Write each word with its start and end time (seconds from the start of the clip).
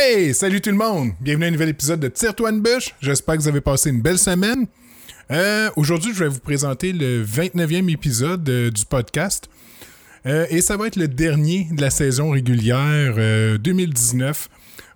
Hey, 0.00 0.32
salut 0.32 0.60
tout 0.60 0.70
le 0.70 0.76
monde! 0.76 1.10
Bienvenue 1.20 1.46
à 1.46 1.48
un 1.48 1.50
nouvel 1.50 1.70
épisode 1.70 1.98
de 1.98 2.06
Tire-toi 2.06 2.50
une 2.50 2.60
bûche. 2.60 2.94
J'espère 3.00 3.36
que 3.36 3.42
vous 3.42 3.48
avez 3.48 3.60
passé 3.60 3.90
une 3.90 4.00
belle 4.00 4.18
semaine. 4.18 4.68
Euh, 5.32 5.70
Aujourd'hui, 5.74 6.14
je 6.14 6.20
vais 6.22 6.28
vous 6.28 6.38
présenter 6.38 6.92
le 6.92 7.24
29e 7.24 7.90
épisode 7.90 8.48
euh, 8.48 8.70
du 8.70 8.84
podcast. 8.84 9.50
Euh, 10.24 10.46
et 10.50 10.60
ça 10.60 10.76
va 10.76 10.86
être 10.86 10.94
le 10.94 11.08
dernier 11.08 11.66
de 11.72 11.80
la 11.80 11.90
saison 11.90 12.30
régulière 12.30 13.16
2019. 13.58 14.48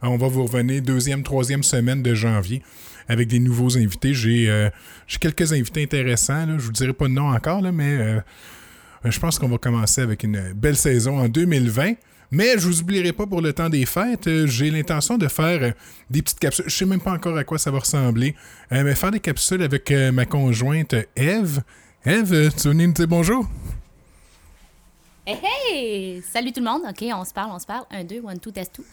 Euh, 0.04 0.06
on 0.06 0.16
va 0.16 0.28
vous 0.28 0.44
revenir 0.44 0.80
deuxième, 0.82 1.24
troisième 1.24 1.64
semaine 1.64 2.00
de 2.00 2.14
janvier 2.14 2.62
avec 3.08 3.26
des 3.26 3.40
nouveaux 3.40 3.76
invités. 3.76 4.14
J'ai 4.14 4.70
quelques 5.18 5.52
invités 5.52 5.82
intéressants. 5.82 6.46
Là. 6.46 6.58
Je 6.58 6.62
vous 6.66 6.72
dirai 6.72 6.92
pas 6.92 7.08
de 7.08 7.12
nom 7.14 7.28
encore, 7.28 7.60
mais 7.72 8.22
je 9.04 9.18
pense 9.18 9.40
qu'on 9.40 9.48
va 9.48 9.58
commencer 9.58 10.00
avec 10.00 10.22
une 10.22 10.52
belle 10.52 10.76
saison 10.76 11.18
en 11.18 11.28
2020. 11.28 11.94
Mais 12.34 12.58
je 12.58 12.66
vous 12.66 12.80
oublierai 12.80 13.12
pas 13.12 13.26
pour 13.26 13.40
le 13.42 13.52
temps 13.52 13.68
des 13.68 13.84
fêtes. 13.86 14.26
Euh, 14.26 14.46
J'ai 14.46 14.70
l'intention 14.70 15.18
de 15.18 15.28
faire 15.28 15.62
euh, 15.62 15.70
des 16.10 16.22
petites 16.22 16.38
capsules. 16.40 16.64
Je 16.66 16.74
sais 16.74 16.86
même 16.86 17.00
pas 17.00 17.12
encore 17.12 17.36
à 17.36 17.44
quoi 17.44 17.58
ça 17.58 17.70
va 17.70 17.78
ressembler. 17.80 18.34
Euh, 18.72 18.82
mais 18.84 18.94
faire 18.94 19.10
des 19.10 19.20
capsules 19.20 19.62
avec 19.62 19.90
euh, 19.90 20.10
ma 20.12 20.24
conjointe 20.24 20.94
Eve. 21.14 21.60
Eve, 22.06 22.50
tu 22.56 22.62
veux 22.68 22.70
venir 22.72 22.88
nous 22.88 22.94
dire 22.94 23.06
bonjour? 23.06 23.46
Hey, 25.26 25.38
hey! 25.44 26.22
Salut 26.22 26.52
tout 26.52 26.60
le 26.60 26.66
monde. 26.66 26.82
OK, 26.88 27.04
on 27.14 27.24
se 27.24 27.32
parle, 27.32 27.50
on 27.52 27.58
se 27.58 27.66
parle. 27.66 27.84
Un, 27.92 28.02
deux, 28.02 28.20
one, 28.24 28.40
two, 28.40 28.50
test 28.50 28.72
tout. 28.74 28.84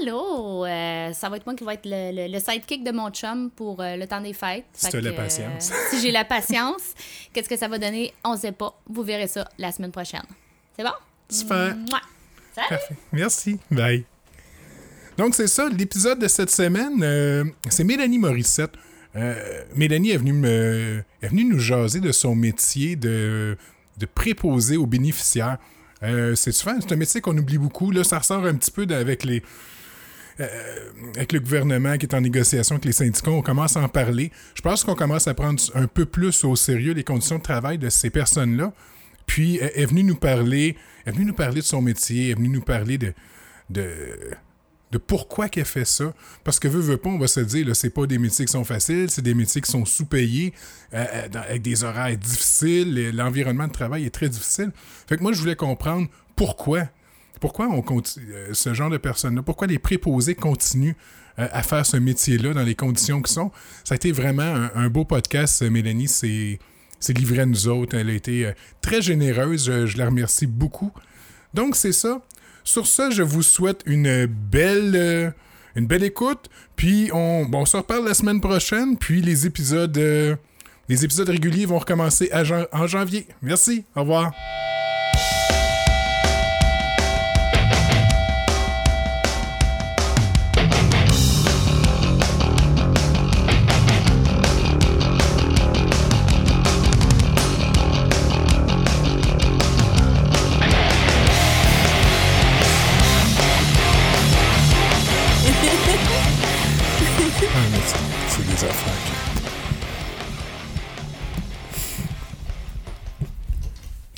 Allô! 0.00 0.66
euh, 0.66 1.12
ça 1.14 1.28
va 1.30 1.36
être 1.38 1.46
moi 1.46 1.54
qui 1.54 1.64
va 1.64 1.74
être 1.74 1.86
le, 1.86 2.10
le- 2.26 2.32
le 2.32 2.38
sidekick 2.40 2.84
de 2.84 2.90
mon 2.92 3.10
chum 3.10 3.48
pour 3.50 3.80
euh, 3.80 3.96
le 3.96 4.06
temps 4.06 4.20
des 4.20 4.34
fêtes. 4.34 4.66
Si 4.74 4.90
t'as 4.90 5.00
la 5.00 5.12
patience. 5.12 5.70
euh, 5.70 5.74
si 5.90 6.00
j'ai 6.02 6.10
la 6.10 6.24
patience, 6.26 6.82
qu'est-ce 7.32 7.48
que 7.48 7.56
ça 7.56 7.68
va 7.68 7.78
donner? 7.78 8.12
On 8.24 8.36
sait 8.36 8.52
pas. 8.52 8.78
Vous 8.86 9.02
verrez 9.02 9.28
ça 9.28 9.48
la 9.56 9.72
semaine 9.72 9.92
prochaine. 9.92 10.24
C'est 10.76 10.82
bon? 10.84 10.90
Super. 11.30 11.74
Mouah. 11.76 12.00
Merci. 13.12 13.58
Bye. 13.70 14.04
Donc, 15.18 15.34
c'est 15.34 15.46
ça, 15.46 15.68
l'épisode 15.68 16.18
de 16.18 16.28
cette 16.28 16.50
semaine, 16.50 17.02
euh, 17.02 17.44
c'est 17.68 17.84
Mélanie 17.84 18.18
Morissette. 18.18 18.72
Euh, 19.14 19.62
Mélanie 19.76 20.10
est 20.12 20.16
venue, 20.16 20.46
est 20.46 21.28
venue 21.28 21.44
nous 21.44 21.58
jaser 21.58 22.00
de 22.00 22.12
son 22.12 22.34
métier 22.34 22.96
de, 22.96 23.58
de 23.98 24.06
préposé 24.06 24.76
aux 24.76 24.86
bénéficiaires. 24.86 25.58
Euh, 26.02 26.34
c'est 26.34 26.52
souvent, 26.52 26.74
c'est 26.80 26.92
un 26.92 26.96
métier 26.96 27.20
qu'on 27.20 27.36
oublie 27.36 27.58
beaucoup. 27.58 27.90
Là, 27.90 28.04
ça 28.04 28.18
ressort 28.18 28.44
un 28.46 28.54
petit 28.54 28.70
peu 28.70 28.86
avec 28.90 29.24
les. 29.24 29.42
avec 31.14 31.32
le 31.32 31.40
gouvernement 31.40 31.98
qui 31.98 32.06
est 32.06 32.14
en 32.14 32.22
négociation 32.22 32.76
avec 32.76 32.86
les 32.86 32.92
syndicats, 32.92 33.30
on 33.30 33.42
commence 33.42 33.76
à 33.76 33.80
en 33.82 33.88
parler. 33.88 34.32
Je 34.54 34.62
pense 34.62 34.82
qu'on 34.82 34.94
commence 34.94 35.28
à 35.28 35.34
prendre 35.34 35.62
un 35.74 35.86
peu 35.86 36.06
plus 36.06 36.42
au 36.44 36.56
sérieux 36.56 36.94
les 36.94 37.04
conditions 37.04 37.36
de 37.36 37.42
travail 37.42 37.76
de 37.76 37.90
ces 37.90 38.08
personnes-là. 38.08 38.72
Puis 39.32 39.56
elle 39.62 39.72
est 39.74 39.86
venue 39.86 40.04
nous 40.04 40.16
parler, 40.16 40.76
elle 41.06 41.14
est 41.14 41.16
venue 41.16 41.28
nous 41.28 41.34
parler 41.34 41.62
de 41.62 41.66
son 41.66 41.80
métier, 41.80 42.24
elle 42.24 42.30
est 42.32 42.34
venue 42.34 42.50
nous 42.50 42.60
parler 42.60 42.98
de, 42.98 43.14
de, 43.70 44.98
pourquoi 45.06 45.48
qu'elle 45.48 45.64
fait 45.64 45.86
ça. 45.86 46.12
Parce 46.44 46.60
que 46.60 46.68
veut, 46.68 46.82
veut 46.82 46.98
pas, 46.98 47.08
on 47.08 47.18
va 47.18 47.28
se 47.28 47.40
dire, 47.40 47.66
là, 47.66 47.72
c'est 47.72 47.88
pas 47.88 48.06
des 48.06 48.18
métiers 48.18 48.44
qui 48.44 48.52
sont 48.52 48.64
faciles, 48.64 49.10
c'est 49.10 49.22
des 49.22 49.32
métiers 49.32 49.62
qui 49.62 49.70
sont 49.70 49.86
sous-payés, 49.86 50.52
euh, 50.92 51.02
euh, 51.14 51.28
avec 51.48 51.62
des 51.62 51.82
horaires 51.82 52.14
difficiles, 52.14 53.10
l'environnement 53.14 53.68
de 53.68 53.72
travail 53.72 54.04
est 54.04 54.10
très 54.10 54.28
difficile. 54.28 54.70
Fait 55.06 55.16
que 55.16 55.22
moi, 55.22 55.32
je 55.32 55.40
voulais 55.40 55.56
comprendre 55.56 56.08
pourquoi. 56.36 56.90
Pourquoi 57.40 57.68
on 57.68 57.80
continue, 57.80 58.26
euh, 58.34 58.52
ce 58.52 58.74
genre 58.74 58.90
de 58.90 58.98
personnes-là, 58.98 59.40
pourquoi 59.40 59.66
les 59.66 59.78
préposés 59.78 60.34
continuent 60.34 60.94
à 61.38 61.62
faire 61.62 61.86
ce 61.86 61.96
métier-là 61.96 62.52
dans 62.52 62.62
les 62.64 62.74
conditions 62.74 63.22
qui 63.22 63.32
sont. 63.32 63.50
Ça 63.84 63.94
a 63.94 63.96
été 63.96 64.12
vraiment 64.12 64.42
un, 64.42 64.70
un 64.74 64.90
beau 64.90 65.06
podcast, 65.06 65.62
Mélanie. 65.62 66.06
C'est 66.06 66.58
c'est 67.02 67.18
livré 67.18 67.40
à 67.40 67.46
nous 67.46 67.68
autres. 67.68 67.96
Elle 67.96 68.08
a 68.08 68.14
été 68.14 68.46
euh, 68.46 68.52
très 68.80 69.02
généreuse. 69.02 69.66
Je, 69.66 69.86
je 69.86 69.98
la 69.98 70.06
remercie 70.06 70.46
beaucoup. 70.46 70.92
Donc, 71.52 71.76
c'est 71.76 71.92
ça. 71.92 72.22
Sur 72.64 72.86
ça, 72.86 73.10
je 73.10 73.22
vous 73.22 73.42
souhaite 73.42 73.82
une 73.86 74.26
belle, 74.26 74.92
euh, 74.94 75.30
une 75.74 75.86
belle 75.86 76.04
écoute. 76.04 76.48
Puis, 76.76 77.10
on, 77.12 77.44
bon, 77.44 77.62
on 77.62 77.66
se 77.66 77.76
reparle 77.76 78.06
la 78.06 78.14
semaine 78.14 78.40
prochaine. 78.40 78.96
Puis, 78.96 79.20
les 79.20 79.46
épisodes, 79.46 79.98
euh, 79.98 80.36
les 80.88 81.04
épisodes 81.04 81.28
réguliers 81.28 81.66
vont 81.66 81.78
recommencer 81.78 82.30
en 82.72 82.86
janvier. 82.86 83.26
Merci. 83.42 83.84
Au 83.96 84.02
revoir. 84.02 84.32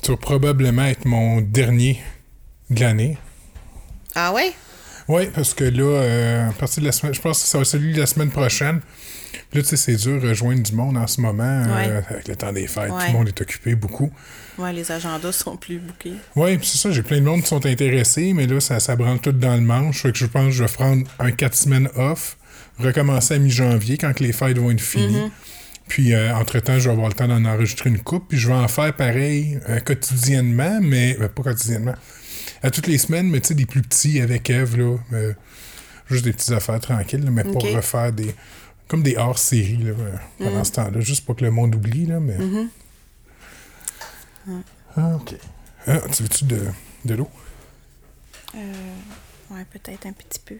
Tu 0.05 0.11
vas 0.11 0.17
probablement 0.17 0.85
être 0.85 1.05
mon 1.05 1.41
dernier 1.41 1.99
de 2.69 2.79
l'année. 2.79 3.17
Ah 4.13 4.31
ouais? 4.33 4.53
Oui, 5.07 5.29
parce 5.33 5.55
que 5.55 5.63
là, 5.63 5.83
euh, 5.83 6.49
à 6.49 6.53
partir 6.53 6.81
de 6.81 6.85
la 6.85 6.91
semaine, 6.91 7.15
je 7.15 7.21
pense 7.21 7.41
que 7.41 7.47
ça 7.47 7.57
va 7.57 7.63
être 7.63 7.67
celui 7.67 7.91
de 7.91 7.99
la 7.99 8.05
semaine 8.05 8.29
prochaine. 8.29 8.81
Puis 9.31 9.57
là, 9.57 9.63
tu 9.63 9.69
sais, 9.69 9.77
c'est 9.77 9.95
dur 9.95 10.21
de 10.21 10.29
rejoindre 10.29 10.61
du 10.61 10.73
monde 10.73 10.95
en 10.95 11.07
ce 11.07 11.19
moment, 11.21 11.43
euh, 11.43 12.01
avec 12.07 12.27
le 12.27 12.35
temps 12.35 12.53
des 12.53 12.67
fêtes. 12.67 12.89
Tout 12.89 13.07
le 13.07 13.13
monde 13.13 13.29
est 13.29 13.41
occupé 13.41 13.73
beaucoup. 13.73 14.11
Ouais, 14.59 14.71
les 14.73 14.91
agendas 14.91 15.31
sont 15.31 15.57
plus 15.57 15.79
bouqués. 15.79 16.13
Oui, 16.35 16.59
c'est 16.61 16.77
ça, 16.77 16.91
j'ai 16.91 17.01
plein 17.01 17.17
de 17.17 17.25
monde 17.25 17.41
qui 17.41 17.47
sont 17.47 17.65
intéressés, 17.65 18.33
mais 18.33 18.45
là, 18.45 18.59
ça, 18.59 18.79
ça 18.79 18.95
branle 18.95 19.19
tout 19.19 19.31
dans 19.31 19.55
le 19.55 19.61
manche. 19.61 20.03
Fait 20.03 20.11
que 20.11 20.19
je 20.19 20.27
pense 20.27 20.45
que 20.45 20.51
je 20.51 20.63
vais 20.65 20.71
prendre 20.71 21.03
un 21.17 21.31
4 21.31 21.55
semaines 21.55 21.89
off, 21.95 22.37
recommencer 22.77 23.33
à 23.33 23.39
mi-janvier 23.39 23.97
quand 23.97 24.13
que 24.13 24.23
les 24.23 24.33
fêtes 24.33 24.59
vont 24.59 24.69
être 24.69 24.81
finies. 24.81 25.31
Puis, 25.87 26.13
euh, 26.13 26.35
entre-temps, 26.35 26.79
je 26.79 26.85
vais 26.89 26.93
avoir 26.93 27.07
le 27.09 27.13
temps 27.13 27.27
d'en 27.27 27.45
enregistrer 27.45 27.89
une 27.89 27.99
coupe. 28.01 28.29
Puis, 28.29 28.37
je 28.37 28.47
vais 28.47 28.53
en 28.55 28.67
faire 28.67 28.95
pareil 28.95 29.59
euh, 29.69 29.79
quotidiennement, 29.79 30.79
mais 30.81 31.17
euh, 31.21 31.27
pas 31.29 31.43
quotidiennement. 31.43 31.95
À 32.63 32.71
toutes 32.71 32.87
les 32.87 32.97
semaines, 32.97 33.29
mais 33.29 33.39
tu 33.41 33.49
sais, 33.49 33.53
des 33.53 33.65
plus 33.67 33.81
petits 33.83 34.19
avec 34.19 34.49
Eve, 34.49 34.77
là. 34.77 34.97
juste 36.09 36.23
des 36.25 36.33
petites 36.33 36.51
affaires 36.51 36.79
tranquilles, 36.79 37.23
là, 37.23 37.31
mais 37.31 37.43
pas 37.43 37.49
Ok. 37.51 37.67
refaire 37.75 38.11
des. 38.11 38.33
Comme 38.87 39.01
des 39.03 39.15
hors-séries, 39.17 39.77
là, 39.83 39.93
pendant 40.39 40.63
ce 40.63 40.71
temps-là. 40.73 40.99
Juste 41.01 41.25
pour 41.25 41.35
que 41.35 41.43
le 41.43 41.51
monde 41.51 41.75
oublie, 41.75 42.05
là, 42.05 42.19
mais. 42.19 42.37
Ah, 44.95 45.15
ok. 45.15 45.35
Ah, 45.87 45.99
tu 46.11 46.23
veux-tu 46.23 46.45
de, 46.45 46.61
de 47.05 47.13
l'eau? 47.15 47.29
Ouais, 48.55 49.65
peut-être 49.71 50.05
un 50.07 50.13
petit 50.13 50.39
peu. 50.43 50.55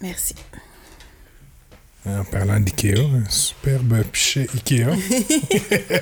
Merci. 0.00 0.34
En 2.06 2.24
parlant 2.24 2.58
d'IKEA, 2.58 2.98
un 3.00 3.28
superbe 3.28 4.02
pichet 4.04 4.46
IKEA. 4.54 4.86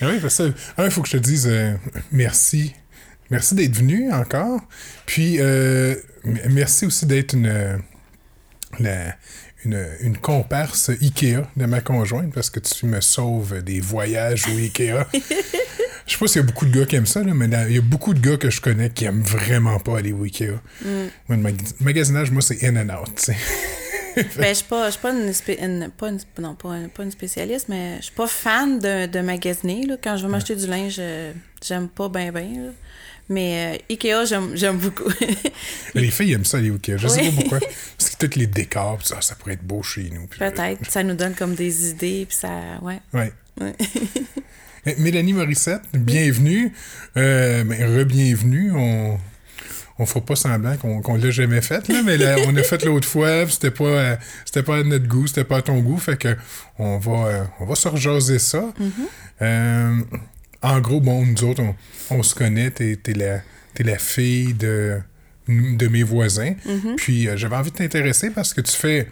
Ah 0.00 0.08
oui, 0.10 0.18
parce 0.20 0.36
que, 0.38 0.52
un, 0.76 0.84
il 0.86 0.90
faut 0.90 1.02
que 1.02 1.08
je 1.08 1.16
te 1.16 1.22
dise 1.22 1.46
euh, 1.48 1.72
merci. 2.10 2.74
Merci 3.30 3.54
d'être 3.54 3.76
venu 3.76 4.12
encore. 4.12 4.60
Puis, 5.06 5.36
euh, 5.40 5.94
merci 6.50 6.84
aussi 6.84 7.06
d'être 7.06 7.32
une, 7.34 7.46
euh, 7.46 7.78
la- 8.80 9.14
une, 9.64 9.86
une 10.00 10.18
comparse 10.18 10.90
IKEA 10.90 11.44
de 11.56 11.64
ma 11.66 11.80
conjointe 11.80 12.34
parce 12.34 12.50
que 12.50 12.60
tu 12.60 12.86
me 12.86 13.00
sauves 13.00 13.62
des 13.62 13.80
voyages 13.80 14.46
au 14.48 14.56
IKEA. 14.58 15.06
Je 16.06 16.12
sais 16.12 16.18
pas 16.18 16.26
s'il 16.26 16.40
y 16.42 16.44
a 16.44 16.46
beaucoup 16.46 16.66
de 16.66 16.78
gars 16.78 16.84
qui 16.86 16.96
aiment 16.96 17.06
ça, 17.06 17.22
là, 17.22 17.32
mais 17.34 17.46
il 17.68 17.74
y 17.74 17.78
a 17.78 17.82
beaucoup 17.82 18.12
de 18.14 18.20
gars 18.20 18.36
que 18.36 18.50
je 18.50 18.60
connais 18.60 18.90
qui 18.90 19.04
aiment 19.06 19.22
vraiment 19.22 19.78
pas 19.80 19.98
aller 19.98 20.12
au 20.12 20.24
IKEA. 20.24 20.60
Moi, 20.84 21.10
le 21.30 21.36
maga- 21.36 21.64
magasinage, 21.80 22.30
moi, 22.30 22.42
c'est 22.42 22.62
in 22.66 22.76
and 22.76 22.94
out. 22.94 23.08
tu 23.16 23.24
sais. 23.32 23.36
Ben, 24.36 24.46
je 24.50 24.54
suis 24.54 24.64
pas, 24.68 24.88
pas, 24.92 25.10
une, 25.10 25.90
pas 25.90 26.08
une- 26.08 26.20
non, 26.38 26.54
pas, 26.54 26.68
une- 26.76 26.88
pas 26.88 27.02
une 27.02 27.10
spécialiste, 27.10 27.66
mais 27.68 27.96
je 27.98 28.02
suis 28.04 28.14
pas 28.14 28.28
fan 28.28 28.78
de, 28.78 29.06
de 29.06 29.18
magasiner. 29.18 29.86
Là. 29.86 29.96
Quand 30.00 30.16
je 30.16 30.24
veux 30.24 30.30
m'acheter 30.30 30.54
du 30.54 30.68
linge, 30.68 30.98
euh, 31.00 31.32
j'aime 31.66 31.88
pas 31.88 32.08
bien, 32.08 32.30
bien. 32.30 32.46
Mais 33.28 33.74
euh, 33.74 33.92
Ikea, 33.92 34.24
j'aime 34.54 34.76
beaucoup. 34.78 35.10
Les 35.94 36.12
filles 36.12 36.34
aiment 36.34 36.44
ça, 36.44 36.60
les 36.60 36.70
Ikea. 36.70 36.96
Je 36.96 37.08
sais 37.08 37.22
Oui. 37.22 37.30
pas 37.30 37.40
pourquoi. 37.40 37.58
Parce 37.98 38.10
que 38.14 38.24
tous 38.26 38.38
les 38.38 38.46
décors, 38.46 39.00
ça, 39.04 39.20
ça 39.20 39.34
pourrait 39.34 39.54
être 39.54 39.64
beau 39.64 39.82
chez 39.82 40.08
nous. 40.14 40.28
euh, 40.40 40.50
Peut-être. 40.50 40.88
Ça 40.88 41.02
nous 41.02 41.14
donne 41.14 41.34
comme 41.34 41.56
des 41.56 41.90
idées, 41.90 42.24
puis 42.28 42.36
ça. 42.36 42.52
Ouais. 42.82 43.00
Ouais. 43.14 43.32
Ouais. 43.60 43.74
Mélanie 44.98 45.32
Morissette, 45.32 45.82
bienvenue. 45.94 46.72
Euh, 47.16 47.64
ben, 47.64 47.98
re-bienvenue. 47.98 48.72
On, 48.74 49.18
on 49.98 50.06
fera 50.06 50.20
pas 50.20 50.36
semblant 50.36 50.76
qu'on 50.76 51.00
qu'on 51.00 51.16
l'a 51.16 51.30
jamais 51.30 51.62
fait, 51.62 51.88
là, 51.88 52.02
mais 52.04 52.18
là, 52.18 52.36
on 52.46 52.54
a 52.56 52.62
fait 52.62 52.84
l'autre 52.84 53.08
fois, 53.08 53.44
puis 53.44 53.54
c'était 53.54 53.70
pas, 53.70 53.84
euh, 53.84 54.16
c'était 54.44 54.62
pas 54.62 54.78
à 54.78 54.82
notre 54.82 55.06
goût, 55.06 55.26
c'était 55.26 55.44
pas 55.44 55.58
à 55.58 55.62
ton 55.62 55.78
goût, 55.80 55.96
fait 55.96 56.18
que 56.18 56.36
on 56.78 56.98
va, 56.98 57.26
euh, 57.28 57.44
on 57.60 57.66
va 57.66 57.74
se 57.74 57.88
rejaser 57.88 58.38
ça. 58.38 58.72
Euh, 59.40 59.96
en 60.60 60.80
gros, 60.80 61.00
bon, 61.00 61.24
nous 61.24 61.44
autres, 61.44 61.62
on, 61.62 61.74
on 62.10 62.22
se 62.22 62.34
connaît, 62.34 62.70
t'es 62.70 62.98
es 63.06 63.12
la, 63.14 63.40
la 63.78 63.98
fille 63.98 64.52
de, 64.52 64.98
de 65.48 65.88
mes 65.88 66.02
voisins, 66.02 66.54
puis 66.98 67.26
euh, 67.28 67.38
j'avais 67.38 67.56
envie 67.56 67.70
de 67.70 67.76
t'intéresser 67.76 68.28
parce 68.30 68.52
que 68.52 68.60
tu 68.60 68.72
fais, 68.72 69.08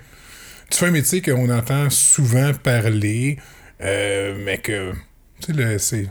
tu 0.71 0.77
fais 0.77 0.87
un 0.87 0.91
métier 0.91 1.23
qu'on 1.23 1.49
entend 1.49 1.89
souvent 1.89 2.53
parler, 2.53 3.39
mais 3.81 4.61
que 4.63 4.93
c'est. 5.79 6.09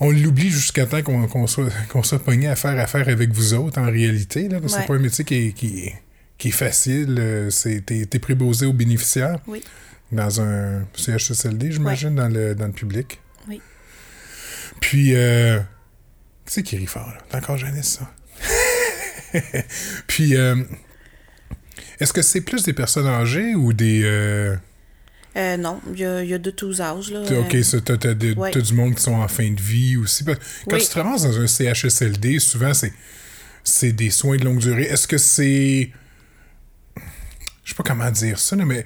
On 0.00 0.10
l'oublie 0.10 0.50
jusqu'à 0.50 0.86
temps 0.86 1.02
qu'on 1.02 1.46
soit, 1.46 1.68
qu'on 1.88 2.02
soit 2.02 2.18
pogné 2.18 2.48
à 2.48 2.56
faire 2.56 2.78
affaire 2.80 3.08
avec 3.08 3.30
vous 3.32 3.54
autres, 3.54 3.80
en 3.80 3.86
réalité. 3.90 4.48
Là, 4.48 4.58
Ouais. 4.58 4.68
c'est 4.68 4.86
pas 4.86 4.94
un 4.94 4.98
métier 4.98 5.24
qui 5.24 5.34
est, 5.48 5.52
qui 5.52 5.92
qui 6.36 6.48
est 6.48 6.52
facile. 6.52 7.16
euh, 7.20 7.48
c'est- 7.50 7.80
T'es 7.86 8.04
t'es 8.06 8.18
préposé 8.18 8.66
aux 8.66 8.72
bénéficiaires 8.72 9.38
Oui. 9.46 9.62
dans 10.10 10.40
un 10.40 10.84
CHSLD, 10.96 11.70
j'imagine, 11.72 12.16
dans, 12.16 12.28
le, 12.28 12.54
dans 12.56 12.66
le 12.66 12.72
public. 12.72 13.20
Oui. 13.48 13.60
Puis, 14.80 15.14
euh, 15.14 15.60
c'est 16.44 16.64
qui 16.64 16.76
rit 16.76 16.86
fort, 16.86 17.06
là? 17.08 17.18
C'est 17.30 17.36
encore 17.36 17.56
Janice, 17.56 18.00
ça. 18.00 18.12
Puis, 20.08 20.36
euh, 20.36 20.56
est-ce 22.00 22.12
que 22.12 22.22
c'est 22.22 22.40
plus 22.40 22.64
des 22.64 22.72
personnes 22.72 23.06
âgées 23.06 23.54
ou 23.54 23.72
des... 23.72 24.02
euh, 24.04 24.56
Euh, 25.36 25.56
non, 25.56 25.80
il 25.92 25.98
y 26.00 26.04
a, 26.04 26.22
il 26.22 26.30
y 26.30 26.34
a 26.34 26.38
de 26.38 26.50
tous 26.50 26.80
âges. 26.80 27.10
Là. 27.10 27.22
OK, 27.22 27.54
Euh, 27.54 27.62
ça, 27.64 27.80
t'as, 27.80 27.96
t'as 27.96 28.14
de- 28.14 28.34
ouais. 28.34 28.50
t'as 28.52 28.60
du 28.60 28.72
monde 28.72 28.94
qui 28.94 29.02
sont 29.02 29.14
en 29.14 29.26
fin 29.28 29.50
de 29.50 29.60
vie 29.60 29.96
aussi. 29.96 30.24
Quand 30.24 30.34
Oui. 30.68 30.80
tu 30.80 30.86
te 30.88 30.98
ramasses 30.98 31.22
dans 31.24 31.40
un 31.40 31.46
CHSLD, 31.48 32.38
souvent, 32.38 32.72
c'est, 32.72 32.92
c'est 33.64 33.92
des 33.92 34.10
soins 34.10 34.36
de 34.36 34.44
longue 34.44 34.60
durée. 34.60 34.84
Est-ce 34.84 35.08
que 35.08 35.18
c'est... 35.18 35.90
Je 37.64 37.70
sais 37.70 37.74
pas 37.74 37.82
comment 37.82 38.10
dire 38.10 38.38
ça, 38.38 38.56
mais... 38.56 38.84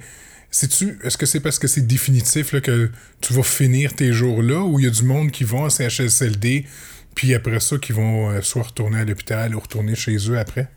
C'est-tu, 0.51 0.97
est-ce 1.03 1.15
que 1.15 1.27
c'est 1.27 1.41
parce 1.41 1.59
que 1.59 1.67
c'est 1.67 1.85
définitif 1.85 2.53
là, 2.53 2.59
que 2.61 2.89
tu 3.21 3.33
vas 3.33 3.43
finir 3.43 3.93
tes 3.95 4.11
jours 4.11 4.41
là 4.41 4.63
ou 4.63 4.79
il 4.79 4.85
y 4.85 4.87
a 4.87 4.91
du 4.91 5.03
monde 5.03 5.29
qui 5.29 5.43
vont 5.43 5.65
en 5.65 5.69
CHSLD 5.69 6.65
puis 7.13 7.35
après 7.35 7.59
ça 7.59 7.77
qui 7.77 7.91
vont 7.91 8.31
euh, 8.31 8.41
soit 8.41 8.63
retourner 8.63 8.97
à 9.01 9.05
l'hôpital 9.05 9.53
ou 9.53 9.59
retourner 9.59 9.93
chez 9.93 10.17
eux 10.27 10.39
après? 10.39 10.67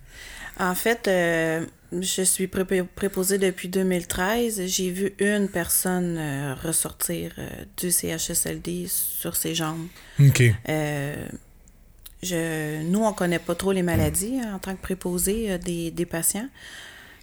En 0.61 0.75
fait, 0.75 1.09
euh, 1.09 1.65
je 2.01 2.23
suis 2.23 2.47
pré- 2.47 2.65
préposée 2.85 3.39
depuis 3.39 3.69
2013. 3.69 4.67
J'ai 4.67 4.91
vu 4.91 5.15
une 5.19 5.49
personne 5.49 6.17
euh, 6.19 6.55
ressortir 6.55 7.33
euh, 7.39 7.49
du 7.77 7.91
CHSLD 7.91 8.87
sur 8.89 9.37
ses 9.37 9.55
jambes. 9.55 9.87
OK. 10.21 10.43
Euh, 10.69 11.27
je, 12.23 12.83
nous, 12.85 13.05
on 13.05 13.13
connaît 13.13 13.39
pas 13.39 13.55
trop 13.55 13.73
les 13.73 13.83
maladies 13.83 14.39
hein, 14.43 14.55
en 14.55 14.59
tant 14.59 14.75
que 14.77 14.81
préposé 14.83 15.51
euh, 15.53 15.59
des, 15.59 15.91
des 15.91 16.07
patients. 16.07 16.49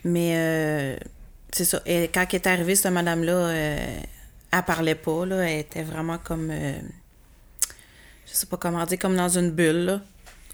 Mais 0.04 0.98
c'est 1.52 1.66
ça. 1.66 1.82
Et 1.86 2.08
quand 2.14 2.26
elle 2.30 2.36
est 2.36 2.48
arrivée, 2.48 2.76
cette 2.76 2.92
madame-là, 2.94 3.52
elle 3.52 4.64
parlait 4.66 4.96
pas. 4.96 5.26
Là, 5.26 5.38
elle 5.50 5.60
était 5.60 5.84
vraiment 5.84 6.18
comme. 6.18 6.50
je 6.52 8.34
sais 8.34 8.46
pas 8.46 8.56
comment 8.56 8.86
dire, 8.86 8.98
comme 8.98 9.18
dans 9.18 9.28
une 9.28 9.52
bulle. 9.52 9.86
là. 9.86 10.02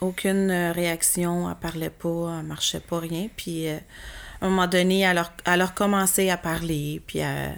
Aucune 0.01 0.51
euh, 0.51 0.71
réaction, 0.71 1.49
elle 1.49 1.55
parlait 1.55 1.89
pas, 1.89 2.37
elle 2.39 2.45
marchait 2.45 2.79
pas, 2.81 2.99
rien. 2.99 3.27
Puis 3.35 3.67
euh, 3.69 3.77
à 4.41 4.45
un 4.45 4.49
moment 4.49 4.67
donné, 4.67 5.01
elle 5.01 5.17
a, 5.17 5.31
elle 5.45 5.61
a 5.61 5.65
recommencé 5.67 6.29
à 6.29 6.37
parler, 6.37 7.01
puis 7.07 7.21
à, 7.21 7.53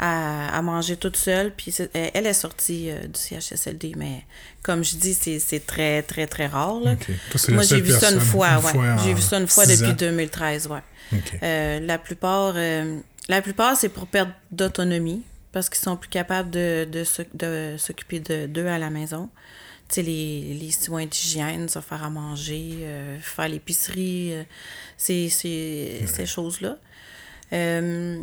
à, 0.00 0.56
à 0.56 0.62
manger 0.62 0.96
toute 0.96 1.16
seule. 1.16 1.52
Puis 1.54 1.74
elle 1.94 2.10
elle 2.14 2.26
est 2.26 2.32
sortie 2.32 2.90
euh, 2.90 3.02
du 3.06 3.18
CHSLD, 3.18 3.92
mais 3.96 4.24
comme 4.62 4.82
je 4.82 4.96
dis, 4.96 5.14
c'est 5.14 5.66
très, 5.66 6.02
très, 6.02 6.26
très 6.26 6.46
rare. 6.46 6.80
là. 6.80 6.96
Toi, 6.96 7.40
Moi, 7.50 7.62
j'ai 7.62 7.80
vu 7.80 7.92
ça 7.92 8.10
une 8.12 8.20
fois, 8.20 8.58
ouais. 8.58 8.96
J'ai 9.04 9.14
vu 9.14 9.22
ça 9.22 9.38
une 9.38 9.46
fois 9.46 9.64
depuis 9.66 9.90
ans. 9.90 9.96
2013, 9.98 10.66
ouais. 10.68 10.80
Euh, 11.42 11.80
la 11.80 11.96
plupart, 11.98 12.52
euh, 12.56 12.98
la 13.28 13.40
plupart 13.40 13.76
c'est 13.76 13.88
pour 13.88 14.06
perdre 14.08 14.32
d'autonomie 14.50 15.22
parce 15.52 15.70
qu'ils 15.70 15.78
sont 15.80 15.96
plus 15.96 16.10
capables 16.10 16.50
de, 16.50 16.86
de, 16.90 17.04
de 17.34 17.76
s'occuper 17.78 18.20
de- 18.20 18.46
d'eux 18.46 18.66
à 18.66 18.78
la 18.78 18.90
maison. 18.90 19.30
Sais, 19.90 20.02
les, 20.02 20.52
les 20.52 20.70
soins 20.70 21.06
d'hygiène, 21.06 21.66
se 21.66 21.80
faire 21.80 22.04
à 22.04 22.10
manger, 22.10 22.80
euh, 22.82 23.18
faire 23.20 23.48
l'épicerie, 23.48 24.34
euh, 24.34 24.44
ces, 24.98 25.30
ces, 25.30 26.04
ces 26.06 26.26
choses-là. 26.26 26.76
Euh, 27.54 28.22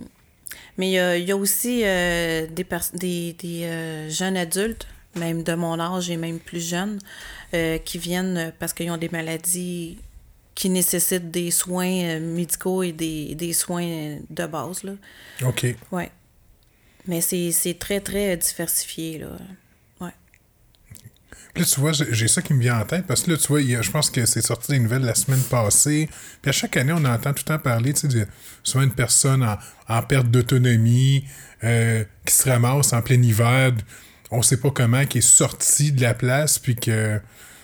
mais 0.77 0.89
il 0.89 0.93
y 0.93 0.99
a, 0.99 1.17
y 1.17 1.31
a 1.31 1.35
aussi 1.35 1.79
des, 1.79 2.47
des, 2.93 3.33
des 3.33 4.09
jeunes 4.11 4.37
adultes, 4.37 4.85
même 5.15 5.41
de 5.41 5.55
mon 5.55 5.79
âge 5.79 6.11
et 6.11 6.17
même 6.17 6.39
plus 6.39 6.69
jeunes, 6.69 6.99
qui 7.83 7.97
viennent 7.97 8.53
parce 8.59 8.73
qu'ils 8.73 8.91
ont 8.91 8.97
des 8.97 9.09
maladies 9.09 9.97
qui 10.53 10.69
nécessitent 10.69 11.31
des 11.31 11.49
soins 11.49 12.19
médicaux 12.19 12.83
et 12.83 12.91
des, 12.91 13.33
des 13.33 13.53
soins 13.53 14.17
de 14.29 14.45
base. 14.45 14.83
Là. 14.83 14.93
OK. 15.43 15.65
Ouais. 15.91 16.11
Mais 17.07 17.21
c'est 17.21 17.51
c'est 17.51 17.79
très, 17.79 18.01
très 18.01 18.37
diversifié. 18.37 19.17
Là. 19.17 19.37
Puis 21.55 21.63
là, 21.63 21.69
tu 21.73 21.79
vois, 21.79 21.93
j'ai 21.93 22.27
ça 22.27 22.41
qui 22.41 22.53
me 22.53 22.59
vient 22.59 22.81
en 22.81 22.83
tête 22.83 23.05
parce 23.07 23.23
que 23.23 23.31
là, 23.31 23.37
tu 23.37 23.47
vois, 23.47 23.61
je 23.61 23.89
pense 23.89 24.09
que 24.09 24.25
c'est 24.25 24.41
sorti 24.41 24.73
des 24.73 24.79
nouvelles 24.79 25.03
la 25.03 25.15
semaine 25.15 25.39
passée. 25.39 26.09
Puis 26.41 26.49
à 26.49 26.51
chaque 26.51 26.75
année, 26.75 26.91
on 26.91 27.05
entend 27.05 27.31
tout 27.31 27.43
le 27.47 27.53
temps 27.55 27.59
parler, 27.59 27.93
tu 27.93 28.01
sais, 28.01 28.07
de 28.09 28.27
souvent 28.61 28.83
une 28.83 28.91
personne 28.93 29.41
en, 29.41 29.57
en 29.87 30.01
perte 30.03 30.27
d'autonomie 30.27 31.23
euh, 31.63 32.03
qui 32.25 32.33
se 32.33 32.49
ramasse 32.49 32.91
en 32.91 33.01
plein 33.01 33.21
hiver, 33.21 33.71
on 34.31 34.41
sait 34.41 34.57
pas 34.57 34.69
comment, 34.69 35.05
qui 35.05 35.19
est 35.19 35.21
sortie 35.21 35.93
de 35.93 36.01
la 36.01 36.13
place, 36.13 36.59
puis 36.59 36.75
que. 36.75 37.19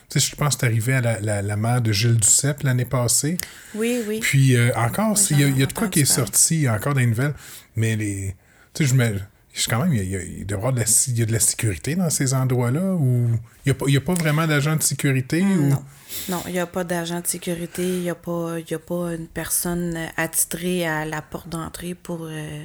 Tu 0.10 0.20
sais, 0.20 0.30
je 0.32 0.36
pense 0.38 0.56
que 0.56 0.62
c'est 0.62 0.66
arrivé 0.68 0.94
à 0.94 1.02
la, 1.02 1.20
la, 1.20 1.42
la 1.42 1.56
mère 1.58 1.82
de 1.82 1.92
Gilles 1.92 2.16
Duceppe 2.18 2.64
l'année 2.64 2.86
passée. 2.86 3.38
Oui, 3.76 4.02
oui. 4.08 4.20
Puis 4.22 4.56
euh, 4.56 4.72
encore, 4.76 5.18
Oui, 5.18 5.26
il 5.32 5.56
y, 5.58 5.60
y 5.60 5.64
a 5.64 5.66
de 5.66 5.74
quoi 5.74 5.90
qui 5.90 6.02
est 6.02 6.06
sorti, 6.06 6.70
encore 6.70 6.94
les 6.94 7.06
nouvelles, 7.08 7.34
mais 7.76 7.98
les. 7.98 8.36
Tu 8.74 8.86
sais, 8.86 8.90
je 8.90 8.96
me. 8.96 9.20
Je- 9.54 9.68
Quand 9.70 9.82
même, 9.84 9.94
il, 9.94 10.04
y 10.10 10.16
a, 10.16 10.22
il, 10.24 10.46
doit 10.46 10.58
y 10.58 10.60
avoir 10.60 10.74
de 10.74 10.80
la, 10.80 10.86
il 11.08 11.20
y 11.20 11.22
a 11.22 11.26
de 11.26 11.32
la 11.34 11.40
sécurité 11.40 11.96
dans 11.96 12.10
ces 12.10 12.34
endroits-là 12.34 12.94
ou 12.94 13.28
il 13.66 13.74
n'y 13.88 13.96
a, 13.96 14.00
a 14.00 14.02
pas 14.02 14.14
vraiment 14.14 14.48
d'agent 14.48 14.76
de 14.76 14.84
sécurité 14.84 15.42
ou. 15.42 15.68
Non. 15.70 15.84
Non, 16.30 16.44
il 16.48 16.52
n'y 16.54 16.60
a 16.60 16.66
pas 16.68 16.84
d'agent 16.84 17.22
de 17.22 17.28
sécurité, 17.28 17.84
il 17.84 18.02
n'y 18.02 18.10
a, 18.10 18.16
pas- 18.16 18.58
y 18.70 18.74
a 18.74 18.80
pas 18.80 19.14
une 19.14 19.28
personne 19.28 19.96
euh, 19.96 20.08
attitrée 20.18 20.86
à 20.86 21.06
la 21.06 21.22
porte 21.22 21.48
d'entrée 21.48 21.96
pour 21.96 22.26
euh, 22.30 22.64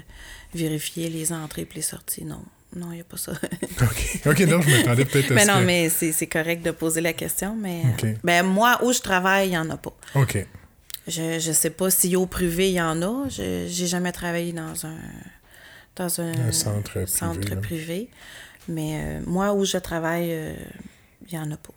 vérifier 0.54 1.08
les 1.08 1.32
entrées 1.32 1.62
et 1.62 1.68
les 1.74 1.82
sorties. 1.82 2.24
Non, 2.24 2.42
non, 2.74 2.88
il 2.90 2.96
n'y 2.96 3.00
a 3.00 3.04
pas 3.04 3.16
ça. 3.16 3.32
OK. 3.82 4.20
OK, 4.26 4.40
non, 4.40 4.60
je 4.62 4.70
m'attendais 4.76 5.04
peut-être 5.04 5.30
à 5.30 5.34
mais 5.34 5.44
non, 5.46 5.60
que- 5.60 5.64
mais 5.64 5.88
c'est 5.88 6.10
c'est 6.12 6.26
correct 6.26 6.64
de 6.64 6.72
poser 6.72 7.00
la 7.00 7.12
question, 7.12 7.54
mais 7.56 7.82
euh, 8.04 8.14
ben, 8.24 8.42
moi, 8.44 8.80
où 8.84 8.92
je 8.92 9.00
travaille, 9.00 9.48
il 9.48 9.50
n'y 9.50 9.58
en 9.58 9.70
a 9.70 9.76
pas. 9.76 9.94
OK. 10.16 10.44
Je, 11.08 11.38
je 11.38 11.52
sais 11.52 11.70
pas 11.70 11.88
si 11.88 12.16
au 12.16 12.26
privé, 12.26 12.70
il 12.70 12.74
y 12.74 12.80
en 12.80 13.00
a. 13.00 13.28
Je 13.28 13.66
j'ai 13.68 13.86
jamais 13.86 14.10
travaillé 14.10 14.52
dans 14.52 14.86
un 14.86 14.96
dans 15.96 16.20
un, 16.20 16.48
Un 16.48 16.52
centre 16.52 16.90
privé, 16.90 17.06
centre 17.06 17.50
là. 17.50 17.56
privé. 17.56 18.08
Mais 18.68 19.00
euh, 19.00 19.20
moi, 19.26 19.52
où 19.54 19.64
je 19.64 19.78
travaille, 19.78 20.28
euh, 20.32 20.54
il 21.30 21.38
n'y 21.38 21.44
en 21.44 21.50
a 21.50 21.56
pas. 21.56 21.72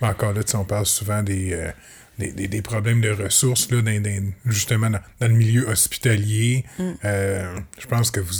Mais 0.00 0.08
encore 0.08 0.32
là, 0.32 0.42
on 0.54 0.64
parle 0.64 0.86
souvent 0.86 1.22
des, 1.22 1.52
euh, 1.54 1.70
des, 2.18 2.32
des- 2.32 2.48
des 2.48 2.62
problèmes 2.62 3.00
de 3.00 3.10
ressources, 3.10 3.70
là, 3.70 3.82
dans- 3.82 4.02
dans- 4.02 4.32
justement 4.46 4.90
dans, 4.90 5.00
dans 5.20 5.28
le 5.28 5.34
milieu 5.34 5.66
hospitalier. 5.68 6.64
Mm. 6.78 6.90
Euh, 7.04 7.58
je 7.78 7.86
pense 7.86 8.10
que 8.10 8.20
vous, 8.20 8.34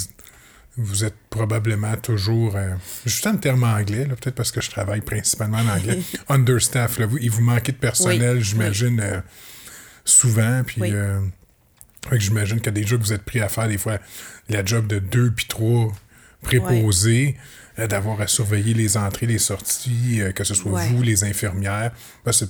vous 0.76 1.04
êtes 1.04 1.16
probablement 1.30 1.96
toujours, 1.96 2.56
euh, 2.56 2.74
juste 3.06 3.26
un 3.26 3.36
terme 3.36 3.64
anglais, 3.64 4.06
là, 4.06 4.14
peut-être 4.14 4.34
parce 4.36 4.52
que 4.52 4.60
je 4.60 4.70
travaille 4.70 5.00
principalement 5.00 5.58
en 5.58 5.68
anglais, 5.68 5.98
understaff. 6.28 6.98
Là, 6.98 7.06
vous, 7.06 7.18
il 7.18 7.30
vous 7.30 7.42
manquait 7.42 7.72
de 7.72 7.78
personnel, 7.78 8.36
Oui, 8.36 8.42
j'imagine, 8.42 9.00
euh, 9.00 9.20
souvent. 10.04 10.62
Puis, 10.66 10.80
Oui. 10.80 10.92
Fait 12.08 12.18
que 12.18 12.22
j'imagine 12.22 12.60
que 12.60 12.70
déjà 12.70 12.96
que 12.96 13.02
vous 13.02 13.12
êtes 13.12 13.22
pris 13.22 13.40
à 13.40 13.48
faire 13.48 13.68
des 13.68 13.78
fois 13.78 13.98
la 14.48 14.64
job 14.64 14.86
de 14.86 14.98
deux 14.98 15.30
puis 15.30 15.46
trois 15.46 15.92
préposés, 16.42 17.36
euh, 17.78 17.86
d'avoir 17.86 18.20
à 18.20 18.26
surveiller 18.26 18.74
les 18.74 18.96
entrées, 18.96 19.26
les 19.26 19.38
sorties, 19.38 20.20
euh, 20.20 20.32
que 20.32 20.44
ce 20.44 20.54
soit 20.54 20.72
Ouais. 20.72 20.88
vous, 20.88 21.02
les 21.02 21.24
infirmières, 21.24 21.92
ben, 22.24 22.32
ça 22.32 22.46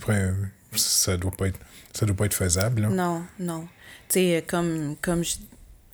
doit 1.17 1.31
pas 1.31 1.47
être 1.49 1.59
ça 1.95 2.07
doit 2.07 2.17
pas 2.17 2.25
être 2.25 2.35
faisable. 2.35 2.81
Là. 2.83 2.89
Non, 2.89 3.23
non. 3.39 3.69
Tu 4.09 4.15
sais, 4.15 4.45
comme, 4.49 4.97
comme, 5.03 5.23
je- 5.23 5.37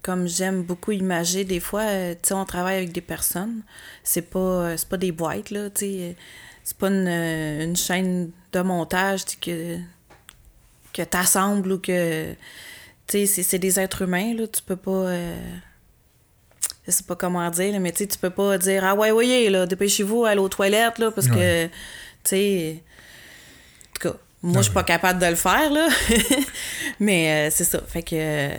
comme 0.00 0.28
j'aime 0.28 0.62
beaucoup 0.62 0.92
imager, 0.92 1.42
des 1.44 1.58
fois, 1.58 1.80
euh, 1.82 2.14
tu 2.14 2.28
sais, 2.28 2.34
on 2.34 2.44
travaille 2.44 2.76
avec 2.76 2.92
des 2.92 3.00
personnes. 3.00 3.62
C'est 4.04 4.22
pas, 4.22 4.76
c'est 4.76 4.88
pas 4.88 4.96
des 4.96 5.10
boîtes, 5.10 5.50
là, 5.50 5.70
tu 5.70 5.80
sais. 5.80 6.16
C'est 6.62 6.76
pas 6.78 6.86
une, 6.88 7.08
une 7.08 7.74
chaîne 7.76 8.30
de 8.52 8.60
montage 8.60 9.22
que, 9.40 9.76
que 10.92 11.02
t'assembles 11.02 11.72
ou 11.72 11.78
que... 11.80 12.32
Tu 13.08 13.18
sais, 13.20 13.26
c'est- 13.26 13.42
c'est 13.42 13.58
des 13.58 13.80
êtres 13.80 14.02
humains, 14.02 14.34
là. 14.34 14.46
Tu 14.46 14.62
peux 14.62 14.76
pas... 14.76 14.90
euh, 14.90 15.36
je 16.86 16.90
sais 16.92 17.02
pas 17.04 17.16
comment 17.16 17.48
dire, 17.50 17.72
là, 17.72 17.78
mais 17.80 17.92
tu 17.92 17.98
sais, 17.98 18.06
tu 18.06 18.18
peux 18.18 18.30
pas 18.30 18.56
dire 18.58 18.82
«Ah 18.84 18.94
ouais, 18.94 19.10
voyez, 19.10 19.50
là, 19.50 19.66
dépêchez-vous, 19.66 20.24
allez 20.24 20.40
aux 20.40 20.48
toilettes, 20.48 20.98
là, 20.98 21.10
parce 21.10 21.26
que...» 21.28 21.66
Tu 22.24 22.30
sais... 22.30 22.82
En 22.82 24.00
tout 24.00 24.08
cas, 24.10 24.16
moi, 24.42 24.58
je 24.58 24.62
suis 24.64 24.72
pas 24.74 24.84
capable 24.84 25.20
de 25.20 25.26
le 25.26 25.34
faire, 25.36 25.70
là. 25.70 25.88
Mais 27.00 27.48
euh, 27.48 27.50
c'est 27.54 27.64
ça. 27.64 27.80
Fait 27.86 28.02
que. 28.02 28.50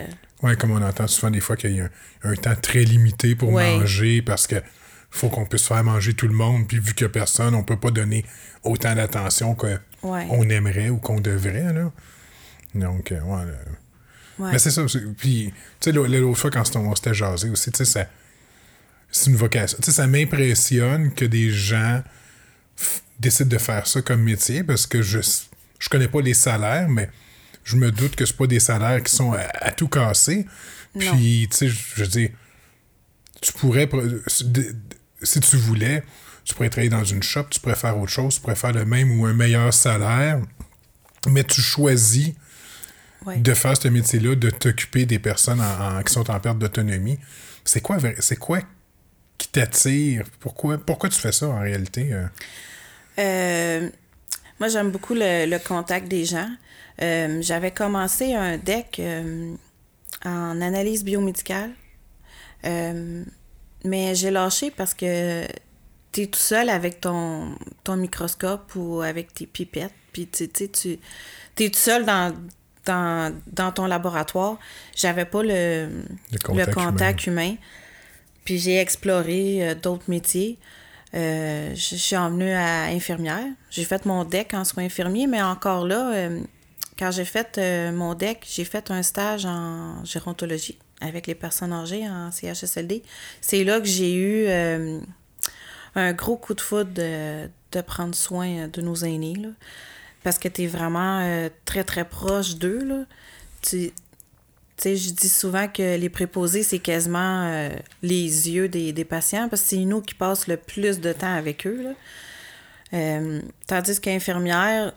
Ouais, 0.42 0.56
comme 0.56 0.70
on 0.72 0.82
entend 0.82 1.06
souvent 1.06 1.30
des 1.30 1.40
fois 1.40 1.56
qu'il 1.56 1.76
y 1.76 1.80
a 1.80 1.84
un, 2.24 2.30
un 2.32 2.34
temps 2.34 2.54
très 2.60 2.80
limité 2.80 3.34
pour 3.34 3.50
Ouais. 3.50 3.78
manger 3.78 4.22
parce 4.22 4.46
que 4.46 4.56
faut 5.10 5.28
qu'on 5.28 5.44
puisse 5.46 5.66
faire 5.68 5.82
manger 5.84 6.14
tout 6.14 6.26
le 6.28 6.34
monde, 6.34 6.66
puis 6.68 6.78
vu 6.78 6.94
qu'il 6.94 7.06
n'y 7.06 7.10
a 7.10 7.12
personne, 7.12 7.54
on 7.54 7.62
peut 7.62 7.78
pas 7.78 7.90
donner 7.90 8.24
autant 8.64 8.94
d'attention 8.94 9.54
qu'on 9.54 9.78
Ouais. 10.02 10.26
aimerait 10.50 10.88
ou 10.90 10.96
qu'on 10.98 11.20
devrait. 11.20 11.72
Là. 11.72 11.90
Donc, 12.74 13.12
euh, 13.12 13.20
ouais. 13.20 13.44
Ouais. 14.40 14.52
Mais 14.52 14.58
c'est 14.58 14.70
ça. 14.70 14.82
Puis, 15.18 15.52
tu 15.52 15.54
sais, 15.80 15.92
l'au- 15.92 16.06
l'autre 16.06 16.38
fois, 16.38 16.50
quand 16.50 16.76
on 16.76 16.94
s'était 16.94 17.14
jasé 17.14 17.48
aussi, 17.50 17.70
tu 17.70 17.78
sais, 17.78 17.84
ça- 17.84 18.06
c'est 19.10 19.30
une 19.30 19.36
vocation. 19.36 19.78
Tu 19.80 19.86
sais, 19.86 19.92
ça 19.92 20.06
m'impressionne 20.06 21.12
que 21.12 21.24
des 21.24 21.50
gens 21.50 22.02
décident 23.18 23.48
de 23.50 23.58
faire 23.58 23.86
ça 23.86 24.00
comme 24.02 24.22
métier 24.22 24.62
parce 24.64 24.86
que 24.86 25.02
je 25.02 25.18
je 25.78 25.88
connais 25.88 26.08
pas 26.08 26.20
les 26.20 26.34
salaires, 26.34 26.88
mais 26.88 27.08
je 27.64 27.76
me 27.76 27.90
doute 27.90 28.14
que 28.16 28.24
c'est 28.26 28.36
pas 28.36 28.46
des 28.46 28.60
salaires 28.60 29.02
qui 29.02 29.14
sont 29.14 29.32
à, 29.32 29.40
à 29.60 29.70
tout 29.72 29.88
casser. 29.88 30.46
Puis, 31.12 31.48
tu 31.50 31.56
sais, 31.56 31.68
je 31.68 31.78
je 31.96 32.02
veux 32.02 32.08
dire, 32.08 32.30
tu 33.40 33.52
pourrais 33.52 33.88
si 35.22 35.40
tu 35.40 35.56
voulais, 35.56 36.02
tu 36.44 36.54
pourrais 36.54 36.70
travailler 36.70 36.90
dans 36.90 37.04
une 37.04 37.22
shop, 37.22 37.44
tu 37.50 37.60
pourrais 37.60 37.74
faire 37.76 37.96
autre 37.98 38.10
chose, 38.12 38.34
tu 38.36 38.40
pourrais 38.40 38.56
faire 38.56 38.72
le 38.72 38.84
même 38.84 39.18
ou 39.18 39.26
un 39.26 39.32
meilleur 39.34 39.72
salaire, 39.72 40.40
mais 41.28 41.44
tu 41.44 41.60
choisis 41.60 42.32
Ouais. 43.26 43.36
de 43.36 43.52
faire 43.54 43.76
ce 43.76 43.88
métier-là, 43.88 44.34
de 44.34 44.48
t'occuper 44.50 45.04
des 45.06 45.18
personnes 45.18 45.60
en- 45.60 45.98
en- 45.98 46.02
qui 46.02 46.12
sont 46.12 46.30
en 46.30 46.40
perte 46.40 46.58
d'autonomie. 46.58 47.18
C'est 47.64 47.80
quoi, 47.82 47.98
c'est 48.18 48.36
quoi 48.36 48.60
qui 49.36 49.48
t'attire? 49.48 50.24
Pourquoi, 50.40 50.78
pourquoi 50.78 51.08
tu 51.10 51.18
fais 51.20 51.32
ça 51.32 51.48
en 51.48 51.60
réalité? 51.60 52.12
euh? 52.12 52.26
Euh, 53.18 53.90
moi, 54.58 54.68
j'aime 54.68 54.90
beaucoup 54.90 55.14
le, 55.14 55.46
le 55.46 55.58
contact 55.58 56.08
des 56.08 56.24
gens. 56.24 56.48
Euh, 57.02 57.40
J'avais 57.42 57.70
commencé 57.70 58.34
un 58.34 58.56
deck 58.58 58.96
euh, 59.00 59.54
en 60.24 60.60
analyse 60.60 61.04
biomédicale, 61.04 61.72
mais 63.84 64.14
j'ai 64.14 64.30
lâché 64.30 64.70
parce 64.70 64.94
que 64.94 65.46
tu 66.12 66.22
es 66.22 66.26
tout 66.26 66.38
seul 66.38 66.68
avec 66.68 67.00
ton, 67.00 67.54
ton 67.84 67.96
microscope 67.96 68.74
ou 68.76 69.00
avec 69.00 69.32
tes 69.32 69.46
pipettes, 69.46 69.94
puis 70.12 70.26
tu 70.26 70.48
sais, 70.52 70.68
tu 70.68 70.98
es 71.64 71.70
tout 71.70 71.78
seul 71.78 72.04
dans, 72.04 72.34
dans, 72.86 73.34
dans 73.46 73.72
ton 73.72 73.86
laboratoire. 73.86 74.58
J'avais 74.96 75.24
pas 75.24 75.42
le, 75.42 75.88
Le 76.32 76.38
contact 76.38 76.68
le 76.68 76.74
contact 76.74 77.26
humain. 77.26 77.54
Puis 78.44 78.58
j'ai 78.58 78.78
exploré 78.78 79.68
euh, 79.68 79.74
d'autres 79.74 80.08
métiers. 80.08 80.58
Euh, 81.14 81.70
je 81.74 81.96
suis 81.96 82.16
en 82.16 82.30
venue 82.30 82.52
à 82.52 82.84
infirmière. 82.84 83.46
J'ai 83.70 83.84
fait 83.84 84.06
mon 84.06 84.24
DEC 84.24 84.54
en 84.54 84.64
soins 84.64 84.84
infirmiers, 84.84 85.26
mais 85.26 85.42
encore 85.42 85.86
là, 85.86 86.12
euh, 86.14 86.40
quand 86.98 87.10
j'ai 87.10 87.24
fait 87.24 87.58
mon 87.92 88.14
DEC, 88.14 88.44
j'ai 88.48 88.64
fait 88.64 88.90
un 88.90 89.02
stage 89.02 89.46
en 89.46 90.04
gérontologie 90.04 90.78
avec 91.00 91.26
les 91.26 91.34
personnes 91.34 91.72
âgées 91.72 92.06
en 92.08 92.30
CHSLD. 92.30 93.02
C'est 93.40 93.64
là 93.64 93.80
que 93.80 93.86
j'ai 93.86 94.14
eu 94.14 94.48
un 95.94 96.12
gros 96.12 96.36
coup 96.36 96.52
de 96.54 96.60
foudre 96.60 96.92
de, 96.92 97.48
de 97.72 97.80
prendre 97.80 98.14
soin 98.14 98.68
de 98.68 98.82
nos 98.82 98.96
aînés. 98.96 99.34
là. 99.34 99.48
Parce 100.22 100.38
que 100.38 100.48
tu 100.48 100.62
es 100.62 100.66
vraiment 100.66 101.20
euh, 101.20 101.48
très, 101.64 101.84
très 101.84 102.04
proche 102.04 102.56
d'eux. 102.56 102.84
là. 102.84 103.04
Tu 103.62 103.92
sais, 104.76 104.96
je 104.96 105.10
dis 105.12 105.28
souvent 105.28 105.68
que 105.68 105.96
les 105.96 106.08
préposés, 106.08 106.62
c'est 106.62 106.78
quasiment 106.78 107.46
euh, 107.46 107.70
les 108.02 108.50
yeux 108.50 108.68
des, 108.68 108.92
des 108.92 109.04
patients 109.04 109.48
parce 109.48 109.62
que 109.62 109.68
c'est 109.68 109.84
nous 109.84 110.00
qui 110.00 110.14
passons 110.14 110.44
le 110.48 110.56
plus 110.56 111.00
de 111.00 111.12
temps 111.12 111.34
avec 111.34 111.66
eux. 111.66 111.82
là. 111.82 111.90
Euh, 112.92 113.40
tandis 113.66 114.00
qu'infirmière, 114.00 114.92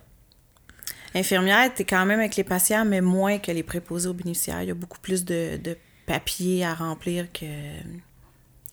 infirmière, 1.14 1.72
tu 1.74 1.84
es 1.84 1.86
quand 1.86 2.06
même 2.06 2.20
avec 2.20 2.36
les 2.36 2.44
patients, 2.44 2.86
mais 2.86 3.02
moins 3.02 3.38
que 3.38 3.52
les 3.52 3.64
préposés 3.64 4.10
aux 4.10 4.14
bénéficiaires. 4.14 4.62
Il 4.64 4.68
y 4.70 4.72
a 4.72 4.76
beaucoup 4.76 5.00
plus 5.00 5.24
de, 5.26 5.58
de 5.58 5.78
papiers 6.06 6.66
à 6.66 6.74
remplir 6.74 7.32
que, 7.32 7.46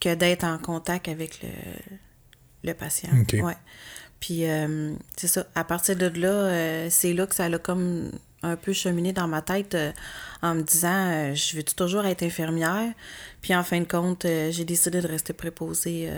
que 0.00 0.14
d'être 0.14 0.44
en 0.44 0.58
contact 0.58 1.08
avec 1.08 1.42
le, 1.42 1.48
le 2.64 2.72
patient. 2.74 3.10
Ouais. 3.42 3.56
Puis, 4.20 4.48
euh, 4.48 4.92
c'est 5.16 5.28
ça. 5.28 5.46
À 5.54 5.64
partir 5.64 5.96
de 5.96 6.06
là, 6.20 6.28
euh, 6.28 6.88
c'est 6.90 7.12
là 7.14 7.26
que 7.26 7.34
ça 7.34 7.44
a 7.46 7.58
comme 7.58 8.10
un 8.42 8.56
peu 8.56 8.72
cheminé 8.72 9.12
dans 9.12 9.28
ma 9.28 9.42
tête 9.42 9.74
euh, 9.74 9.92
en 10.42 10.54
me 10.54 10.62
disant 10.62 11.34
je 11.34 11.56
veux 11.56 11.62
toujours 11.62 12.04
être 12.06 12.22
infirmière. 12.22 12.92
Puis, 13.42 13.54
en 13.54 13.62
fin 13.64 13.80
de 13.80 13.86
compte, 13.86 14.26
j'ai 14.50 14.64
décidé 14.64 15.00
de 15.00 15.08
rester 15.08 15.32
préposée 15.32 16.10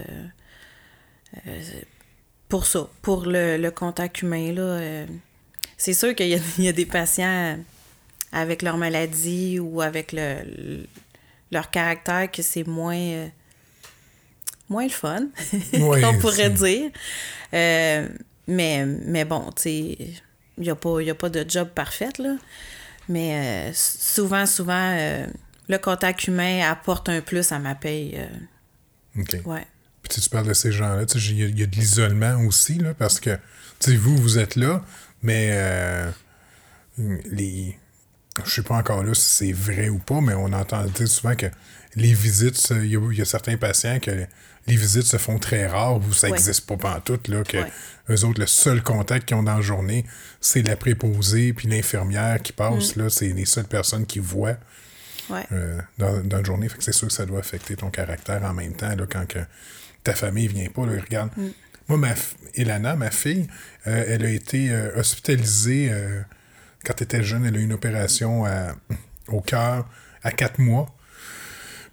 pour 2.49 2.66
ça, 2.66 2.88
pour 3.00 3.25
le, 3.26 3.56
le 3.56 3.71
contact 3.71 4.23
humain. 4.23 4.52
Là, 4.52 5.06
c'est 5.76 5.94
sûr 5.94 6.14
qu'il 6.14 6.28
y, 6.59 6.68
a- 6.68 6.73
des 6.73 6.87
patients 6.87 7.59
avec 8.32 8.62
leur 8.62 8.76
maladie 8.76 9.59
ou 9.59 9.80
avec 9.80 10.12
le- 10.12 10.87
leur 11.50 11.71
caractère 11.71 12.30
que 12.30 12.42
c'est 12.42 12.66
moins. 12.66 13.28
Moins 14.73 14.85
le 14.85 14.91
fun, 14.91 15.26
Ouais, 15.75 16.05
on 16.05 16.19
pourrait 16.19 16.50
dire. 16.50 16.91
Euh, 17.55 18.09
mais, 18.49 18.85
mais 18.87 19.25
bon, 19.25 19.50
tu 19.55 19.62
sais, 19.62 19.97
il 20.59 20.62
n'y 20.64 20.71
a, 20.71 20.75
pas- 20.75 21.00
y 21.00 21.11
a 21.11 21.14
pas 21.14 21.29
de 21.29 21.45
job 21.49 21.69
parfait, 21.75 22.09
là. 22.19 22.37
Mais 23.09 23.69
euh, 23.69 23.73
souvent, 23.75 24.47
souvent, 24.47 24.95
euh, 24.99 25.26
le 25.69 25.79
contact 25.79 26.26
humain 26.26 26.69
apporte 26.71 27.09
un 27.09 27.21
plus 27.21 27.52
à 27.52 27.59
ma 27.59 27.75
paye. 27.75 28.19
OK. 29.19 29.37
ouais. 29.45 29.67
Puis 30.02 30.21
tu 30.21 30.29
parles 30.31 30.49
de 30.49 30.55
ces 30.55 30.73
gens-là, 30.73 31.07
tu 31.07 31.21
sais, 31.21 31.29
il 31.31 31.38
y, 31.38 31.45
a- 31.45 31.47
il 31.47 31.59
y 31.61 31.62
a 31.62 31.67
de 31.67 31.76
l'isolement 31.76 32.37
aussi, 32.47 32.75
là, 32.79 32.93
parce 32.95 33.21
que, 33.21 33.31
tu 33.79 33.91
sais, 33.93 33.97
vous, 33.97 34.17
vous 34.17 34.38
êtes 34.38 34.57
là, 34.57 34.83
mais 35.23 35.50
les... 36.99 37.79
Je 38.47 38.50
sais 38.50 38.62
pas 38.62 38.76
encore 38.76 39.05
là 39.05 39.12
si 39.14 39.23
c'est 39.31 39.52
vrai 39.52 39.91
ou 39.91 39.99
pas, 39.99 40.21
mais 40.23 40.33
on 40.35 40.52
entend 40.55 40.83
dire 40.87 41.07
souvent 41.09 41.37
que 41.37 41.47
les 41.97 42.14
visites, 42.14 42.71
il 42.71 42.87
y, 42.87 43.17
y 43.17 43.21
a 43.21 43.25
certains 43.26 43.59
patients 43.59 43.99
que 44.00 44.26
les 44.66 44.76
visites 44.76 45.02
se 45.04 45.16
font 45.16 45.38
très 45.38 45.66
rares 45.66 45.97
ou 45.97 46.12
ça 46.12 46.26
Ouais. 46.28 46.33
n'existe 46.35 46.66
pas 46.66 46.76
pantoute, 46.76 47.28
là, 47.28 47.42
que 47.42 47.57
Ouais. 47.59 47.71
eux 48.11 48.25
autres, 48.25 48.40
le 48.40 48.47
seul 48.47 48.83
contact 48.83 49.26
qu'ils 49.26 49.37
ont 49.37 49.42
dans 49.42 49.57
la 49.57 49.61
journée, 49.61 50.04
c'est 50.40 50.62
la 50.62 50.76
préposée 50.76 51.52
puis 51.52 51.69
l'infirmière 51.69 52.40
qui 52.42 52.52
passe, 52.52 52.97
là, 52.97 53.09
c'est 53.11 53.28
les 53.28 53.45
seules 53.45 53.66
personnes 53.66 54.07
qui 54.07 54.19
voient 54.21 54.57
Ouais. 55.31 55.45
euh, 55.52 55.81
dans, 55.99 56.21
dans 56.23 56.38
une 56.38 56.47
journée. 56.47 56.69
Fait 56.69 56.78
que 56.78 56.85
c'est 56.85 56.92
sûr 56.92 57.09
que 57.09 57.14
ça 57.14 57.26
doit 57.26 57.38
affecter 57.40 57.76
ton 57.76 57.90
caractère 57.90 58.42
en 58.45 58.52
même 58.54 58.75
temps, 58.75 58.95
là, 58.95 59.04
quand 59.11 59.26
que 59.26 59.38
ta 60.04 60.14
famille 60.14 60.49
vient 60.49 60.69
pas. 60.69 60.85
Là, 60.87 60.92
regarde. 61.00 61.31
Moi, 61.88 61.99
ma 61.99 62.14
Elana, 62.54 62.95
ma 62.97 63.11
fille, 63.11 63.47
euh, 63.87 64.04
elle 64.09 64.25
a 64.25 64.31
été 64.31 64.71
euh, 64.71 64.90
hospitalisée 64.99 65.92
quand 66.85 66.95
elle 66.97 67.04
était 67.04 67.23
jeune. 67.23 67.45
Elle 67.47 67.57
a 67.57 67.59
eu 67.59 67.64
une 67.64 67.73
opération 67.73 68.45
à- 68.45 68.75
au 69.28 69.40
cœur 69.40 69.88
à 70.23 70.31
quatre 70.33 70.59
mois. 70.61 70.95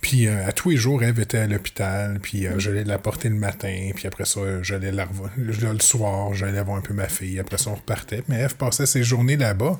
Puis 0.01 0.27
euh, 0.27 0.47
à 0.47 0.51
tous 0.53 0.69
les 0.69 0.77
jours, 0.77 1.03
Eve 1.03 1.19
était 1.19 1.39
à 1.39 1.47
l'hôpital, 1.47 2.19
puis 2.21 2.47
euh, 2.47 2.57
j'allais 2.57 2.85
la 2.85 2.97
porter 2.97 3.27
le 3.29 3.35
matin, 3.35 3.89
puis 3.95 4.07
après 4.07 4.23
ça, 4.25 4.39
j'allais 4.63 4.91
la 4.93 5.05
revoir 5.05 5.29
le, 5.37 5.79
soir, 5.79 6.33
j'allais 6.33 6.61
voir 6.63 6.77
un 6.77 6.81
peu 6.81 6.93
ma 6.93 7.09
fille, 7.09 7.37
après 7.39 7.57
ça, 7.57 7.71
on 7.71 7.75
repartait. 7.75 8.23
Mais 8.29 8.39
Eve 8.41 8.55
passait 8.55 8.85
ses 8.85 9.03
journées 9.03 9.35
là-bas, 9.35 9.77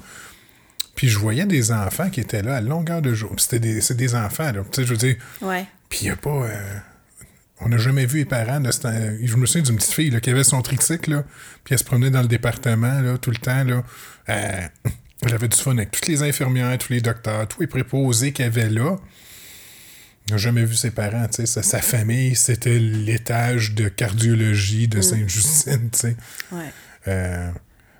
puis 0.96 1.08
je 1.08 1.18
voyais 1.18 1.46
des 1.46 1.72
enfants 1.72 2.10
qui 2.10 2.20
étaient 2.20 2.42
là 2.42 2.58
à 2.58 2.62
longueur 2.62 3.02
de 3.02 3.14
jour. 3.14 3.34
C'était 3.38 3.60
des, 3.60 3.80
c'est 3.82 3.96
des 3.96 4.14
enfants, 4.16 4.52
là. 4.52 4.62
Tu 4.72 4.82
sais, 4.82 4.84
je 4.84 4.90
veux 4.92 4.98
dire, 4.98 5.16
Ouais. 5.42 5.66
puis 5.88 6.00
il 6.02 6.06
n'y 6.06 6.10
a 6.12 6.16
pas. 6.18 6.30
euh, 6.30 6.76
on 7.62 7.70
n'a 7.70 7.78
jamais 7.78 8.06
vu 8.06 8.20
les 8.20 8.26
parents. 8.26 8.60
Là, 8.60 8.70
je 9.22 9.36
me 9.38 9.46
souviens 9.46 9.64
d'une 9.64 9.76
petite 9.78 9.94
fille 9.94 10.10
là, 10.10 10.20
qui 10.20 10.30
avait 10.30 10.44
son 10.44 10.62
tricycle, 10.62 11.12
là, 11.12 11.24
puis 11.64 11.74
elle 11.74 11.80
se 11.80 11.84
promenait 11.86 12.10
dans 12.12 12.22
le 12.22 12.28
département 12.28 13.00
là, 13.02 13.18
tout 13.18 13.32
le 13.32 13.38
temps. 13.38 13.64
Là, 13.64 13.84
Euh, 14.30 14.62
elle 15.26 15.34
avait 15.34 15.48
du 15.48 15.58
fun 15.58 15.72
avec 15.78 15.92
toutes 15.92 16.08
les 16.08 16.24
infirmières, 16.24 16.78
tous 16.78 16.94
les 16.94 17.02
docteurs, 17.02 17.48
tous 17.48 17.62
les 17.62 17.68
préposés 17.68 18.32
qu'il 18.34 18.46
y 18.46 18.48
avait 18.48 18.70
là. 18.70 18.98
On 20.30 20.34
n'a 20.34 20.38
jamais 20.38 20.66
vu 20.66 20.76
ses 20.76 20.92
parents. 20.92 21.28
tu 21.28 21.38
sais. 21.38 21.46
Sa, 21.46 21.64
sa 21.64 21.82
famille, 21.82 22.36
c'était 22.36 22.78
l'étage 22.80 23.74
de 23.74 23.88
cardiologie 23.90 24.88
de 24.88 25.02
Sainte-Justine. 25.02 25.90
tu 25.92 26.00
sais. 26.00 26.16
Ouais. 26.52 26.72
Euh, 27.08 27.52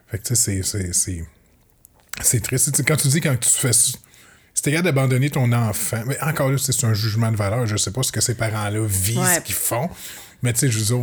fait 0.08 0.18
que 0.20 0.24
tu 0.24 0.36
sais, 0.36 0.62
c'est- 0.64 0.94
c'est- 0.94 2.40
triste. 2.42 2.84
Quand 2.86 2.96
tu 2.98 3.08
dis 3.08 3.22
quand 3.22 3.36
tu 3.40 3.50
fais. 3.50 3.74
ça, 3.74 3.98
Si 4.54 4.64
t'es 4.64 4.72
capable 4.72 4.86
d'abandonner 4.86 5.30
ton 5.30 5.52
enfant. 5.54 6.04
Mais 6.06 6.20
encore 6.22 6.52
là, 6.52 6.58
c'est 6.58 6.84
un 6.84 6.94
jugement 6.94 7.32
de 7.32 7.38
valeur. 7.38 7.66
Je 7.66 7.78
sais 7.78 7.92
pas 7.92 8.04
ce 8.04 8.12
que 8.12 8.20
ces 8.20 8.36
parents-là 8.36 8.86
visent, 8.86 9.18
Ouais. 9.18 9.36
ce 9.36 9.40
qu'ils 9.40 9.56
font. 9.56 9.90
Mais 10.44 10.52
tu 10.52 10.60
sais, 10.60 10.70
je 10.70 10.94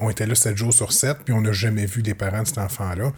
on 0.00 0.10
était 0.10 0.26
là 0.26 0.34
7 0.34 0.56
jours 0.56 0.72
sur 0.74 0.92
7, 0.92 1.18
puis 1.24 1.32
on 1.32 1.40
n'a 1.40 1.52
jamais 1.52 1.86
vu 1.86 2.02
les 2.02 2.14
parents 2.14 2.42
de 2.42 2.48
cet 2.48 2.58
enfant-là. 2.58 3.12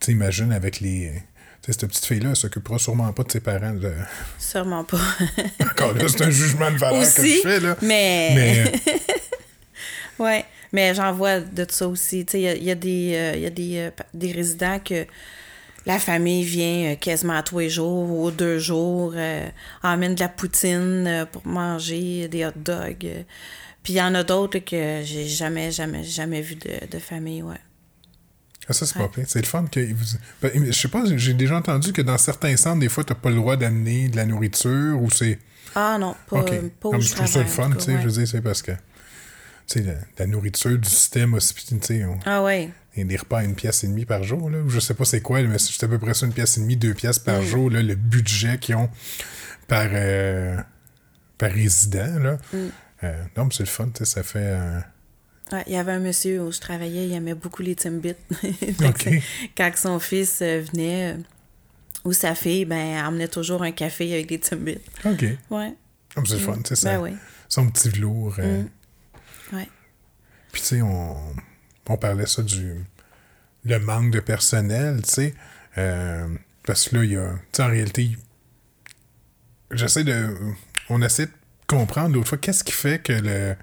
Tu 0.00 0.06
sais, 0.06 0.12
imagine 0.12 0.52
avec 0.52 0.80
les. 0.80 1.22
Cette 1.70 1.86
petite 1.86 2.04
fille-là, 2.06 2.30
elle 2.30 2.36
s'occupera 2.36 2.78
sûrement 2.78 3.12
pas 3.12 3.22
de 3.24 3.30
ses 3.30 3.40
parents. 3.40 3.72
de- 3.74 3.92
Sûrement 4.38 4.84
pas. 4.84 4.98
Encore 5.62 5.92
là, 5.94 6.04
c'est 6.08 6.22
un 6.22 6.30
jugement 6.30 6.70
de 6.70 6.76
valeur 6.78 7.02
que 7.14 7.22
je 7.26 7.40
fais, 7.42 7.60
là. 7.60 7.76
mais- 7.82 8.32
Mais, 8.34 8.72
Ouais, 10.18 10.44
mais 10.72 10.94
j'en 10.94 11.12
vois 11.12 11.40
de 11.40 11.66
ça 11.68 11.86
aussi. 11.86 12.24
Tu 12.26 12.32
sais, 12.32 12.40
il 12.40 12.44
y 12.44 12.48
a, 12.48 12.54
il 12.56 12.64
y 12.64 12.70
a 12.70 12.74
des, 12.74 13.12
euh, 13.14 13.36
y 13.36 13.46
a 13.46 13.50
des, 13.50 13.76
euh, 13.78 13.90
des 14.14 14.32
résidents 14.32 14.80
que 14.84 15.06
la 15.86 15.98
famille 15.98 16.42
vient 16.42 16.92
euh, 16.92 16.96
quasiment 16.96 17.34
à 17.36 17.42
tous 17.42 17.60
les 17.60 17.70
jours 17.70 18.10
ou 18.10 18.30
deux 18.30 18.58
jours, 18.58 19.12
euh, 19.14 19.46
emmène 19.82 20.14
de 20.16 20.20
la 20.20 20.28
poutine 20.28 21.26
pour 21.30 21.46
manger, 21.46 22.26
des 22.28 22.44
hot 22.46 22.50
dogs. 22.56 23.24
Puis 23.84 23.92
il 23.92 23.96
y 23.96 24.02
en 24.02 24.14
a 24.16 24.24
d'autres 24.24 24.58
que 24.58 25.02
j'ai 25.04 25.26
jamais, 25.28 25.70
jamais, 25.70 26.02
jamais 26.02 26.40
vu 26.42 26.56
de, 26.56 26.86
de 26.90 26.98
famille, 26.98 27.42
ouais. 27.42 27.54
Ah, 28.68 28.72
ça, 28.74 28.84
c'est 28.86 28.98
pas 28.98 29.08
pire. 29.08 29.24
C'est 29.26 29.40
le 29.40 29.46
fun 29.46 29.64
que. 29.66 29.80
vous- 29.94 30.18
Ben, 30.42 30.50
Je 30.66 30.72
sais 30.72 30.88
pas, 30.88 31.02
j'ai 31.16 31.34
déjà 31.34 31.56
entendu 31.56 31.92
que 31.92 32.02
dans 32.02 32.18
certains 32.18 32.56
centres, 32.56 32.80
des 32.80 32.88
fois, 32.88 33.02
t'as 33.04 33.14
pas 33.14 33.30
le 33.30 33.36
droit 33.36 33.56
d'amener 33.56 34.08
de 34.08 34.16
la 34.16 34.26
nourriture 34.26 35.00
ou 35.02 35.10
c'est. 35.10 35.38
Ah 35.74 35.96
non, 35.98 36.14
pas, 36.28 36.40
OK. 36.40 36.50
pas 36.80 36.88
Non, 36.90 36.92
mais 36.98 37.00
je 37.00 37.14
trouve 37.14 37.26
ça 37.26 37.40
le 37.40 37.46
fun, 37.46 37.70
tu 37.70 37.80
sais. 37.84 37.92
Je 38.00 38.04
veux 38.06 38.12
dire, 38.12 38.28
c'est 38.28 38.42
parce 38.42 38.62
que. 38.62 38.72
Tu 38.72 38.78
sais, 39.66 39.82
la, 39.82 39.94
la 40.18 40.26
nourriture 40.26 40.78
du 40.78 40.88
système 40.88 41.34
hospitalier, 41.34 41.80
tu 41.80 41.86
sais, 41.86 42.04
on- 42.04 42.18
Ah 42.24 42.42
ouais, 42.42 42.70
il 42.96 43.00
y 43.00 43.02
a 43.02 43.04
des 43.06 43.16
repas 43.16 43.38
à 43.40 43.44
une 43.44 43.54
pièce 43.54 43.84
et 43.84 43.86
demie 43.88 44.06
par 44.06 44.22
jour, 44.22 44.48
là. 44.50 44.58
ou 44.60 44.68
Je 44.70 44.80
sais 44.80 44.94
pas 44.94 45.04
c'est 45.04 45.20
quoi, 45.20 45.42
mais 45.42 45.58
c'est 45.58 45.82
à 45.84 45.88
peu 45.88 45.98
près 45.98 46.14
ça, 46.14 46.24
une 46.26 46.32
pièce 46.32 46.56
et 46.56 46.60
demie, 46.60 46.76
deux 46.76 46.94
pièces 46.94 47.20
Mm. 47.20 47.24
par 47.24 47.42
jour, 47.42 47.70
là, 47.70 47.82
le 47.82 47.94
budget 47.94 48.58
qu'ils 48.58 48.76
ont 48.76 48.88
par, 49.66 49.86
euh, 49.92 50.56
par 51.36 51.50
résident, 51.50 52.18
là. 52.18 52.38
Mm. 52.52 52.56
Euh, 53.04 53.22
non, 53.36 53.44
mais 53.44 53.50
c'est 53.52 53.62
le 53.62 53.68
fun, 53.68 53.86
tu 53.94 53.98
sais, 53.98 54.04
ça 54.06 54.22
fait. 54.22 54.38
euh, 54.42 54.80
Ouais, 55.52 55.64
il 55.66 55.72
y 55.72 55.76
avait 55.76 55.92
un 55.92 55.98
monsieur 56.00 56.42
où 56.42 56.52
je 56.52 56.60
travaillais, 56.60 57.06
il 57.08 57.12
aimait 57.14 57.34
beaucoup 57.34 57.62
les 57.62 57.74
Timbits. 57.74 58.14
Quand 59.56 59.70
son 59.76 59.98
fils 59.98 60.40
euh, 60.42 60.62
venait, 60.72 61.14
euh, 61.14 61.18
ou 62.04 62.12
sa 62.12 62.34
fille, 62.34 62.64
ben, 62.66 62.76
elle 62.76 63.04
emmenait 63.04 63.28
toujours 63.28 63.62
un 63.62 63.72
café 63.72 64.12
avec 64.12 64.26
des 64.26 64.38
Timbits. 64.40 64.78
OK. 65.04 65.24
Ouais. 65.50 65.74
Ah, 66.16 66.20
c'est 66.26 66.38
fun, 66.38 66.58
ça- 66.64 66.96
Ben 66.98 67.00
oui. 67.02 67.10
son 67.48 67.70
petit 67.70 67.88
velours. 67.90 68.36
euh, 68.38 68.62
Ouais. 69.52 69.68
Puis, 70.52 70.60
tu 70.60 70.66
sais, 70.68 70.82
on, 70.82 71.16
on 71.88 71.96
parlait 71.96 72.26
ça 72.26 72.42
du 72.42 72.74
le 73.64 73.78
manque 73.78 74.10
de 74.10 74.20
personnel, 74.20 75.00
tu 75.02 75.10
sais. 75.10 75.34
Euh, 75.78 76.26
parce 76.66 76.88
que 76.90 76.96
là, 76.96 77.04
il 77.04 77.12
y 77.12 77.16
a. 77.16 77.30
Tu 77.32 77.38
sais, 77.52 77.62
en 77.62 77.68
réalité, 77.68 78.10
j'essaie 79.70 80.04
de. 80.04 80.34
On 80.90 81.00
essaie 81.02 81.26
de 81.26 81.32
comprendre 81.66 82.14
l'autre 82.14 82.28
fois 82.28 82.38
qu'est-ce 82.38 82.64
qui 82.64 82.72
fait 82.72 83.02
que 83.02 83.12
le. 83.12 83.56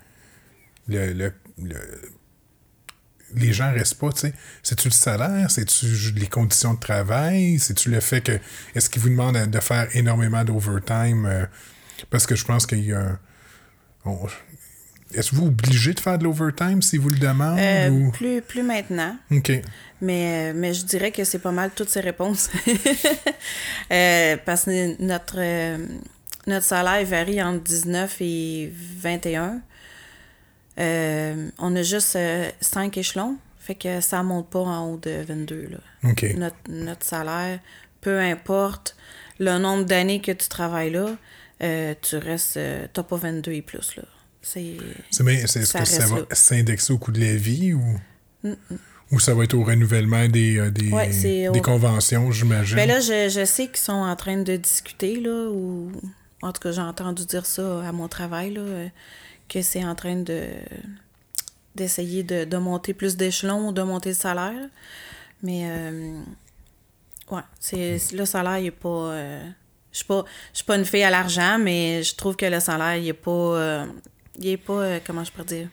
le, 0.88 1.14
le, 1.14 1.34
le- 1.62 2.12
les 3.36 3.52
gens 3.54 3.74
restent 3.74 3.96
pas, 4.00 4.12
tu 4.12 4.20
sais. 4.22 4.34
C'est-tu 4.64 4.88
le 4.88 4.94
salaire? 4.94 5.50
C'est-tu 5.52 5.88
les 6.16 6.28
conditions 6.28 6.74
de 6.76 6.80
travail? 6.80 7.60
C'est-tu 7.60 7.90
le 7.90 8.00
fait 8.00 8.22
que. 8.22 8.40
Est-ce 8.76 8.90
qu'ils 8.90 9.02
vous 9.02 9.10
demandent 9.10 9.50
de 9.50 9.60
faire 9.60 9.88
énormément 9.96 10.44
d'overtime? 10.44 11.26
euh, 11.26 11.46
parce 12.10 12.26
que 12.28 12.36
je 12.36 12.46
pense 12.46 12.66
qu'il 12.66 12.86
y 12.86 12.94
a. 12.94 13.18
un- 14.06 14.12
Est-ce 15.14 15.32
que 15.32 15.36
vous 15.38 15.48
obligé 15.48 15.94
de 15.94 16.00
faire 16.00 16.18
de 16.18 16.24
l'overtime 16.24 16.82
si 16.82 16.98
vous 16.98 17.10
le 17.10 17.18
demandez? 17.18 17.62
Euh, 17.62 17.90
ou... 17.90 18.12
plus, 18.12 18.42
plus 18.42 18.64
maintenant. 18.64 19.18
OK. 19.32 19.52
Mais, 20.02 20.52
euh, 20.52 20.54
mais 20.56 20.74
je 20.74 20.84
dirais 20.86 21.12
que 21.12 21.24
c'est 21.24 21.40
pas 21.40 21.52
mal 21.52 21.72
toutes 21.76 21.90
ces 21.90 22.02
réponses. 22.02 22.50
Euh, 23.92 24.38
parce 24.46 24.64
que 24.66 25.00
notre, 25.02 25.38
notre 26.48 26.66
salaire 26.66 27.06
varie 27.06 27.42
entre 27.42 27.64
19 27.64 28.18
et 28.22 28.74
21. 29.00 29.62
Euh, 30.80 31.50
on 31.58 31.76
a 31.76 31.84
juste 31.84 32.18
5 32.62 32.98
échelons. 32.98 33.38
Fait 33.60 33.76
que 33.76 34.02
ça 34.02 34.22
monte 34.24 34.50
pas 34.50 34.60
en 34.60 34.92
haut 34.92 34.98
de 34.98 35.24
22. 35.28 35.70
Là. 35.72 35.78
Notre, 36.38 36.56
notre 36.70 37.06
salaire, 37.06 37.60
peu 38.02 38.20
importe 38.20 38.96
le 39.40 39.58
nombre 39.58 39.86
d'années 39.86 40.22
que 40.22 40.32
tu 40.32 40.48
travailles 40.50 40.92
là, 40.92 41.10
euh, 41.64 41.94
tu 42.02 42.18
restes. 42.18 42.58
euh, 42.58 42.86
T'as 42.94 43.04
pas 43.04 43.16
22 43.18 43.52
et 43.54 43.62
plus. 43.62 43.96
Là. 43.96 44.04
C'est. 44.42 44.78
C'est 45.10 45.24
bien- 45.24 45.48
c'est- 45.48 45.62
Est-ce 45.62 45.72
Ça 45.72 45.80
que 45.80 45.86
ça 45.88 46.06
va 46.06 46.18
s'indexer 46.32 46.94
au 46.94 46.98
coût 47.00 47.12
de 47.12 47.20
la 47.22 47.36
vie 47.36 47.74
ou. 47.74 47.84
Ou 49.12 49.20
ça 49.20 49.34
va 49.34 49.44
être 49.44 49.54
au 49.54 49.64
renouvellement 49.64 50.28
des, 50.28 50.58
euh, 50.60 50.70
des, 50.72 50.92
Ouais, 50.92 51.10
des 51.10 51.48
au- 51.48 51.62
conventions, 51.62 52.32
j'imagine? 52.32 52.76
Ben 52.76 52.88
là, 52.88 53.00
je, 53.00 53.30
je 53.30 53.46
sais 53.46 53.68
qu'ils 53.68 53.78
sont 53.78 53.94
en 53.94 54.16
train 54.16 54.38
de 54.38 54.56
discuter, 54.58 55.20
là, 55.20 55.50
ou 55.52 55.92
en 56.42 56.52
tout 56.52 56.60
cas, 56.62 56.72
j'ai 56.72 56.82
entendu 56.82 57.26
dire 57.26 57.46
ça 57.46 57.88
à 57.88 57.92
mon 57.92 58.08
travail, 58.08 58.54
là, 58.54 58.62
euh, 58.62 58.88
que 59.50 59.62
c'est 59.62 59.84
en 59.86 59.96
train 59.96 60.16
de 60.18 60.48
d'essayer 61.76 62.24
de, 62.24 62.46
de 62.46 62.58
monter 62.58 62.94
plus 62.94 63.18
d'échelons, 63.18 63.72
de 63.74 63.82
monter 63.82 64.10
le 64.10 64.16
salaire. 64.16 64.70
Mais 65.44 65.64
euh, 65.66 66.22
ouais, 67.32 67.42
c'est 67.60 67.98
le 68.14 68.26
salaire, 68.26 68.60
il 68.60 68.68
est 68.68 68.72
pas. 68.72 68.90
euh, 68.90 69.44
je 69.92 69.98
suis 69.98 70.06
pas, 70.06 70.24
je 70.54 70.58
suis 70.58 70.66
pas 70.66 70.76
une 70.78 70.86
fille 70.86 71.04
à 71.04 71.10
l'argent, 71.10 71.58
mais 71.60 72.02
je 72.04 72.16
trouve 72.16 72.36
que 72.38 72.46
le 72.46 72.60
salaire, 72.62 72.96
il 72.96 73.08
est 73.08 73.14
pas. 73.14 73.30
euh, 73.32 73.86
il 74.38 74.48
est 74.48 74.58
pas. 74.58 75.00
comment 75.06 75.24
je 75.24 75.32
pourrais 75.32 75.46
dire? 75.46 75.68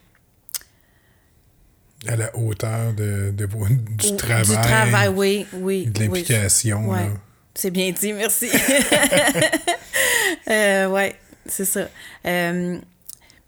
à 2.08 2.16
la 2.16 2.36
hauteur 2.36 2.92
de, 2.94 3.30
de 3.30 3.46
du 3.46 4.06
Ou- 4.08 4.16
travail. 4.16 4.44
Du 4.44 4.52
travail, 4.54 5.08
oui, 5.08 5.46
oui. 5.52 5.86
de 5.86 6.00
oui. 6.00 6.06
l'implication, 6.08 6.88
Ouais. 6.90 7.04
là. 7.06 7.10
C'est 7.54 7.70
bien 7.70 7.92
dit, 7.92 8.12
merci. 8.12 8.48
euh, 10.48 10.86
ouais, 10.88 11.14
c'est 11.46 11.64
ça. 11.64 11.88
Euh, 12.26 12.78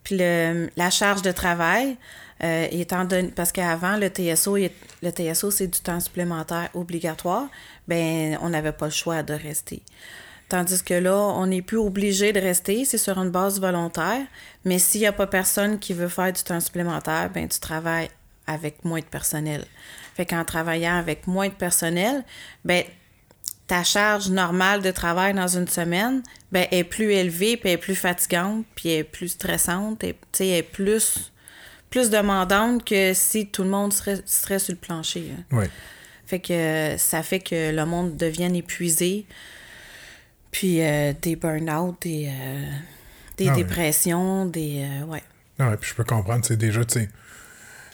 puis 0.05 0.17
le, 0.19 0.69
la 0.77 0.91
charge 0.91 1.23
de 1.23 1.33
travail, 1.33 1.97
euh, 2.43 2.67
étant 2.71 3.05
donné, 3.05 3.29
parce 3.29 3.53
qu'avant, 3.53 3.97
le 3.97 4.09
TSO, 4.09 4.57
le 4.57 5.11
TSO, 5.11 5.51
c'est 5.51 5.67
du 5.67 5.81
temps 5.81 6.01
supplémentaire 6.01 6.69
obligatoire, 6.75 7.49
ben 7.89 8.39
on 8.43 8.51
n'avait 8.51 8.73
pas 8.73 8.87
le 8.87 8.93
choix 8.93 9.23
de 9.23 9.35
rester. 9.35 9.83
Tandis 10.49 10.83
que 10.83 10.95
là, 10.95 11.17
on 11.17 11.47
n'est 11.47 11.63
plus 11.63 11.79
obligé 11.79 12.33
de 12.33 12.41
rester, 12.41 12.85
c'est 12.85 12.99
sur 12.99 13.19
une 13.19 13.31
base 13.31 13.61
volontaire, 13.61 14.27
mais 14.65 14.79
s'il 14.79 15.01
n'y 15.01 15.07
a 15.07 15.13
pas 15.13 15.27
personne 15.27 15.79
qui 15.79 15.95
veut 15.95 16.09
faire 16.09 16.33
du 16.33 16.43
temps 16.43 16.61
supplémentaire, 16.61 17.31
ben 17.31 17.49
tu 17.49 17.59
travailles 17.61 18.11
avec 18.47 18.85
moins 18.85 19.01
de 19.01 19.07
personnel. 19.07 19.65
Fait 20.15 20.27
qu'en 20.27 20.45
travaillant 20.45 20.97
avec 20.97 21.27
moins 21.27 21.49
de 21.49 21.55
personnel, 21.55 22.25
ben 22.65 22.85
ta 23.67 23.83
charge 23.83 24.29
normale 24.29 24.83
de 24.83 24.91
travail 24.91 25.33
dans 25.35 25.49
une 25.49 25.69
semaine 25.69 26.23
ben, 26.53 26.67
est 26.71 26.85
plus 26.85 27.13
élevée, 27.13 27.57
puis 27.57 27.71
est 27.71 27.77
plus 27.79 27.95
fatigante, 27.95 28.65
puis 28.75 28.91
est 28.91 29.05
plus 29.05 29.29
stressante, 29.29 30.05
et, 30.05 30.15
est 30.41 30.63
plus, 30.63 31.33
plus 31.89 32.11
demandante 32.11 32.85
que 32.85 33.13
si 33.15 33.47
tout 33.47 33.63
le 33.63 33.71
monde 33.71 33.93
serait, 33.93 34.21
serait 34.27 34.59
sur 34.59 34.73
le 34.75 34.79
plancher. 34.79 35.31
hein. 35.33 35.57
Fait 36.27 36.41
que 36.41 36.95
ça 36.99 37.23
fait 37.23 37.41
que 37.41 37.71
le 37.75 37.85
monde 37.87 38.17
devienne 38.17 38.55
épuisé, 38.57 39.27
puis 40.51 40.83
euh, 40.83 41.13
des 41.21 41.37
burn-out, 41.37 41.97
des, 42.03 42.29
euh, 42.29 42.65
des 43.37 43.49
Ah 43.49 43.55
dépressions, 43.55 44.47
des... 44.47 44.85
euh, 44.85 45.05
ouais. 45.07 45.23
Non, 45.59 45.73
et 45.73 45.77
puis 45.77 45.91
je 45.91 45.95
peux 45.95 46.05
comprendre, 46.05 46.45
c'est 46.45 46.57
déjà, 46.57 46.85
tu 46.85 47.01
sais. 47.01 47.09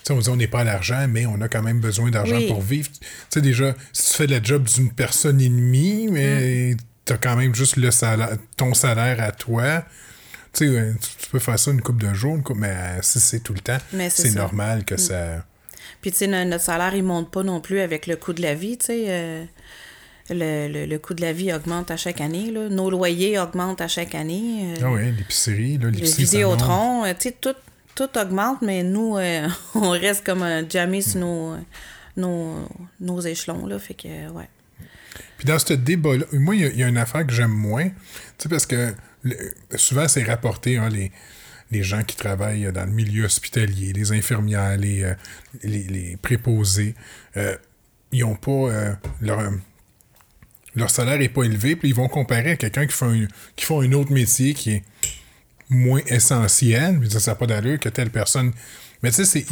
On 0.08 0.18
dit 0.18 0.28
on 0.30 0.36
n'est 0.36 0.46
pas 0.48 0.60
à 0.60 0.64
l'argent, 0.64 1.06
mais 1.08 1.26
on 1.26 1.40
a 1.40 1.48
quand 1.48 1.62
même 1.62 1.80
besoin 1.80 2.10
d'argent 2.10 2.36
Oui. 2.36 2.48
pour 2.48 2.60
vivre. 2.62 2.88
Tu 2.90 2.98
sais, 3.30 3.40
déjà, 3.40 3.74
si 3.92 4.10
tu 4.10 4.16
fais 4.16 4.26
le 4.26 4.40
job 4.42 4.64
d'une 4.64 4.90
personne 4.92 5.40
et 5.40 5.48
demie, 5.48 6.06
Mm. 6.08 6.12
mais 6.12 6.76
tu 7.04 7.12
as 7.12 7.16
quand 7.18 7.36
même 7.36 7.54
juste 7.54 7.76
le 7.76 7.90
salaire, 7.90 8.30
ton 8.56 8.72
salaire 8.74 9.20
à 9.20 9.32
toi. 9.32 9.84
Tu 10.52 10.66
sais, 10.68 10.94
tu, 11.20 11.28
peux 11.30 11.38
faire 11.38 11.58
ça 11.58 11.70
une 11.70 11.80
coupe 11.82 12.00
de 12.02 12.12
jours, 12.14 12.42
coupe, 12.42 12.56
mais 12.58 12.74
si 13.02 13.20
c'est 13.20 13.40
tout 13.40 13.52
le 13.54 13.60
temps, 13.60 13.78
c'est. 14.08 14.30
Mm. 14.30 14.34
normal 14.34 14.84
que 14.84 14.96
ça. 14.96 15.44
Puis, 16.00 16.10
tu 16.12 16.18
sais, 16.18 16.26
no- 16.26 16.44
notre 16.44 16.64
salaire, 16.64 16.94
il 16.94 17.02
monte 17.04 17.30
pas 17.30 17.42
non 17.42 17.60
plus 17.60 17.80
avec 17.80 18.06
le 18.06 18.16
coût 18.16 18.32
de 18.32 18.40
la 18.42 18.54
vie, 18.54 18.78
tu 18.78 18.86
sais. 18.86 19.04
euh, 19.08 19.44
le, 20.30 20.68
le, 20.72 20.86
le 20.86 20.98
coût 20.98 21.12
de 21.14 21.20
la 21.22 21.32
vie 21.32 21.52
augmente 21.52 21.90
à 21.90 21.96
chaque 21.96 22.20
année, 22.20 22.50
là. 22.52 22.68
Nos 22.68 22.88
loyers 22.90 23.38
augmentent 23.38 23.80
à 23.80 23.88
chaque 23.88 24.14
année. 24.14 24.74
euh, 24.78 24.82
Ah 24.84 24.90
ouais, 24.92 25.12
l'épicerie, 25.16 25.76
monte. 25.78 26.20
Vidéotron, 26.20 27.04
euh, 27.04 27.12
tu 27.18 27.28
sais, 27.30 27.36
tout, 27.40 27.54
tout 27.94 28.08
augmente, 28.18 28.62
mais 28.62 28.82
nous, 28.82 29.16
euh, 29.16 29.48
on 29.74 29.90
reste 29.90 30.24
comme 30.24 30.42
euh, 30.42 30.62
jamais 30.68 31.00
sur 31.02 31.20
nos, 31.20 31.56
nos, 32.16 32.68
nos 33.00 33.20
échelons, 33.20 33.66
là. 33.66 33.78
Fait 33.78 33.94
que, 33.94 34.08
euh, 34.08 34.30
ouais. 34.30 34.48
Puis 35.38 35.46
dans 35.46 35.58
ce 35.58 35.72
débat-là, 35.74 36.24
moi, 36.32 36.54
il 36.54 36.76
y 36.78 36.82
a- 36.82 36.88
une 36.88 36.98
affaire 36.98 37.26
que 37.26 37.32
j'aime 37.32 37.50
moins, 37.52 37.88
tu 37.88 37.94
sais, 38.38 38.48
parce 38.48 38.66
que 38.66 38.94
souvent, 39.76 40.06
c'est 40.08 40.22
rapporté, 40.24 40.76
hein, 40.76 40.88
les, 40.90 41.10
les 41.70 41.82
gens 41.82 42.02
qui 42.02 42.16
travaillent 42.16 42.70
dans 42.72 42.84
le 42.84 42.90
milieu 42.92 43.24
hospitalier, 43.24 43.92
les 43.92 44.12
infirmières, 44.12 44.76
les, 44.76 45.02
euh, 45.04 45.14
les, 45.62 45.84
les 45.84 46.16
préposés, 46.16 46.94
euh, 47.36 47.56
ils 48.12 48.24
ont 48.24 48.34
pas... 48.36 48.50
euh, 48.50 48.92
leur, 49.20 49.38
euh, 49.40 49.50
leur 50.76 50.90
salaire 50.90 51.18
n'est 51.18 51.28
pas 51.28 51.42
élevé, 51.44 51.74
puis 51.74 51.88
ils 51.88 51.94
vont 51.94 52.08
comparer 52.08 52.52
à 52.52 52.56
quelqu'un 52.56 52.86
qui 52.86 52.92
fait 52.92 53.04
un, 53.06 53.26
qui 53.56 53.64
fait 53.64 53.74
un 53.74 53.92
autre 53.92 54.12
métier 54.12 54.54
qui 54.54 54.70
est 54.72 54.82
moins 55.70 56.02
essentiel, 56.06 56.98
puis 56.98 57.10
ça 57.10 57.30
n'a 57.30 57.34
pas 57.36 57.46
d'allure 57.46 57.78
que 57.78 57.88
telle 57.88 58.10
personne... 58.10 58.52
Mais 59.02 59.10
tu 59.10 59.24
sais, 59.24 59.44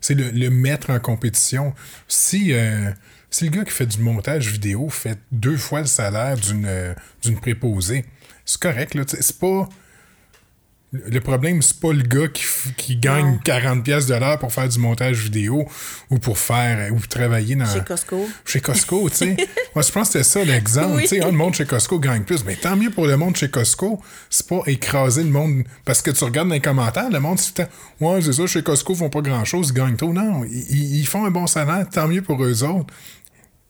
c'est... 0.00 0.14
le, 0.14 0.30
le 0.30 0.50
mettre 0.50 0.90
en 0.90 1.00
compétition. 1.00 1.74
Si, 2.06 2.52
euh, 2.52 2.90
si 3.30 3.44
le 3.44 3.50
gars 3.50 3.64
qui 3.64 3.72
fait 3.72 3.86
du 3.86 3.98
montage 3.98 4.50
vidéo 4.52 4.88
fait 4.90 5.18
deux 5.32 5.56
fois 5.56 5.80
le 5.80 5.86
salaire 5.86 6.36
d'une 6.36 6.66
euh, 6.66 6.94
préposée, 7.40 8.04
c'est 8.44 8.60
correct, 8.60 8.96
C'est 9.08 9.38
pas. 9.38 9.68
Le 10.90 11.20
problème, 11.20 11.60
c'est 11.60 11.78
pas 11.80 11.92
le 11.92 12.00
gars 12.02 12.28
qui, 12.28 12.44
qui 12.78 12.96
gagne 12.96 13.32
Non. 13.32 13.38
40$ 13.44 13.82
piastres 13.82 14.10
de 14.10 14.18
l'heure 14.18 14.38
pour 14.38 14.50
faire 14.54 14.70
du 14.70 14.78
montage 14.78 15.18
vidéo 15.18 15.68
ou 16.08 16.18
pour 16.18 16.38
faire 16.38 16.90
ou 16.94 16.98
travailler 17.00 17.56
dans. 17.56 17.66
Chez 17.66 17.84
Costco. 17.84 18.26
Chez 18.46 18.60
Costco, 18.62 19.10
tu 19.10 19.16
sais. 19.16 19.36
Moi, 19.74 19.82
je 19.82 19.92
pense 19.92 20.08
que 20.08 20.22
c'était 20.22 20.24
ça 20.24 20.42
l'exemple. 20.44 20.94
Oui. 20.96 21.02
Tu 21.02 21.08
sais, 21.08 21.20
ah, 21.22 21.26
le 21.26 21.32
monde 21.32 21.54
chez 21.54 21.66
Costco 21.66 21.98
gagne 21.98 22.22
plus. 22.22 22.42
Mais 22.46 22.54
tant 22.56 22.74
mieux 22.74 22.88
pour 22.88 23.06
le 23.06 23.18
monde 23.18 23.36
chez 23.36 23.50
Costco. 23.50 24.00
C'est 24.30 24.48
pas 24.48 24.62
écraser 24.66 25.24
le 25.24 25.30
monde. 25.30 25.64
Parce 25.84 26.00
que 26.00 26.10
tu 26.10 26.24
regardes 26.24 26.48
dans 26.48 26.54
les 26.54 26.60
commentaires, 26.60 27.10
le 27.10 27.20
monde, 27.20 27.38
c'est 27.38 27.68
Ouais, 28.00 28.22
c'est 28.22 28.32
ça, 28.32 28.46
chez 28.46 28.62
Costco, 28.62 28.94
ils 28.94 28.98
font 28.98 29.10
pas 29.10 29.20
grand-chose, 29.20 29.68
ils 29.70 29.74
gagnent 29.74 29.96
trop. 29.96 30.12
Non, 30.14 30.42
ils- 30.44 31.00
ils 31.00 31.06
font 31.06 31.26
un 31.26 31.30
bon 31.30 31.46
salaire, 31.46 31.86
tant 31.92 32.08
mieux 32.08 32.22
pour 32.22 32.42
eux 32.42 32.62
autres. 32.64 32.94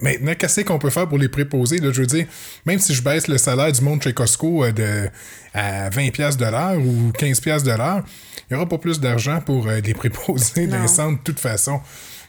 Maintenant, 0.00 0.34
qu'est-ce 0.38 0.60
qu'on 0.60 0.78
peut 0.78 0.90
faire 0.90 1.08
pour 1.08 1.18
les 1.18 1.28
préposer? 1.28 1.78
Là, 1.78 1.90
je 1.92 2.00
veux 2.02 2.06
dire, 2.06 2.26
même 2.66 2.78
si 2.78 2.94
je 2.94 3.02
baisse 3.02 3.26
le 3.26 3.36
salaire 3.36 3.72
du 3.72 3.80
monde 3.80 4.00
chez 4.02 4.12
Costco 4.12 4.64
euh, 4.64 4.70
de, 4.72 5.08
à 5.54 5.90
20$ 5.90 6.12
piastres 6.12 6.40
de 6.44 6.48
l'heure 6.48 6.78
ou 6.78 7.10
15$ 7.18 7.40
piastres 7.40 7.68
de 7.68 7.76
l'heure, 7.76 8.04
il 8.48 8.54
n'y 8.54 8.56
aura 8.56 8.68
pas 8.68 8.78
plus 8.78 9.00
d'argent 9.00 9.40
pour 9.40 9.66
euh, 9.66 9.80
les 9.80 9.94
préposer 9.94 10.66
dans 10.68 10.76
Non. 10.76 10.82
les 10.82 10.88
centres 10.88 11.18
de 11.18 11.24
toute 11.24 11.40
façon. 11.40 11.80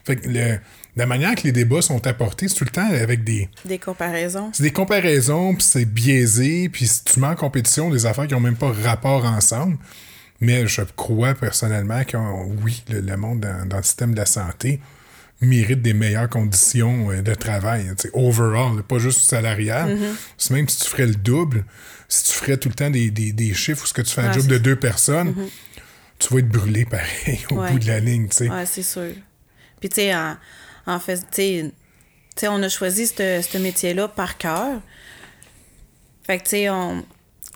Fait 0.04 0.16
que 0.16 0.28
le- 0.28 0.58
la 0.96 1.06
manière 1.06 1.36
que 1.36 1.42
les 1.44 1.52
débats 1.52 1.80
sont 1.82 2.04
apportés, 2.08 2.48
c'est 2.48 2.56
tout 2.56 2.64
le 2.64 2.70
temps 2.70 2.88
avec 2.90 3.22
des, 3.22 3.48
Des 3.64 3.78
comparaisons. 3.78 4.50
c'est 4.52 4.64
des 4.64 4.72
comparaisons, 4.72 5.54
puis 5.54 5.62
c'est 5.62 5.84
biaisé, 5.84 6.68
puis 6.68 6.88
si 6.88 7.04
tu 7.04 7.20
mets 7.20 7.28
en 7.28 7.36
compétition 7.36 7.88
des 7.90 8.04
affaires 8.06 8.26
qui 8.26 8.34
n'ont 8.34 8.40
même 8.40 8.56
pas 8.56 8.72
rapport 8.82 9.24
ensemble. 9.24 9.78
Mais 10.40 10.66
je 10.66 10.82
crois 10.96 11.34
personnellement 11.34 12.02
que 12.02 12.16
oui, 12.64 12.82
le, 12.90 13.00
le 13.02 13.16
monde 13.16 13.40
dans, 13.40 13.66
dans 13.68 13.76
le 13.76 13.82
système 13.84 14.12
de 14.14 14.18
la 14.18 14.26
santé 14.26 14.80
mérite 15.40 15.80
des 15.82 15.94
meilleures 15.94 16.28
conditions 16.28 17.10
euh, 17.10 17.22
de 17.22 17.34
travail, 17.34 17.90
sais, 17.96 18.10
overall, 18.12 18.82
pas 18.82 18.98
juste 18.98 19.20
salarial. 19.20 19.96
C'est 20.36 20.52
même 20.52 20.68
si 20.68 20.80
tu 20.80 20.88
ferais 20.88 21.06
le 21.06 21.14
double, 21.14 21.64
si 22.08 22.24
tu 22.24 22.32
ferais 22.32 22.56
tout 22.56 22.68
le 22.68 22.74
temps 22.74 22.90
des, 22.90 23.10
des, 23.10 23.32
des 23.32 23.54
chiffres 23.54 23.84
où 23.84 23.86
ce 23.86 23.92
que 23.94 24.02
tu 24.02 24.12
fais 24.12 24.20
un 24.22 24.28
Ouais, 24.28 24.34
job 24.34 24.46
de 24.46 24.58
deux 24.58 24.76
personnes, 24.76 25.34
tu 26.18 26.32
vas 26.34 26.40
être 26.40 26.48
brûlé 26.48 26.84
pareil 26.84 27.40
au 27.50 27.54
Ouais. 27.60 27.72
bout 27.72 27.78
de 27.78 27.86
la 27.86 28.00
ligne. 28.00 28.28
Ouais, 28.40 28.66
c'est 28.66 28.82
sûr. 28.82 29.12
Puis, 29.80 29.88
tu 29.88 29.96
sais, 29.96 30.14
en, 30.14 30.36
en 30.86 31.00
fait, 31.00 31.20
tu 31.32 31.70
sais, 32.36 32.48
on 32.48 32.62
a 32.62 32.68
choisi 32.68 33.06
ce 33.06 33.58
métier-là 33.58 34.08
par 34.08 34.36
cœur. 34.36 34.80
Fait 36.26 36.38
que, 36.38 36.44
tu 36.44 36.50
sais, 36.50 36.68
on, 36.70 37.04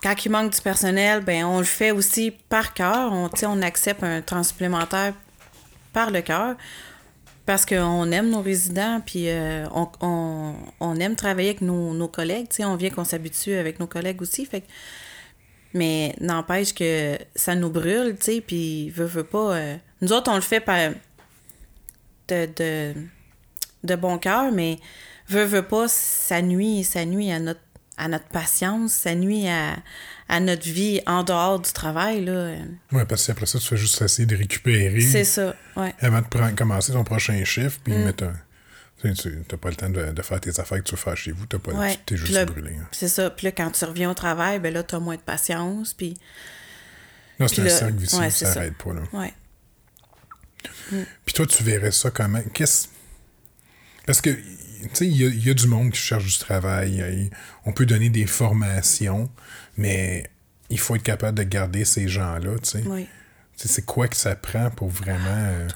quand 0.02 0.14
il 0.24 0.30
manque 0.30 0.52
du 0.54 0.60
personnel, 0.60 1.22
ben 1.22 1.44
on 1.44 1.58
le 1.58 1.64
fait 1.64 1.90
aussi 1.90 2.32
par 2.48 2.74
cœur. 2.74 3.12
On, 3.12 3.28
on 3.46 3.62
accepte 3.62 4.02
un 4.02 4.20
temps 4.20 4.42
supplémentaire 4.42 5.14
par 5.92 6.10
le 6.10 6.20
cœur 6.22 6.56
parce 7.46 7.66
qu'on 7.66 8.10
aime 8.10 8.30
nos 8.30 8.40
résidents, 8.40 9.00
puis 9.04 9.28
euh, 9.28 9.66
on, 9.74 9.88
on, 10.00 10.54
on, 10.80 10.96
aime 10.96 11.14
travailler 11.14 11.50
avec 11.50 11.60
nos, 11.60 11.92
nos 11.92 12.08
collègues. 12.08 12.48
On 12.60 12.76
vient 12.76 12.90
qu'on 12.90 13.04
s'habitue 13.04 13.54
avec 13.54 13.80
nos 13.80 13.86
collègues 13.86 14.22
aussi. 14.22 14.46
Fait 14.46 14.64
mais 15.74 16.14
n'empêche 16.20 16.72
que 16.72 17.18
ça 17.34 17.56
nous 17.56 17.68
brûle, 17.68 18.16
puis 18.46 18.90
veut, 18.90 19.04
veut 19.04 19.24
pas. 19.24 19.56
Euh, 19.56 19.76
nous 20.00 20.12
autres, 20.12 20.30
on 20.30 20.36
le 20.36 20.40
fait 20.40 20.60
par 20.60 20.92
de, 22.28 22.48
de, 22.56 22.94
de 23.82 23.96
bon 23.96 24.18
cœur, 24.18 24.52
mais 24.52 24.78
veut, 25.28 25.44
veut 25.44 25.66
pas, 25.66 25.88
ça 25.88 26.40
nuit, 26.40 26.84
ça 26.84 27.04
nuit 27.04 27.30
à 27.32 27.40
notre, 27.40 27.60
à 27.96 28.08
notre 28.08 28.26
patience, 28.26 28.92
ça 28.92 29.14
nuit 29.14 29.48
à, 29.48 29.76
à 30.28 30.40
notre 30.40 30.68
vie 30.68 31.00
en 31.06 31.22
dehors 31.22 31.60
du 31.60 31.72
travail. 31.72 32.24
Là. 32.24 32.54
Oui, 32.92 33.02
parce 33.08 33.26
qu'après 33.26 33.46
ça, 33.46 33.58
tu 33.58 33.66
fais 33.66 33.76
juste 33.76 34.00
essayer 34.02 34.26
de 34.26 34.36
récupérer. 34.36 35.00
C'est 35.00 35.24
ça, 35.24 35.54
ouais. 35.76 35.94
Avant 36.00 36.20
de 36.20 36.26
prendre, 36.26 36.54
commencer 36.54 36.92
ton 36.92 37.04
prochain 37.04 37.42
chiffre, 37.44 37.78
puis 37.82 37.94
mettre 37.94 38.24
un. 38.24 38.34
Tu 39.02 39.28
n'as 39.28 39.58
pas 39.58 39.68
le 39.68 39.76
temps 39.76 39.90
de, 39.90 40.12
de, 40.12 40.22
faire 40.22 40.40
tes 40.40 40.58
affaires 40.58 40.78
que 40.78 40.88
tu 40.88 40.94
veux 40.94 41.00
faire 41.00 41.16
chez 41.16 41.30
vous. 41.30 41.44
Tu 41.44 41.56
ouais. 41.56 41.98
es 42.10 42.16
juste 42.16 42.32
là, 42.32 42.46
brûlé. 42.46 42.70
Hein. 42.70 42.88
C'est 42.90 43.08
ça. 43.08 43.28
Puis 43.28 43.46
là, 43.46 43.52
quand 43.52 43.70
tu 43.70 43.84
reviens 43.84 44.10
au 44.10 44.14
travail, 44.14 44.60
ben 44.60 44.72
là, 44.72 44.82
tu 44.82 44.94
as 44.94 44.98
moins 44.98 45.16
de 45.16 45.20
patience. 45.20 45.92
Puis. 45.92 46.16
Non, 47.38 47.46
c'est 47.46 47.60
un 47.60 47.68
cercle 47.68 47.98
vicieux, 47.98 48.18
ouais, 48.18 48.30
ça 48.30 48.54
n'arrête 48.54 48.78
pas. 48.78 48.94
Là. 48.94 49.02
Ouais. 49.12 49.34
Puis 51.24 51.34
toi, 51.34 51.46
tu 51.46 51.62
verrais 51.62 51.90
ça 51.90 52.10
comment? 52.10 52.40
Qu'est-ce. 52.54 52.88
Parce 54.06 54.20
que, 54.20 54.30
il 55.00 55.16
y, 55.16 55.24
a- 55.24 55.28
il 55.28 55.46
y 55.46 55.50
a 55.50 55.54
du 55.54 55.66
monde 55.66 55.90
qui 55.92 55.98
cherche 56.00 56.24
du 56.24 56.38
travail. 56.38 56.96
il- 56.96 57.30
On 57.64 57.72
peut 57.72 57.86
donner 57.86 58.10
des 58.10 58.26
formations, 58.26 59.30
mais 59.76 60.28
il 60.70 60.78
faut 60.78 60.96
être 60.96 61.02
capable 61.02 61.38
de 61.38 61.42
garder 61.44 61.84
ces 61.84 62.08
gens-là. 62.08 62.56
Oui. 62.86 63.06
C'est 63.56 63.84
quoi 63.86 64.08
que 64.08 64.16
ça 64.16 64.34
prend 64.36 64.70
pour 64.70 64.88
vraiment. 64.88 65.18
euh, 65.28 65.68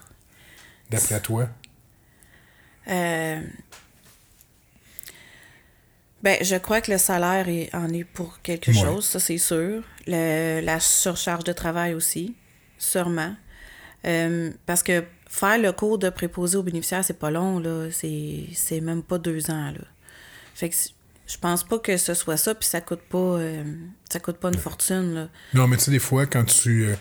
D'après 0.90 1.20
toi? 1.20 1.48
Euh, 2.88 3.40
Ben, 6.22 6.36
je 6.42 6.56
crois 6.56 6.80
que 6.80 6.90
le 6.90 6.98
salaire 6.98 7.48
est- 7.48 7.72
en 7.74 7.88
est 7.92 8.02
pour 8.04 8.42
quelque 8.42 8.72
Ouais. 8.72 8.76
chose, 8.80 9.06
ça 9.06 9.20
c'est 9.20 9.38
sûr. 9.38 9.84
Le- 10.08 10.60
la 10.60 10.80
surcharge 10.80 11.44
de 11.44 11.52
travail 11.52 11.94
aussi, 11.94 12.34
sûrement. 12.76 13.36
Euh, 14.04 14.50
parce 14.66 14.82
que 14.82 15.04
faire 15.28 15.58
le 15.58 15.72
cours 15.72 15.98
de 15.98 16.08
préposé 16.10 16.56
aux 16.56 16.62
bénéficiaires, 16.62 17.04
c'est 17.04 17.18
pas 17.18 17.30
long, 17.30 17.58
là. 17.60 17.88
C'est 17.92 18.80
même 18.80 19.02
pas 19.02 19.18
deux 19.18 19.50
ans, 19.50 19.70
là. 19.70 19.84
Fait 20.54 20.68
que 20.70 20.76
je 21.26 21.36
pense 21.36 21.62
pas 21.62 21.78
que 21.78 21.96
ce 21.98 22.14
soit 22.14 22.36
ça, 22.38 22.54
puis 22.54 22.66
ça 22.66 22.80
coûte 22.80 23.02
pas, 23.08 23.18
euh, 23.18 23.62
ça 24.10 24.18
coûte 24.18 24.38
pas 24.38 24.48
une 24.48 24.58
fortune, 24.58 25.14
là. 25.14 25.28
Non, 25.54 25.68
mais 25.68 25.76
tu 25.76 25.84
sais, 25.84 25.90
des 25.90 25.98
fois, 25.98 26.26
quand 26.26 26.44
tu. 26.44 26.86
euh, 26.86 26.94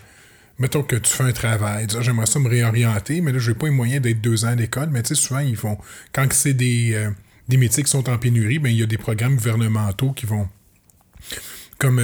mettons 0.58 0.82
que 0.82 0.96
tu 0.96 1.10
fais 1.10 1.24
un 1.24 1.32
travail, 1.32 1.86
tu 1.86 1.96
j'aimerais 2.02 2.26
ça 2.26 2.38
me 2.38 2.48
réorienter, 2.48 3.20
mais 3.22 3.32
là, 3.32 3.38
j'ai 3.38 3.54
pas 3.54 3.66
les 3.66 3.72
moyens 3.72 4.02
d'être 4.02 4.20
deux 4.20 4.44
ans 4.44 4.48
à 4.48 4.54
l'école. 4.54 4.90
Mais 4.90 5.02
tu 5.02 5.08
sais, 5.08 5.14
souvent, 5.14 5.40
ils 5.40 5.56
font. 5.56 5.78
Quand 6.12 6.30
c'est 6.32 6.52
des, 6.54 6.92
euh, 6.94 7.10
des 7.48 7.56
métiers 7.56 7.82
qui 7.82 7.90
sont 7.90 8.08
en 8.10 8.18
pénurie, 8.18 8.58
ben 8.58 8.68
il 8.68 8.76
y 8.76 8.82
a 8.82 8.86
des 8.86 8.98
programmes 8.98 9.36
gouvernementaux 9.36 10.12
qui 10.12 10.26
vont. 10.26 10.48
Comme. 11.78 12.00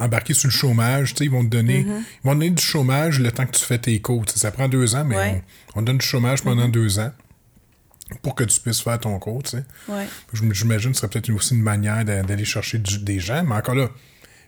Embarquer 0.00 0.34
sur 0.34 0.48
le 0.48 0.52
chômage, 0.52 1.14
ils 1.20 1.30
vont 1.30 1.44
te 1.44 1.48
donner, 1.50 1.80
ils 1.80 1.86
vont 2.24 2.32
te 2.32 2.38
donner 2.38 2.50
du 2.50 2.62
chômage 2.62 3.20
le 3.20 3.30
temps 3.32 3.46
que 3.46 3.52
tu 3.56 3.64
fais 3.64 3.78
tes 3.78 4.00
cours. 4.00 4.24
Ça 4.34 4.50
prend 4.50 4.68
deux 4.68 4.94
ans, 4.94 5.04
mais 5.04 5.16
Ouais. 5.16 5.42
on, 5.74 5.80
on 5.80 5.82
donne 5.82 5.98
du 5.98 6.06
chômage 6.06 6.42
pendant 6.42 6.68
deux 6.68 6.98
ans 6.98 7.12
pour 8.22 8.34
que 8.34 8.44
tu 8.44 8.58
puisses 8.60 8.80
faire 8.82 8.98
ton 8.98 9.18
cours. 9.18 9.42
Ouais. 9.88 10.06
J'imagine 10.52 10.90
que 10.90 10.96
ce 10.96 11.00
serait 11.02 11.10
peut-être 11.10 11.30
aussi 11.30 11.54
une 11.54 11.62
manière 11.62 12.04
d'a- 12.04 12.22
d'aller 12.22 12.44
chercher 12.44 12.78
du- 12.78 12.98
des 12.98 13.20
gens, 13.20 13.44
mais 13.44 13.54
encore 13.54 13.74
là, 13.76 13.88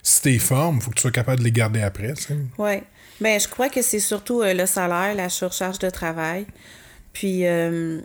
si 0.03 0.21
t'es 0.23 0.39
forme, 0.39 0.77
il 0.77 0.83
faut 0.83 0.91
que 0.91 0.97
tu 0.97 1.03
sois 1.03 1.13
capable 1.13 1.39
de 1.39 1.45
les 1.45 1.53
garder 1.53 1.81
après. 1.81 2.15
Oui. 2.59 2.73
Ben, 3.21 3.39
je 3.41 3.47
crois 3.47 3.69
que 3.69 3.83
c'est 3.83 4.01
surtout 4.01 4.43
euh, 4.43 4.53
le 4.53 4.67
salaire, 4.67 5.15
la 5.15 5.29
surcharge 5.29 5.79
de 5.79 5.91
travail. 5.91 6.45
Puis 7.13 7.47
euh, 7.47 8.01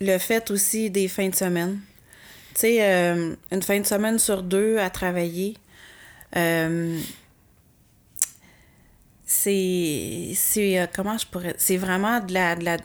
le 0.00 0.18
fait 0.18 0.50
aussi 0.50 0.90
des 0.90 1.08
fins 1.08 1.28
de 1.28 1.34
semaine. 1.34 1.78
Tu 2.54 2.60
sais, 2.62 2.76
euh, 2.80 3.34
une 3.52 3.62
fin 3.62 3.80
de 3.80 3.86
semaine 3.86 4.18
sur 4.18 4.42
deux 4.42 4.78
à 4.78 4.90
travailler, 4.90 5.56
euh, 6.36 6.98
c'est. 9.24 10.32
c'est 10.34 10.80
euh, 10.80 10.86
comment 10.94 11.18
je 11.18 11.26
pourrais. 11.26 11.54
C'est 11.58 11.76
vraiment 11.76 12.20
de 12.20 12.32
la, 12.32 12.54
de 12.56 12.64
la, 12.64 12.76
de 12.78 12.84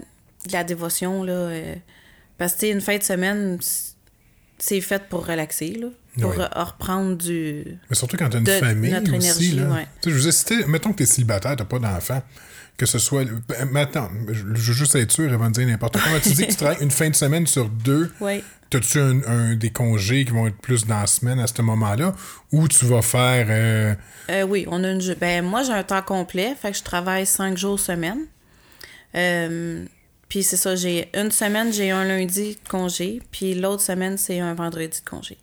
la 0.51 0.63
dévotion, 0.63 1.23
là. 1.23 1.33
euh, 1.33 1.75
parce 2.37 2.55
que, 2.55 2.65
une 2.71 2.81
fin 2.81 2.97
de 2.97 3.03
semaine, 3.03 3.59
c'est 4.57 4.81
fait 4.81 5.03
pour 5.09 5.25
relaxer, 5.27 5.73
là. 5.79 5.87
Pour 6.19 6.33
reprendre 6.33 7.15
du. 7.15 7.63
Mais 7.89 7.95
surtout 7.95 8.17
quand 8.17 8.27
t'as 8.29 8.39
une 8.39 8.43
De 8.43 8.51
famille 8.51 8.91
notre 8.91 9.15
aussi, 9.15 9.25
énergie, 9.27 9.51
là. 9.55 9.69
ouais. 9.69 9.87
Je 10.05 10.17
dire, 10.19 10.33
si 10.33 10.43
t'es- 10.45 10.65
mettons 10.65 10.91
que 10.91 10.97
t'es 10.97 11.05
célibataire, 11.05 11.55
t'as 11.55 11.63
pas 11.63 11.79
d'enfant, 11.79 12.21
que 12.77 12.85
ce 12.85 12.97
soit... 12.99 13.25
ben, 13.25 13.69
Mais 13.71 13.81
attends, 13.81 14.09
je 14.31 14.43
veux 14.43 14.73
juste 14.73 14.95
être 14.95 15.11
sûr 15.11 15.31
avant 15.31 15.47
de 15.49 15.53
dire 15.53 15.67
n'importe 15.67 15.99
quoi. 15.99 16.19
tu 16.19 16.29
dis 16.29 16.45
que 16.45 16.51
tu 16.51 16.57
travailles 16.57 16.81
une 16.81 16.91
fin 16.91 17.09
de 17.09 17.15
semaine 17.15 17.45
sur 17.47 17.69
deux, 17.69 18.11
Oui. 18.19 18.43
T'as-tu 18.69 18.99
un, 18.99 19.21
un- 19.27 19.55
des 19.55 19.69
congés 19.69 20.23
qui 20.23 20.31
vont 20.31 20.47
être 20.47 20.55
plus 20.57 20.85
dans 20.85 21.01
la 21.01 21.05
semaine 21.07 21.41
à 21.41 21.47
ce 21.47 21.61
moment-là? 21.61 22.15
Ou 22.53 22.69
tu 22.69 22.85
vas 22.85 23.01
faire... 23.01 23.47
euh, 23.49 23.93
Euh, 24.29 24.43
oui, 24.43 24.65
on 24.69 24.81
a 24.85 24.91
une. 24.91 25.13
Ben, 25.15 25.43
moi, 25.43 25.63
j'ai 25.63 25.73
un 25.73 25.83
temps 25.83 26.01
complet, 26.01 26.55
fait 26.55 26.71
que 26.71 26.77
je 26.77 26.83
travaille 26.83 27.25
cinq 27.25 27.57
jours 27.57 27.77
semaine. 27.77 28.19
Euh, 29.15 29.83
puis 30.29 30.43
c'est 30.43 30.55
ça, 30.57 30.75
j'ai 30.77 31.09
une 31.13 31.31
semaine, 31.31 31.73
j'ai 31.73 31.91
un 31.91 32.05
lundi 32.05 32.57
de 32.63 32.69
congé, 32.69 33.21
puis 33.31 33.55
l'autre 33.55 33.81
semaine, 33.81 34.17
c'est 34.17 34.39
un 34.39 34.53
vendredi 34.53 35.01
de 35.03 35.09
congé. 35.09 35.37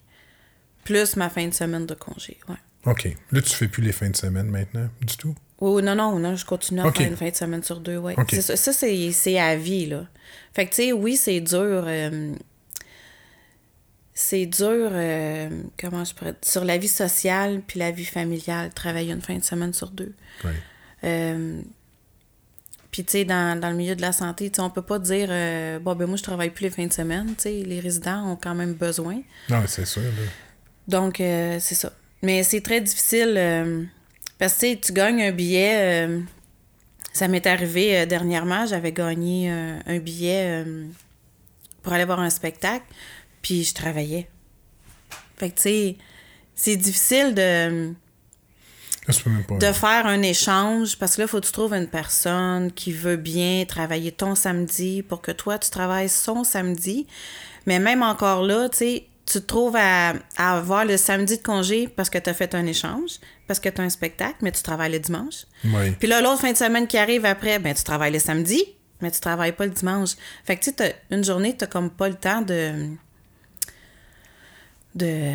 Plus 0.85 1.17
ma 1.17 1.29
fin 1.29 1.47
de 1.49 1.53
semaine 1.55 1.85
de 1.85 1.95
congé, 1.95 2.39
ouais. 2.49 2.57
OK. 2.87 3.15
Là, 3.33 3.43
tu 3.43 3.55
fais 3.55 3.69
plus 3.69 3.83
les 3.83 3.93
fins 3.93 4.09
de 4.09 4.17
semaine 4.17 4.47
maintenant, 4.47 4.89
du 5.03 5.17
tout? 5.19 5.35
Oh, 5.61 5.81
non, 5.81 5.95
non, 5.97 6.19
non, 6.19 6.37
je 6.37 6.45
continue 6.47 6.81
à 6.81 6.87
Ok. 6.87 6.99
faire 6.99 7.09
une 7.09 7.17
fin 7.17 7.29
de 7.31 7.35
semaine 7.35 7.63
sur 7.65 7.81
deux. 7.81 8.01
C'est 8.31 8.43
Ça, 8.43 8.57
ça 8.57 8.73
c'est, 8.73 9.39
à 9.39 9.57
vie, 9.57 9.87
là. 9.87 10.07
Fait 10.55 10.67
que, 10.67 10.71
tu 10.71 10.77
sais, 10.83 10.93
oui, 10.93 11.17
c'est 11.17 11.41
dur. 11.41 11.85
euh, 11.87 12.33
c'est 14.15 14.47
dur, 14.47 14.91
euh, 14.93 15.49
comment 15.79 16.05
je 16.05 16.13
pourrais 16.15 16.33
dire, 16.33 16.41
sur 16.45 16.65
la 16.65 16.77
vie 16.77 16.89
sociale 16.89 17.63
puis 17.67 17.79
la 17.79 17.93
vie 17.93 18.05
familiale, 18.05 18.71
travailler 18.73 19.13
une 19.13 19.21
fin 19.23 19.37
de 19.37 19.45
semaine 19.45 19.73
sur 19.73 19.91
deux. 19.91 20.13
Oui. 20.45 20.51
Euh, 21.05 21.61
puis, 22.91 23.05
tu 23.05 23.13
sais, 23.13 23.25
dans, 23.25 23.59
dans 23.61 23.71
le 23.71 23.77
milieu 23.77 23.95
de 23.95 24.01
la 24.01 24.13
santé, 24.13 24.51
tu 24.51 24.57
sais, 24.57 24.63
on 24.63 24.71
peut 24.71 24.83
pas 24.83 24.99
dire, 24.99 25.29
euh, 25.31 25.79
bon, 25.79 25.95
ben 25.95 26.07
moi, 26.07 26.17
je 26.17 26.23
travaille 26.25 26.51
plus 26.51 26.65
les 26.65 26.71
fins 26.71 26.87
de 26.87 26.93
semaine. 26.93 27.29
Tu 27.37 27.43
sais, 27.43 27.53
les 27.65 27.79
résidents 27.81 28.33
ont 28.33 28.37
quand 28.37 28.55
même 28.57 28.75
besoin. 28.75 29.21
Non, 29.51 29.63
c'est 29.69 29.85
sûr. 29.85 30.03
Là. 30.03 30.09
Donc, 30.89 31.21
euh, 31.21 31.59
c'est 31.61 31.75
ça. 31.77 31.93
Mais 32.23 32.43
c'est 32.43 32.61
très 32.61 32.81
difficile 32.81 33.35
parce 34.39 34.55
que, 34.55 34.75
tu 34.75 34.93
gagnes 34.93 35.23
un 35.23 35.33
billet. 35.33 36.07
euh, 36.07 36.21
ça 37.13 37.27
m'est 37.27 37.47
arrivé 37.47 37.99
euh, 37.99 38.07
dernièrement, 38.07 38.67
j'avais 38.67 38.93
gagné 38.93 39.51
euh, 39.51 39.79
un 39.87 39.99
billet 39.99 40.65
pour 41.83 41.93
aller 41.93 42.05
voir 42.05 42.21
un 42.21 42.31
spectacle, 42.31 42.85
puis 43.43 43.65
je 43.65 43.75
travaillais. 43.75 44.29
Fait 45.37 45.51
que, 45.51 45.57
tu 45.57 45.63
sais, 45.63 45.97
c'est 46.55 46.77
difficile 46.77 47.35
de 47.35 47.95
pas... 49.61 49.73
faire 49.73 50.07
un 50.07 50.23
échange 50.23 50.99
parce 50.99 51.15
que 51.17 51.23
là, 51.23 51.25
il 51.27 51.29
faut 51.29 51.41
que 51.41 51.47
tu 51.47 51.53
trouves 51.53 51.73
une 51.73 51.87
personne 51.87 52.73
qui 52.73 52.93
veut 52.93 53.17
bien 53.17 53.65
travailler 53.65 54.13
ton 54.13 54.35
samedi 54.35 55.03
pour 55.03 55.23
que 55.23 55.33
toi, 55.33 55.59
tu 55.59 55.71
travailles 55.71 56.09
son 56.09 56.45
samedi. 56.45 57.07
Mais 57.67 57.79
même 57.79 58.03
encore 58.03 58.43
là, 58.43 58.69
tu 58.69 58.79
sais, 58.79 59.07
tu 59.27 59.41
te 59.41 59.47
trouves 59.47 59.77
à, 59.77 60.15
à 60.37 60.59
avoir 60.59 60.85
le 60.85 60.97
samedi 60.97 61.39
de 61.39 61.43
congé 61.43 61.89
parce 61.89 62.11
que 62.11 62.19
tu 62.19 62.31
as 62.31 62.35
fait 62.35 62.55
un 62.55 62.67
échange, 62.67 63.19
parce 63.49 63.59
que 63.59 63.69
tu 63.71 63.81
as 63.81 63.85
un 63.85 63.89
spectacle, 63.91 64.37
mais 64.43 64.53
tu 64.53 64.63
travailles 64.63 64.93
le 64.93 65.01
dimanche. 65.01 65.47
Oui. 65.65 65.91
Puis 65.99 66.07
là, 66.07 66.21
l'autre 66.21 66.43
fin 66.43 66.53
de 66.53 66.57
semaine 66.57 66.87
qui 66.87 66.99
arrive 66.99 67.25
après, 67.25 67.59
ben 67.59 67.75
tu 67.75 67.83
travailles 67.83 68.13
le 68.13 68.19
samedi, 68.21 68.63
mais 69.01 69.11
tu 69.11 69.19
travailles 69.21 69.53
pas 69.53 69.65
le 69.65 69.73
dimanche. 69.73 70.11
Fait 70.45 70.57
que 70.57 70.65
tu 70.65 70.73
sais, 70.79 70.97
une 71.11 71.25
journée, 71.25 71.57
tu 71.57 71.67
comme 71.67 71.91
pas 71.91 72.09
le 72.09 72.15
temps 72.15 72.43
de. 72.43 72.91
de. 74.95 75.33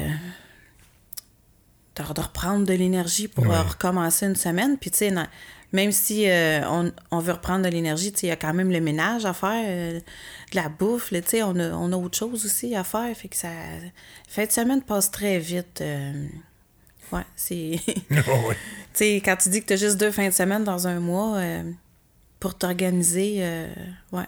de, 1.95 2.03
reprendre 2.03 2.65
de 2.65 2.73
l'énergie 2.73 3.27
pour 3.27 3.51
euh, 3.51 3.61
recommencer 3.63 4.25
une 4.27 4.35
semaine. 4.35 4.77
Puis 4.77 4.91
tu 4.91 4.97
sais, 4.99 5.11
même 5.71 5.91
si 5.91 6.29
euh, 6.29 6.61
on, 6.69 6.91
on 7.09 7.19
veut 7.19 7.33
reprendre 7.33 7.63
de 7.65 7.69
l'énergie, 7.69 8.13
il 8.21 8.29
y 8.29 8.31
a 8.31 8.35
quand 8.35 8.53
même 8.53 8.71
le 8.71 8.79
ménage 8.79 9.25
à 9.25 9.33
faire, 9.33 9.65
euh, 9.67 9.99
de 9.99 10.55
la 10.55 10.69
bouffe, 10.69 11.09
là, 11.11 11.21
tu 11.21 11.29
sais, 11.29 11.43
on 11.43 11.55
a, 11.59 11.71
on 11.71 11.91
a 11.91 11.95
autre 11.97 12.17
chose 12.17 12.45
aussi 12.45 12.75
à 12.75 12.83
faire. 12.83 13.15
Fait 13.17 13.27
que 13.27 13.35
ça. 13.35 13.49
Fin 14.27 14.45
de 14.45 14.51
semaine 14.51 14.81
passe 14.83 15.09
très 15.09 15.39
vite. 15.39 15.81
euh, 15.81 16.27
ouais, 17.13 17.25
c'est. 17.35 17.79
Oh, 18.27 18.45
oui. 18.49 18.55
Tu 18.93 18.99
sais, 18.99 19.21
quand 19.23 19.35
tu 19.37 19.49
dis 19.49 19.61
que 19.61 19.67
tu 19.67 19.73
as 19.73 19.77
juste 19.77 19.97
deux 19.97 20.11
fins 20.11 20.27
de 20.27 20.33
semaine 20.33 20.63
dans 20.63 20.87
un 20.87 20.99
mois 20.99 21.37
euh, 21.37 21.63
pour 22.39 22.57
t'organiser, 22.57 23.37
euh, 23.39 23.73
ouais, 24.11 24.27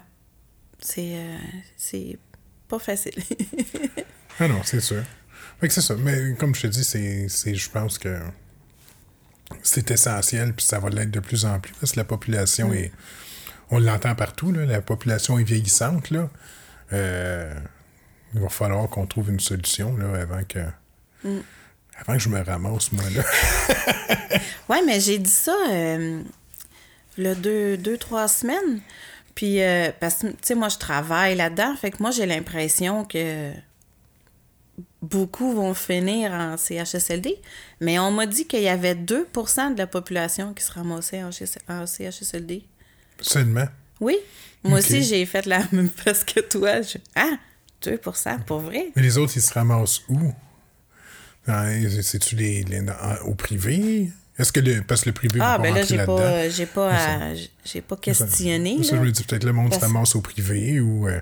c'est 0.79 1.13
euh, 1.15 1.37
c'est 1.77 2.17
pas 2.67 2.79
facile. 2.79 3.15
Ah 4.37 4.49
non, 4.49 4.59
c'est 4.65 4.81
sûr. 4.81 5.01
Fait 5.61 5.69
que 5.69 5.73
c'est 5.73 5.79
ça. 5.79 5.95
Mais 5.95 6.35
comme 6.37 6.53
je 6.53 6.63
te 6.63 6.67
dis, 6.67 6.83
c'est, 6.83 7.29
c'est, 7.29 7.55
je 7.55 7.69
pense 7.69 7.97
que 7.97 8.19
c'est 9.63 9.91
essentiel, 9.91 10.51
puis 10.53 10.65
ça 10.65 10.77
va 10.77 10.89
l'être 10.89 11.11
de 11.11 11.21
plus 11.21 11.45
en 11.45 11.57
plus, 11.61 11.71
parce 11.79 11.93
que 11.93 11.97
la 11.97 12.03
population 12.03 12.73
est... 12.73 12.91
On 13.71 13.79
l'entend 13.79 14.13
partout, 14.13 14.51
là, 14.51 14.65
la 14.65 14.81
population 14.81 15.39
est 15.39 15.45
vieillissante, 15.45 16.09
là. 16.09 16.29
Il 16.91 18.41
va 18.41 18.49
falloir 18.49 18.89
qu'on 18.89 19.07
trouve 19.07 19.29
une 19.29 19.39
solution, 19.39 19.95
là, 19.95 20.19
avant 20.19 20.43
que... 20.43 20.59
Avant 21.97 22.13
que 22.13 22.19
je 22.19 22.29
me 22.29 22.41
ramasse, 22.43 22.91
moi, 22.91 23.03
là. 23.09 23.23
ouais, 24.69 24.81
mais 24.85 24.99
j'ai 24.99 25.17
dit 25.17 25.29
ça. 25.29 25.55
euh, 25.69 26.21
le 27.17 27.33
deux, 27.35 27.77
deux, 27.77 27.97
trois 27.97 28.27
semaines. 28.27 28.81
Puis, 29.33 29.61
euh, 29.61 29.91
parce 29.99 30.15
que, 30.21 30.27
tu 30.27 30.35
sais, 30.41 30.55
moi, 30.55 30.69
je 30.69 30.77
travaille 30.77 31.35
là-dedans. 31.35 31.75
Fait 31.75 31.91
que 31.91 31.97
moi, 32.01 32.11
j'ai 32.11 32.25
l'impression 32.25 33.05
que 33.05 33.51
beaucoup 35.01 35.53
vont 35.53 35.73
finir 35.73 36.31
en 36.31 36.57
CHSLD. 36.57 37.35
Mais 37.79 37.99
on 37.99 38.11
m'a 38.11 38.25
dit 38.25 38.45
qu'il 38.45 38.61
y 38.61 38.67
avait 38.67 38.95
2% 38.95 39.73
de 39.73 39.77
la 39.77 39.87
population 39.87 40.53
qui 40.53 40.63
se 40.63 40.71
ramassait 40.73 41.23
en, 41.23 41.29
en 41.69 41.85
CHSLD. 41.85 42.63
Seulement? 43.21 43.67
Oui. 43.99 44.17
Moi 44.63 44.79
aussi, 44.79 45.03
j'ai 45.03 45.25
fait 45.25 45.45
la 45.45 45.61
même 45.71 45.89
chose 46.03 46.23
que 46.23 46.39
toi. 46.41 46.81
Je... 46.81 46.97
Ah, 47.15 47.37
2% 47.83 48.43
pour 48.45 48.59
vrai? 48.59 48.91
Mais 48.95 49.01
les 49.03 49.17
autres, 49.17 49.33
ils 49.35 49.41
se 49.41 49.53
ramassent 49.53 50.01
où? 50.09 50.33
C'est-tu 51.47 52.35
les, 52.35 52.63
les- 52.63 52.81
au 53.25 53.35
privé? 53.35 54.09
Est-ce 54.37 54.51
que 54.51 54.59
le. 54.59 54.81
Parce 54.81 55.01
que 55.01 55.09
le 55.09 55.13
privé 55.13 55.39
Ah, 55.41 55.57
ben 55.57 55.73
là, 55.73 55.83
j'ai 55.83 56.03
pas, 56.05 56.49
j'ai 56.49 56.65
pas, 56.65 56.91
à- 56.93 57.33
j'ai 57.63 57.81
pas 57.81 57.95
questionné. 57.95 58.83
Ça, 58.83 58.95
là. 58.95 59.01
je 59.01 59.05
me 59.07 59.11
dis 59.11 59.23
peut-être 59.23 59.43
le 59.45 59.53
monde 59.53 59.73
se 59.73 59.79
Parce- 59.79 59.91
ramasse 59.91 60.15
au 60.15 60.21
privé 60.21 60.79
ou. 60.79 61.07
Euh, 61.07 61.19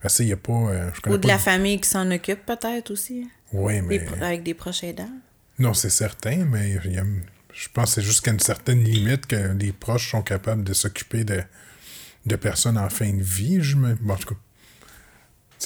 parce 0.00 0.16
qu'il 0.16 0.26
y 0.26 0.32
a 0.32 0.36
pas. 0.36 0.52
euh, 0.52 0.90
je 1.04 1.10
Ou 1.10 1.12
de 1.16 1.18
pas 1.22 1.28
la 1.28 1.38
famille 1.38 1.80
qui 1.80 1.88
s'en 1.88 2.10
occupe, 2.10 2.44
peut-être 2.44 2.90
aussi. 2.90 3.28
Oui, 3.52 3.80
mais. 3.82 3.98
Des 4.00 4.08
avec 4.22 4.42
des 4.42 4.54
proches 4.54 4.82
aidants. 4.84 5.10
Non, 5.58 5.74
c'est 5.74 5.90
certain, 5.90 6.44
mais 6.50 6.76
il 6.84 6.92
y 6.92 6.98
a- 6.98 7.04
je 7.52 7.68
pense 7.72 7.90
que 7.94 7.94
c'est 8.00 8.06
jusqu'à 8.06 8.30
une 8.32 8.40
certaine 8.40 8.82
limite 8.84 9.26
que 9.26 9.52
les 9.58 9.72
proches 9.72 10.10
sont 10.10 10.22
capables 10.22 10.64
de 10.64 10.74
s'occuper 10.74 11.24
de, 11.24 11.42
de 12.26 12.36
personnes 12.36 12.76
en 12.76 12.90
fin 12.90 13.10
de 13.12 13.22
vie. 13.22 13.58
Je 13.62 13.76
me... 13.76 13.94
bon, 13.94 14.14
en 14.14 14.16
tout 14.16 14.28
cas, 14.34 14.40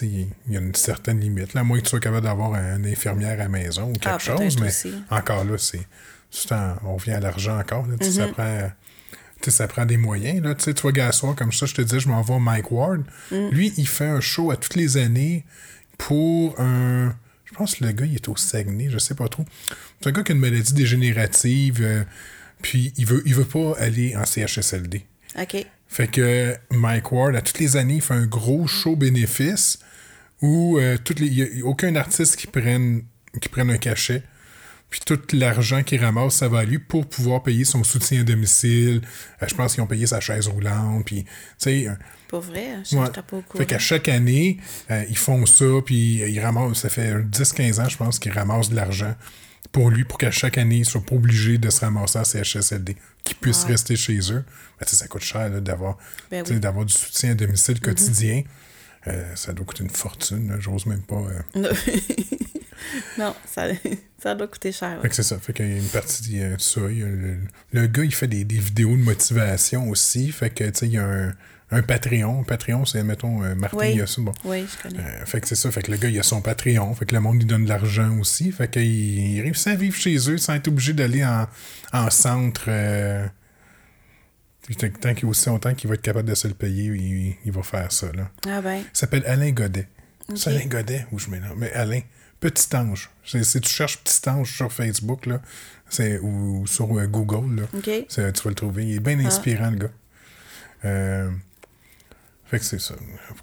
il 0.02 0.28
y 0.48 0.56
a 0.56 0.60
une 0.60 0.74
certaine 0.74 1.20
limite. 1.20 1.54
Là, 1.54 1.60
à 1.62 1.64
moins 1.64 1.78
que 1.78 1.84
tu 1.84 1.90
sois 1.90 2.00
capable 2.00 2.26
d'avoir 2.26 2.54
une 2.54 2.86
infirmière 2.86 3.32
à 3.32 3.36
la 3.36 3.48
maison 3.48 3.90
ou 3.90 3.92
quelque 3.94 4.08
Ah, 4.08 4.18
chose, 4.18 4.58
mais 4.60 4.68
aussi. 4.68 4.92
encore 5.10 5.44
là, 5.44 5.56
c'est. 5.58 5.86
on 6.84 6.94
revient 6.96 7.12
à 7.12 7.20
l'argent 7.20 7.58
encore. 7.58 7.86
là, 7.86 7.96
tu 7.98 8.06
sais, 8.06 8.12
ça 8.12 8.28
prend. 8.28 8.70
ça 9.46 9.84
des 9.84 9.96
moyens. 9.96 10.42
Là. 10.42 10.54
Tu 10.54 10.72
vois, 10.72 10.92
gars, 10.92 11.12
soir, 11.12 11.34
comme 11.34 11.52
ça, 11.52 11.66
je 11.66 11.74
te 11.74 11.82
disais, 11.82 12.00
je 12.00 12.08
m'en 12.08 12.22
vais 12.22 12.38
Mike 12.38 12.70
Ward. 12.70 13.02
Mm. 13.30 13.48
Lui, 13.50 13.72
il 13.76 13.88
fait 13.88 14.06
un 14.06 14.20
show 14.20 14.50
à 14.50 14.56
toutes 14.56 14.76
les 14.76 14.96
années 14.96 15.44
pour 15.98 16.58
un. 16.60 17.14
Je 17.44 17.54
pense 17.54 17.74
que 17.74 17.84
le 17.84 17.92
gars, 17.92 18.06
il 18.06 18.14
est 18.14 18.28
au 18.28 18.36
Saguenay, 18.36 18.88
je 18.90 18.98
sais 18.98 19.14
pas 19.14 19.28
trop. 19.28 19.44
C'est 20.00 20.08
un 20.08 20.12
gars 20.12 20.22
qui 20.22 20.30
a 20.32 20.34
une 20.34 20.40
maladie 20.40 20.72
dégénérative, 20.72 21.78
euh, 21.82 22.04
puis 22.62 22.92
il 22.96 23.06
veut, 23.06 23.22
il 23.26 23.34
veut 23.34 23.44
pas 23.44 23.74
aller 23.78 24.14
en 24.16 24.24
CHSLD. 24.24 25.04
OK. 25.38 25.66
Fait 25.90 26.06
que 26.06 26.56
Mike 26.70 27.10
Ward, 27.10 27.34
à 27.34 27.42
toutes 27.42 27.58
les 27.58 27.76
années, 27.76 27.96
il 27.96 28.00
fait 28.00 28.14
un 28.14 28.26
gros 28.26 28.68
show 28.68 28.94
bénéfice 28.94 29.80
où 30.40 30.78
euh, 30.78 30.96
toutes 31.04 31.18
les, 31.18 31.26
il 31.26 31.54
n'y 31.56 31.62
a 31.62 31.64
aucun 31.66 31.96
artiste 31.96 32.36
qui 32.36 32.46
prenne, 32.46 33.02
qui 33.40 33.48
prenne 33.48 33.70
un 33.70 33.76
cachet. 33.76 34.22
Puis 34.88 35.00
tout 35.04 35.18
l'argent 35.32 35.82
qu'il 35.82 36.00
ramasse, 36.00 36.34
ça 36.36 36.48
va 36.48 36.60
à 36.60 36.64
lui 36.64 36.78
pour 36.78 37.08
pouvoir 37.08 37.42
payer 37.42 37.64
son 37.64 37.82
soutien 37.84 38.20
à 38.20 38.24
domicile. 38.24 39.02
Euh, 39.42 39.46
je 39.48 39.54
pense 39.54 39.74
qu'ils 39.74 39.82
ont 39.82 39.86
payé 39.88 40.06
sa 40.06 40.20
chaise 40.20 40.46
roulante. 40.46 41.04
Puis, 41.06 41.24
tu 41.24 41.30
sais, 41.58 41.88
euh, 41.88 41.92
Pas 42.28 42.38
vrai? 42.40 42.68
Je 42.88 42.96
Ouais. 42.96 43.08
pas 43.10 43.20
au 43.36 43.42
courant. 43.42 43.58
Fait 43.58 43.66
qu'à 43.66 43.78
chaque 43.80 44.08
année, 44.08 44.58
euh, 44.92 45.04
ils 45.08 45.18
font 45.18 45.44
ça, 45.44 45.64
puis 45.84 46.22
ils 46.28 46.40
ramassent, 46.40 46.78
ça 46.78 46.88
fait 46.88 47.14
10-15 47.24 47.80
ans, 47.80 47.88
je 47.88 47.96
pense, 47.96 48.18
qu'ils 48.20 48.32
ramassent 48.32 48.70
de 48.70 48.76
l'argent 48.76 49.14
pour 49.72 49.90
lui, 49.90 50.04
pour 50.04 50.18
qu'à 50.18 50.30
chaque 50.30 50.58
année, 50.58 50.78
ils 50.78 50.84
soient 50.84 51.00
pas 51.04 51.14
obligés 51.14 51.58
de 51.58 51.70
se 51.70 51.80
ramasser 51.80 52.18
en 52.18 52.24
CHSLD, 52.24 52.96
qu'ils 53.24 53.36
puissent 53.36 53.62
Wow. 53.62 53.68
rester 53.68 53.96
chez 53.96 54.18
eux. 54.32 54.44
Ben, 54.80 54.86
ça 54.86 55.06
coûte 55.06 55.22
cher 55.22 55.48
d'avoir 55.62 55.96
Ben 56.30 56.44
oui. 56.48 56.58
d'avoir 56.60 56.84
du 56.84 56.92
soutien 56.94 57.30
à 57.32 57.34
domicile 57.34 57.80
quotidien. 57.80 58.42
Euh, 59.06 59.34
ça 59.34 59.52
doit 59.52 59.64
coûter 59.64 59.82
une 59.84 59.90
fortune, 59.90 60.56
j'ose 60.60 60.84
même 60.86 61.02
pas. 61.02 61.22
euh. 61.56 61.72
non, 63.18 63.34
ça, 63.46 63.66
ça 64.22 64.34
doit 64.34 64.48
coûter 64.48 64.72
cher. 64.72 65.00
ouais. 65.02 65.08
C'est 65.12 65.22
ça. 65.22 65.38
Fait 65.38 65.52
qu'il 65.52 65.68
y 65.68 65.72
a 65.74 65.76
une 65.76 65.88
partie 65.88 66.36
y 66.36 66.42
a 66.42 66.58
ça. 66.58 66.80
il 66.90 66.98
y 66.98 67.02
a 67.02 67.06
le, 67.06 67.36
le 67.72 67.86
gars, 67.86 68.04
il 68.04 68.14
fait 68.14 68.26
des, 68.28 68.44
des 68.44 68.58
vidéos 68.58 68.90
de 68.96 69.02
motivation 69.02 69.88
aussi. 69.88 70.30
Fait 70.32 70.50
que, 70.50 70.64
tu 70.64 70.70
sais, 70.74 70.86
il 70.86 70.92
y 70.92 70.98
a 70.98 71.06
un, 71.06 71.32
un 71.72 71.82
Patreon. 71.82 72.42
Patreon, 72.44 72.84
c'est, 72.84 73.02
mettons, 73.04 73.42
euh, 73.42 73.54
Martin, 73.54 73.76
Oui. 73.78 73.90
il 73.92 73.98
y 73.98 74.00
a 74.00 74.06
ça. 74.06 74.20
Bon. 74.22 74.32
Oui, 74.44 74.66
je 74.66 74.82
connais. 74.88 75.00
Euh, 75.04 75.24
fait 75.26 75.40
que 75.40 75.48
c'est 75.48 75.54
ça. 75.54 75.70
Fait 75.70 75.82
que 75.82 75.90
le 75.90 75.96
gars, 75.96 76.08
il 76.08 76.18
a 76.18 76.22
son 76.22 76.40
Patreon. 76.40 76.94
Fait 76.94 77.04
que 77.06 77.14
le 77.14 77.20
monde 77.20 77.36
lui 77.38 77.44
donne 77.44 77.64
de 77.64 77.68
l'argent 77.68 78.18
aussi. 78.18 78.50
Fait 78.52 78.68
qu'il 78.70 78.82
il 78.84 79.40
réussit 79.42 79.68
à 79.68 79.74
vivre 79.76 79.96
chez 79.96 80.16
eux 80.30 80.38
sans 80.38 80.54
être 80.54 80.68
obligé 80.68 80.92
d'aller 80.92 81.24
en, 81.24 81.46
en 81.92 82.10
centre. 82.10 82.64
Euh, 82.68 83.26
tant 85.00 85.14
qu'il 85.14 85.26
aussi 85.26 85.48
longtemps 85.48 85.74
qu'il 85.74 85.88
va 85.88 85.94
être 85.94 86.02
capable 86.02 86.28
de 86.28 86.34
se 86.34 86.46
le 86.48 86.54
payer, 86.54 86.84
il, 86.86 87.36
il 87.44 87.52
va 87.52 87.62
faire 87.62 87.90
ça. 87.90 88.06
Là. 88.12 88.30
Ah 88.48 88.60
ben, 88.60 88.76
Il 88.78 88.84
s'appelle 88.92 89.24
Alain 89.26 89.50
Godet. 89.50 89.88
C'est. 90.34 90.50
Alain 90.50 90.66
Godet? 90.66 91.06
Ou 91.12 91.18
je 91.18 91.28
mélange. 91.28 91.54
Mais 91.56 91.72
Alain, 91.72 92.00
Petit 92.40 92.74
Ange. 92.76 93.10
Si 93.24 93.60
tu 93.60 93.68
cherches 93.70 93.98
Petit 93.98 94.28
Ange 94.28 94.52
sur 94.54 94.72
Facebook 94.72 95.26
là, 95.26 95.40
c'est, 95.88 96.18
ou 96.20 96.66
sur 96.68 96.86
Google, 97.08 97.62
là, 97.62 97.80
tu 97.82 98.16
vas 98.16 98.30
le 98.50 98.54
trouver. 98.54 98.86
Il 98.86 98.96
est 98.96 99.00
bien 99.00 99.18
inspirant, 99.20 99.70
le 99.70 99.76
gars. 99.76 99.90
Euh, 100.84 101.30
fait 102.50 102.58
que 102.58 102.64
c'est 102.64 102.80
ça. 102.80 102.94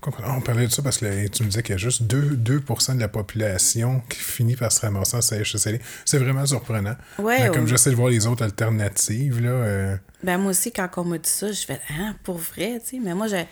Pourquoi 0.02 0.14
on 0.36 0.42
parlait 0.42 0.68
de 0.68 0.72
ça? 0.72 0.82
Parce 0.82 0.98
que 0.98 1.28
tu 1.30 1.44
me 1.44 1.48
disais 1.50 1.64
qu'il 1.64 1.74
y 1.74 1.76
a 1.76 1.78
juste 1.78 2.04
2, 2.04 2.36
2 2.36 2.60
de 2.60 3.00
la 3.00 3.08
population 3.08 4.02
qui 4.10 4.20
finit 4.20 4.56
par 4.58 4.72
se 4.72 4.82
ramasser 4.82 5.16
en 5.18 5.22
CHSLD. 5.22 5.80
C'est 6.04 6.18
vraiment 6.18 6.46
surprenant. 6.46 6.96
Ouais, 7.18 7.50
comme 7.54 7.68
j'essaie 7.68 7.92
de 7.92 7.96
voir 7.96 8.10
les 8.10 8.28
autres 8.28 8.44
alternatives, 8.44 9.40
là, 9.42 9.50
euh, 9.50 9.98
Ben 10.24 10.38
moi 10.38 10.52
aussi, 10.52 10.72
quand 10.74 10.90
on 10.98 11.06
m'a 11.06 11.18
dit 11.18 11.30
ça, 11.30 11.52
je 11.52 11.62
fais 11.66 11.80
Ah, 11.90 12.14
pour 12.24 12.38
vrai, 12.38 12.80
tu 12.84 12.90
sais. 12.98 13.00
Mais 13.02 13.14
moi, 13.14 13.28
j'ai, 13.28 13.46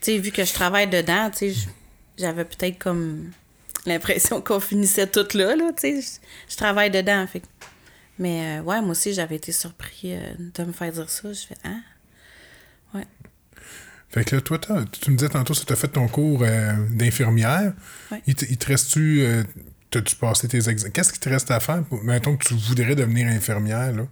tu 0.00 0.12
sais, 0.12 0.18
vu 0.18 0.30
que 0.32 0.44
je 0.44 0.52
travaille 0.54 0.88
dedans, 0.88 1.30
tu 1.30 1.38
sais, 1.38 1.50
j- 1.50 1.68
j'avais 2.16 2.44
peut-être 2.44 2.78
comme 2.78 3.30
l'impression 3.84 4.40
qu'on 4.40 4.60
finissait 4.60 5.06
tout 5.08 5.26
là, 5.36 5.54
là, 5.56 5.72
tu 5.76 6.00
sais. 6.02 6.18
Je, 6.48 6.56
travaille 6.56 6.90
dedans, 6.90 7.26
fait 7.26 7.42
Mais 8.18 8.60
euh, 8.60 8.62
ouais, 8.62 8.80
moi 8.80 8.92
aussi, 8.92 9.12
j'avais 9.12 9.36
été 9.36 9.52
surpris 9.52 10.14
euh, 10.14 10.20
de 10.38 10.64
me 10.64 10.72
faire 10.72 10.90
dire 10.92 11.10
ça. 11.10 11.32
Je 11.32 11.40
fais 11.46 11.56
Ah, 11.64 11.76
ouais. 12.94 13.06
Fait 14.12 14.24
que 14.24 14.36
là, 14.36 14.42
toi, 14.42 14.58
tu 14.58 15.10
me 15.10 15.16
disais 15.16 15.30
tantôt, 15.30 15.54
ça 15.54 15.64
t'a 15.64 15.74
fait 15.76 15.88
ton 15.88 16.06
cours 16.06 16.42
euh, 16.42 16.72
d'infirmière. 16.90 17.72
Il, 18.26 18.34
te, 18.34 18.44
il 18.44 18.58
te 18.58 18.66
reste-tu. 18.66 19.22
euh, 19.22 19.42
T'as-tu 19.90 20.16
passé 20.16 20.48
tes 20.48 20.68
examens? 20.70 20.90
Qu'est-ce 20.90 21.12
qui 21.12 21.20
te 21.20 21.28
reste 21.28 21.50
à 21.50 21.60
faire? 21.60 21.82
Pour, 21.84 22.02
mettons 22.02 22.36
que 22.36 22.46
tu 22.46 22.54
voudrais 22.54 22.94
devenir 22.94 23.26
infirmière, 23.28 23.92
là? 23.92 24.02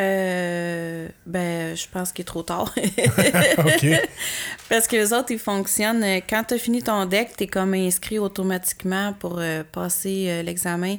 Euh, 0.00 1.08
ben, 1.26 1.76
je 1.76 1.86
pense 1.92 2.12
qu'il 2.12 2.22
est 2.22 2.26
trop 2.26 2.42
tard. 2.42 2.72
Parce 4.68 4.86
que 4.86 4.96
les 4.96 5.12
autres, 5.12 5.30
ils 5.30 5.38
fonctionnent. 5.38 6.04
Quand 6.28 6.44
tu 6.44 6.54
as 6.54 6.58
fini 6.58 6.82
ton 6.82 7.06
deck, 7.06 7.30
tu 7.36 7.44
es 7.44 7.46
comme 7.46 7.74
inscrit 7.74 8.18
automatiquement 8.18 9.12
pour 9.14 9.38
euh, 9.38 9.62
passer 9.70 10.26
euh, 10.28 10.42
l'examen 10.42 10.96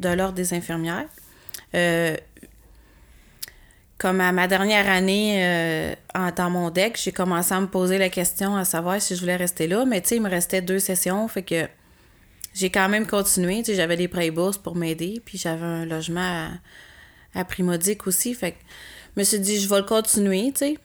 de 0.00 0.08
l'ordre 0.10 0.34
des 0.34 0.54
infirmières. 0.54 1.06
Comme 3.98 4.20
à 4.20 4.30
ma 4.32 4.46
dernière 4.46 4.88
année 4.90 5.42
euh, 5.44 5.94
en- 6.14 6.30
dans 6.30 6.50
mon 6.50 6.70
deck, 6.70 7.00
j'ai 7.02 7.12
commencé 7.12 7.54
à 7.54 7.60
me 7.60 7.66
poser 7.66 7.96
la 7.98 8.10
question 8.10 8.54
à 8.56 8.64
savoir 8.64 9.00
si 9.00 9.14
je 9.16 9.20
voulais 9.20 9.36
rester 9.36 9.66
là. 9.66 9.84
Mais 9.86 10.02
tu 10.02 10.08
sais, 10.08 10.16
il 10.16 10.22
me 10.22 10.28
restait 10.28 10.60
deux 10.60 10.78
sessions, 10.78 11.26
fait 11.28 11.42
que 11.42 11.66
j'ai 12.54 12.70
quand 12.70 12.88
même 12.90 13.06
continué. 13.06 13.58
Tu 13.58 13.66
sais, 13.66 13.74
j'avais 13.74 13.96
des 13.96 14.08
prêts 14.08 14.30
bourses 14.30 14.58
pour 14.58 14.76
m'aider, 14.76 15.22
puis 15.24 15.38
j'avais 15.38 15.64
un 15.64 15.86
logement 15.86 16.50
à, 17.34 17.40
à 17.40 17.44
aussi. 18.06 18.34
Fait 18.34 18.52
que 18.52 18.56
je 19.16 19.20
me 19.20 19.24
suis 19.24 19.38
dit, 19.40 19.58
je 19.60 19.68
vais 19.68 19.78
le 19.78 19.84
continuer, 19.84 20.52
tu 20.52 20.58
sais. 20.58 20.78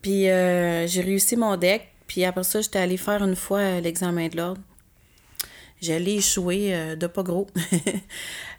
Puis 0.00 0.30
euh, 0.30 0.86
j'ai 0.86 1.02
réussi 1.02 1.36
mon 1.36 1.56
deck. 1.56 1.88
Puis 2.06 2.24
après 2.24 2.44
ça, 2.44 2.60
j'étais 2.60 2.78
allée 2.78 2.96
faire 2.96 3.22
une 3.24 3.36
fois 3.36 3.58
euh, 3.58 3.80
l'examen 3.80 4.28
de 4.28 4.36
l'ordre. 4.36 4.60
J'allais 5.82 6.14
échouer 6.14 6.74
euh, 6.74 6.96
de 6.96 7.06
pas 7.06 7.22
gros. 7.22 7.46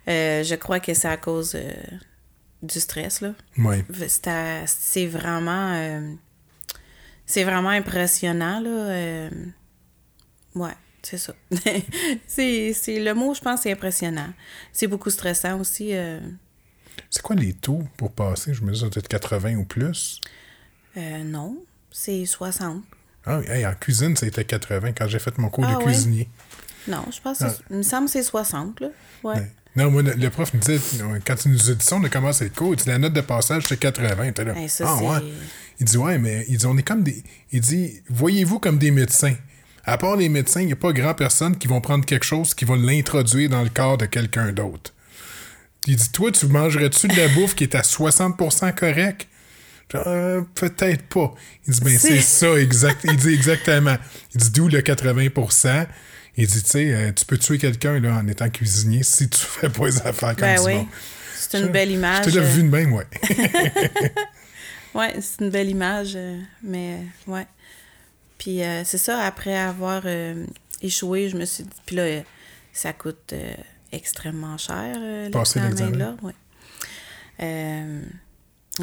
Euh, 0.09 0.41
je 0.41 0.55
crois 0.55 0.79
que 0.79 0.93
c'est 0.93 1.09
à 1.09 1.17
cause 1.17 1.57
du 2.63 2.79
stress, 2.79 3.21
là. 3.21 3.33
C'était- 4.07 4.63
C'est 4.67 5.05
vraiment... 5.07 5.73
euh, 5.73 6.13
c'est 7.25 7.43
vraiment 7.43 7.69
impressionnant, 7.69 8.59
là. 8.59 8.69
euh, 8.69 9.29
ouais, 10.55 10.73
c'est 11.01 11.17
ça. 11.17 11.33
c'est 12.27 12.73
le 12.99 13.13
mot, 13.13 13.33
je 13.33 13.41
pense, 13.41 13.61
c'est 13.61 13.71
impressionnant. 13.71 14.33
C'est 14.71 14.87
beaucoup 14.87 15.09
stressant 15.09 15.59
aussi. 15.59 15.89
euh, 15.93 16.19
C'est 17.09 17.21
quoi 17.21 17.35
les 17.35 17.53
taux 17.53 17.83
pour 17.97 18.11
passer? 18.13 18.53
Je 18.53 18.63
me 18.63 18.71
dis, 18.71 18.79
ça 18.79 18.89
doit 18.89 18.99
être 18.99 19.07
80 19.07 19.55
ou 19.57 19.65
plus. 19.65 20.19
euh, 20.97 21.23
non, 21.23 21.57
c'est 21.91 22.25
60. 22.25 22.83
Ah, 23.25 23.39
oui, 23.39 23.45
hey, 23.49 23.65
en 23.65 23.73
cuisine, 23.73 24.15
c'était 24.15 24.45
80 24.45 24.93
quand 24.93 25.07
j'ai 25.07 25.19
fait 25.19 25.37
mon 25.37 25.49
cours 25.49 25.65
Ah, 25.65 25.75
de 25.75 25.83
cuisinier. 25.83 26.29
Non, 26.87 27.03
je 27.13 27.19
pense 27.21 27.39
que 27.39 27.49
c'est- 27.49 27.61
il 27.69 27.77
me 27.77 27.83
semble 27.83 28.05
que 28.05 28.11
c'est 28.13 28.23
60, 28.23 28.79
là. 28.79 28.87
Ouais. 29.23 29.35
Ouais. 29.35 29.51
Non, 29.75 29.91
moi, 29.91 30.01
le, 30.01 30.13
le 30.13 30.29
prof 30.29 30.53
me 30.53 30.59
disait, 30.59 30.79
quand 31.25 31.45
il 31.45 31.51
nous 31.51 31.69
a 31.69 31.73
dit 31.75 31.85
ça, 31.85 31.95
on 31.97 32.03
a 32.03 32.09
commencé 32.09 32.45
le 32.45 32.49
cours, 32.49 32.73
il 32.73 32.77
dit 32.77 32.87
la 32.89 32.97
note 32.97 33.13
de 33.13 33.21
passage, 33.21 33.63
c'était 33.63 33.77
80. 33.77 34.23
Il 34.23 34.29
était 34.29 34.43
là. 34.43 34.55
Hey, 34.57 34.67
ça, 34.69 34.85
ah, 34.87 34.95
c'est- 34.99 35.05
ouais. 35.07 35.33
Il 35.79 35.85
dit, 35.85 35.97
ouais, 35.97 36.17
mais 36.17 36.45
il 36.49 36.57
dit, 36.57 36.65
on 36.65 36.75
est 36.77 36.83
comme 36.83 37.03
des. 37.03 37.21
Il 37.51 37.61
dit, 37.61 38.01
voyez-vous 38.09 38.57
comme 38.59 38.79
des 38.79 38.89
médecins? 38.89 39.35
À 39.83 39.97
part 39.99 40.15
les 40.15 40.29
médecins, 40.29 40.61
il 40.61 40.65
n'y 40.67 40.73
a 40.73 40.77
pas 40.77 40.91
grand 40.93 41.13
personne 41.13 41.55
qui 41.57 41.67
vont 41.67 41.79
prendre 41.79 42.03
quelque 42.05 42.25
chose 42.25 42.53
qui 42.55 42.65
va 42.65 42.75
l'introduire 42.75 43.49
dans 43.49 43.61
le 43.61 43.69
corps 43.69 43.97
de 43.97 44.05
quelqu'un 44.07 44.51
d'autre. 44.51 44.93
Il 45.85 45.95
dit, 45.95 46.09
toi, 46.11 46.31
tu 46.31 46.47
mangerais-tu 46.47 47.07
de 47.07 47.15
la 47.15 47.27
bouffe 47.35 47.53
qui 47.55 47.63
est 47.63 47.75
à 47.75 47.81
60% 47.83 48.73
correct? 48.73 49.27
Je 49.93 49.97
dis, 49.97 50.03
Euh, 50.07 50.41
peut-être 50.55 51.03
pas. 51.03 51.33
Il 51.67 51.73
dit, 51.75 51.79
ben, 51.81 51.97
c'est 51.97 52.19
C'est- 52.19 52.45
ça, 52.47 52.59
exact. 52.59 53.01
Il 53.05 53.15
dit 53.15 53.29
exactement. 53.33 53.95
Il 54.33 54.41
dit, 54.41 54.49
d'où 54.49 54.67
le 54.67 54.81
80%? 54.81 55.85
Il 56.37 56.47
dit, 56.47 56.61
tu 56.61 56.69
sais, 56.69 56.93
euh, 56.93 57.11
tu 57.11 57.25
peux 57.25 57.37
tuer 57.37 57.57
quelqu'un 57.57 57.99
là, 57.99 58.15
en 58.17 58.27
étant 58.27 58.49
cuisinier 58.49 59.03
si 59.03 59.27
tu 59.29 59.39
fais 59.41 59.69
pas 59.69 59.87
les 59.87 59.97
affaires 60.01 60.35
comme 60.35 60.47
Ben 60.47 60.59
du 60.59 60.65
oui. 60.65 60.87
C'est 61.35 61.59
une 61.59 61.67
belle 61.67 61.91
image. 61.91 62.25
Je 62.25 62.29
déjà 62.29 62.41
euh, 62.41 62.49
vu 62.51 62.63
de 62.63 62.69
même, 62.69 62.93
ouais. 62.93 63.05
Ouais, 64.95 65.13
c'est 65.21 65.41
une 65.43 65.51
belle 65.51 65.69
image, 65.69 66.13
euh, 66.15 66.39
mais 66.63 66.97
ouais. 67.27 67.45
Puis 68.37 68.63
euh, 68.63 68.83
c'est 68.83 68.97
ça, 68.97 69.19
après 69.19 69.55
avoir 69.55 70.03
euh, 70.05 70.45
échoué, 70.81 71.29
je 71.29 71.37
me 71.37 71.45
suis 71.45 71.63
dit, 71.63 71.69
puis 71.85 71.95
là, 71.95 72.03
euh, 72.03 72.21
ça 72.73 72.93
coûte 72.93 73.33
euh, 73.33 73.53
extrêmement 73.91 74.57
cher, 74.57 74.95
euh, 74.97 75.29
Passer 75.29 75.59
l'examen 75.59 75.97
l'ordre, 75.97 76.23
ouais. 76.23 76.33
Euh, 77.41 78.01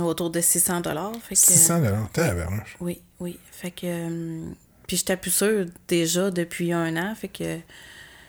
autour 0.01 0.31
de 0.31 0.40
600 0.40 0.83
dollars. 0.83 1.12
Fait 1.23 1.35
que, 1.35 1.40
600 1.40 1.81
dollars. 1.81 2.11
Tabarnouche. 2.12 2.77
Oui, 2.81 3.01
oui. 3.19 3.38
Fait 3.51 3.71
que. 3.73 4.40
Puis 4.87 4.97
j'étais 4.97 5.16
plus 5.16 5.31
sûre 5.31 5.66
déjà 5.88 6.31
depuis 6.31 6.73
un 6.73 6.97
an. 6.97 7.14
Fait 7.14 7.29
que. 7.29 7.59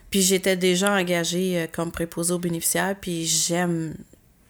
Puis 0.09 0.21
j'étais 0.21 0.55
déjà 0.55 0.93
engagée 0.93 1.59
euh, 1.59 1.67
comme 1.71 1.91
préposée 1.91 2.33
aux 2.33 2.39
bénéficiaires. 2.39 2.95
Puis 2.99 3.25
j'aime. 3.25 3.95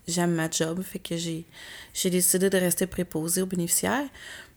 J'aime 0.08 0.36
ma 0.36 0.50
job. 0.50 0.84
Fait 0.84 1.00
que 1.00 1.18
j'ai, 1.18 1.46
j'ai 1.94 2.10
décidé 2.12 2.50
de 2.50 2.58
rester 2.58 2.86
préposée 2.86 3.42
aux 3.42 3.48
bénéficiaires. 3.48 4.08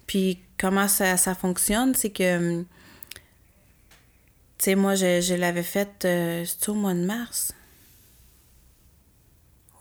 Puis 0.06 0.40
comment 0.58 0.88
ça, 0.88 1.16
ça 1.16 1.34
fonctionne, 1.34 1.94
c'est 1.94 2.11
que. 2.11 2.61
Tu 4.58 4.64
sais, 4.64 4.74
moi, 4.74 4.94
je, 4.96 5.20
je 5.20 5.34
l'avais 5.34 5.62
faite. 5.62 6.04
euh, 6.04 6.44
au 6.66 6.74
mois 6.74 6.94
de 6.94 7.04
mars? 7.04 7.54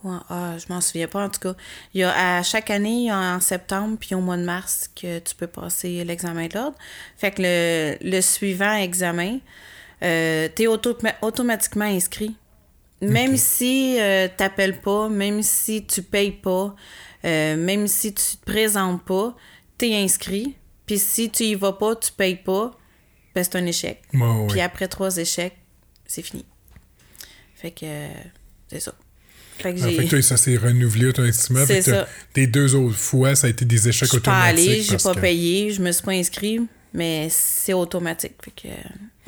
Ouais, 0.04 0.18
ah, 0.30 0.58
je 0.58 0.72
m'en 0.72 0.80
souviens 0.80 1.08
pas 1.08 1.26
en 1.26 1.30
tout 1.30 1.40
cas. 1.40 1.56
Il 1.94 2.02
y 2.02 2.04
a 2.04 2.38
à 2.38 2.44
chaque 2.44 2.70
année, 2.70 3.02
il 3.02 3.06
y 3.06 3.10
a 3.10 3.36
en 3.36 3.40
septembre 3.40 3.98
puis 4.00 4.14
au 4.14 4.22
mois 4.22 4.38
de 4.38 4.44
mars 4.44 4.90
que 4.96 5.20
tu 5.20 5.36
peux 5.36 5.48
passer 5.48 6.04
l'examen 6.04 6.48
de 6.48 6.54
l'ordre. 6.54 6.78
Fait 7.18 7.32
que 7.32 7.42
le, 7.42 7.98
le 8.02 8.22
suivant 8.22 8.76
examen, 8.76 9.40
euh, 10.04 10.48
tu 10.56 10.64
es 10.64 10.68
automatiquement 10.68 11.86
inscrit. 11.86 12.36
Même 13.02 13.38
si 13.38 14.00
euh, 14.00 14.28
t'appelles 14.36 14.80
pas, 14.82 15.08
même 15.08 15.44
si 15.44 15.86
tu 15.86 16.02
payes 16.02 16.32
pas, 16.32 16.76
euh, 17.26 17.56
même 17.56 17.88
si 17.88 18.14
tu 18.14 18.38
te 18.38 18.46
présentes 18.46 19.04
pas, 19.04 19.36
tu 19.78 19.86
es 19.88 20.04
inscrit. 20.04 20.56
Puis 20.86 20.98
si 20.98 21.30
tu 21.30 21.44
y 21.44 21.56
vas 21.56 21.74
pas, 21.74 21.96
tu 21.96 22.12
payes 22.12 22.38
pas, 22.38 22.76
ben 23.36 23.44
c'est 23.44 23.56
un 23.56 23.66
échec. 23.66 24.02
Ouais. 24.14 24.48
Puis 24.50 24.62
après 24.62 24.88
trois 24.88 25.16
échecs, 25.18 25.58
c'est 26.08 26.24
fini. 26.24 26.46
Fait 27.54 27.72
que 27.72 27.86
c'est 28.68 28.80
ça. 28.80 28.94
Fait 29.60 29.74
que 29.74 29.80
Ah, 29.84 29.88
fait 29.90 30.06
que 30.06 30.10
toi, 30.10 30.22
ça 30.22 30.38
s'est 30.38 30.56
renouvelé 30.58 31.08
automatiquement. 31.08 31.64
C'est 31.66 31.82
ça. 31.82 32.08
tes 32.34 32.48
deux 32.48 32.76
autres 32.76 32.96
fois, 32.98 33.36
ça 33.36 33.48
a 33.48 33.50
été 33.50 33.66
des 33.66 33.88
échecs 33.90 34.04
Je 34.08 34.12
suis 34.12 34.20
pas 34.20 34.32
automatiques. 34.50 34.70
allée, 34.70 34.82
j'ai 34.84 34.98
pas 34.98 35.16
que- 35.16 35.20
payé, 35.20 35.72
je 35.72 35.82
me 35.82 35.92
suis 35.92 36.04
pas 36.04 36.12
inscrit, 36.12 36.62
mais 36.94 37.28
c'est 37.32 37.74
automatique. 37.74 38.34
Fait 38.44 38.52
que, 38.52 38.68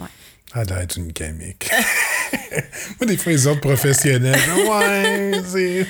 ouais. 0.01 0.07
Ah, 0.53 0.65
d'aller 0.65 0.83
être 0.83 0.97
une 0.97 1.11
gamique. 1.11 1.69
Moi, 2.99 3.07
des 3.07 3.17
fois, 3.17 3.31
les 3.31 3.47
autres 3.47 3.61
professionnels, 3.61 4.39
ouais, 4.69 5.41
c'est. 5.47 5.87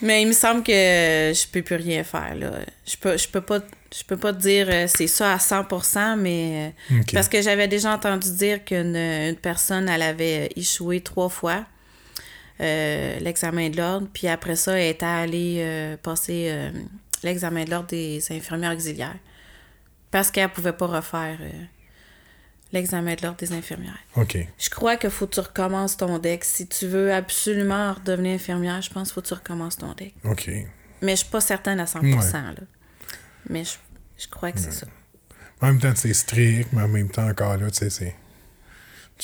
Mais 0.00 0.22
il 0.22 0.26
me 0.28 0.32
semble 0.32 0.64
que 0.64 0.72
je 0.72 1.46
peux 1.52 1.62
plus 1.62 1.76
rien 1.76 2.02
faire, 2.02 2.34
là. 2.34 2.50
Je 2.84 2.96
peux, 2.96 3.16
je 3.16 3.28
peux 3.28 3.40
pas, 3.40 3.60
je 3.96 4.02
peux 4.04 4.16
pas 4.16 4.32
te 4.32 4.40
dire 4.40 4.66
euh, 4.68 4.86
c'est 4.88 5.06
ça 5.06 5.32
à 5.32 5.36
100%, 5.36 6.16
mais... 6.18 6.72
euh. 6.90 6.96
Parce 7.12 7.28
que 7.28 7.40
j'avais 7.40 7.68
déjà 7.68 7.94
entendu 7.94 8.32
dire 8.32 8.64
qu'une 8.64 8.96
une 8.96 9.36
personne, 9.36 9.88
elle 9.88 10.02
avait 10.02 10.50
échoué 10.56 11.00
trois 11.02 11.28
fois 11.28 11.64
euh, 12.62 13.18
l'examen 13.18 13.70
de 13.70 13.76
l'ordre, 13.76 14.06
puis 14.12 14.28
après 14.28 14.56
ça, 14.56 14.78
elle 14.78 14.90
était 14.90 15.04
allée 15.04 15.56
euh, 15.58 15.96
passer 15.96 16.48
euh, 16.50 16.70
l'examen 17.22 17.64
de 17.64 17.70
l'ordre 17.70 17.88
des 17.88 18.22
infirmières 18.30 18.72
auxiliaires. 18.72 19.18
Parce 20.10 20.30
qu'elle 20.30 20.50
pouvait 20.50 20.74
pas 20.74 20.86
refaire 20.86 21.38
l'examen 22.70 23.14
de 23.14 23.22
l'ordre 23.22 23.38
des 23.38 23.52
infirmières. 23.52 23.98
OK. 24.16 24.36
Je 24.58 24.70
crois 24.70 24.96
qu'il 24.96 25.08
faut 25.08 25.26
que 25.26 25.34
tu 25.34 25.40
recommences 25.40 25.96
ton 25.96 26.18
deck. 26.18 26.44
Si 26.44 26.66
tu 26.66 26.86
veux 26.86 27.12
absolument 27.12 27.94
redevenir 27.94 28.34
infirmière, 28.34 28.82
je 28.82 28.90
pense 28.90 29.08
qu'il 29.08 29.14
faut 29.14 29.22
que 29.22 29.28
tu 29.28 29.34
recommences 29.34 29.78
ton 29.78 29.94
deck. 29.94 30.14
OK. 30.24 30.50
Mais 31.00 31.12
je 31.12 31.22
suis 31.22 31.30
pas 31.30 31.40
certaine 31.40 31.80
à 31.80 31.86
100%. 31.86 32.02
Ouais. 32.02 32.32
Là. 32.32 32.54
Mais 33.48 33.64
je, 33.64 33.72
je 34.18 34.28
crois 34.28 34.52
que 34.52 34.60
c'est 34.60 34.72
ça. 34.72 34.86
En 35.62 35.68
même 35.68 35.78
temps, 35.78 35.92
c'est 35.94 36.12
strict, 36.12 36.68
mais 36.72 36.82
en 36.82 36.88
même 36.88 37.08
temps, 37.08 37.26
encore 37.26 37.56
là, 37.56 37.70
tu 37.70 37.78
sais, 37.78 37.90
c'est. 37.90 38.14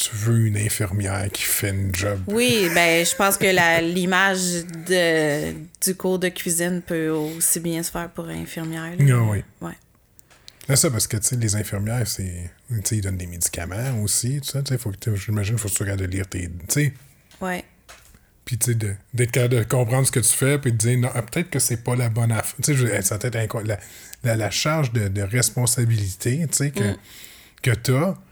Tu 0.01 0.11
veux 0.15 0.47
une 0.47 0.57
infirmière 0.57 1.29
qui 1.33 1.43
fait 1.43 1.71
une 1.71 1.93
job. 1.93 2.21
Oui, 2.29 2.69
ben 2.73 3.05
je 3.05 3.17
pense 3.17 3.37
que 3.37 3.47
l'image 3.83 4.65
de, 4.87 5.53
du 5.85 5.95
cours 5.97 6.21
de 6.21 6.29
cuisine 6.29 6.83
peut 6.87 7.09
aussi 7.09 7.59
bien 7.59 7.83
se 7.83 7.91
faire 7.91 8.09
pour 8.11 8.29
une 8.29 8.43
infirmière. 8.43 8.93
là. 8.97 9.15
Ah 9.17 9.23
oui. 9.29 9.43
Ouais. 9.61 9.73
C'est 10.69 10.77
ça, 10.77 10.91
parce 10.91 11.07
que, 11.09 11.17
tu 11.17 11.35
les 11.37 11.57
infirmières, 11.57 12.07
c'est. 12.07 12.49
Tu 12.85 12.97
ils 12.97 13.01
donnent 13.01 13.17
des 13.17 13.27
médicaments 13.27 14.01
aussi, 14.03 14.41
tu 14.41 14.53
tu 14.53 14.59
sais, 14.69 14.79
faut 14.79 14.91
que 14.93 14.99
tu- 14.99 15.17
J'imagine, 15.17 15.57
tu 15.57 15.83
regardes 15.83 16.01
de 16.01 16.05
lire 16.05 16.29
tes. 16.29 16.49
Tu. 16.69 16.95
Ouais. 17.41 17.65
Puis, 18.45 18.57
tu 18.59 18.67
sais, 18.67 18.75
de- 18.77 18.95
d'être 19.15 19.33
capable 19.33 19.57
de 19.57 19.63
comprendre 19.65 20.07
ce 20.07 20.13
que 20.13 20.21
tu 20.21 20.33
fais, 20.33 20.59
puis 20.59 20.71
de 20.73 20.77
dire, 20.77 20.99
non, 20.99 21.11
ah, 21.15 21.23
peut-être 21.23 21.51
que 21.51 21.59
c'est 21.59 21.83
pas 21.83 21.97
la 21.97 22.09
bonne 22.09 22.31
affaire. 22.31 22.55
Tu 22.63 22.77
sais, 22.77 23.03
ça 23.03 23.19
peut 23.19 23.31
être 23.35 23.63
la, 23.63 23.79
la, 24.23 24.37
la 24.37 24.51
charge 24.51 24.93
de, 24.93 25.09
de 25.09 25.23
responsabilité, 25.23 26.47
tu 26.51 26.57
sais, 26.57 26.71
que, 26.71 26.85
Mm. 26.93 26.97
que 27.63 27.71
t'as. 27.73 28.13
Puis, 28.13 28.23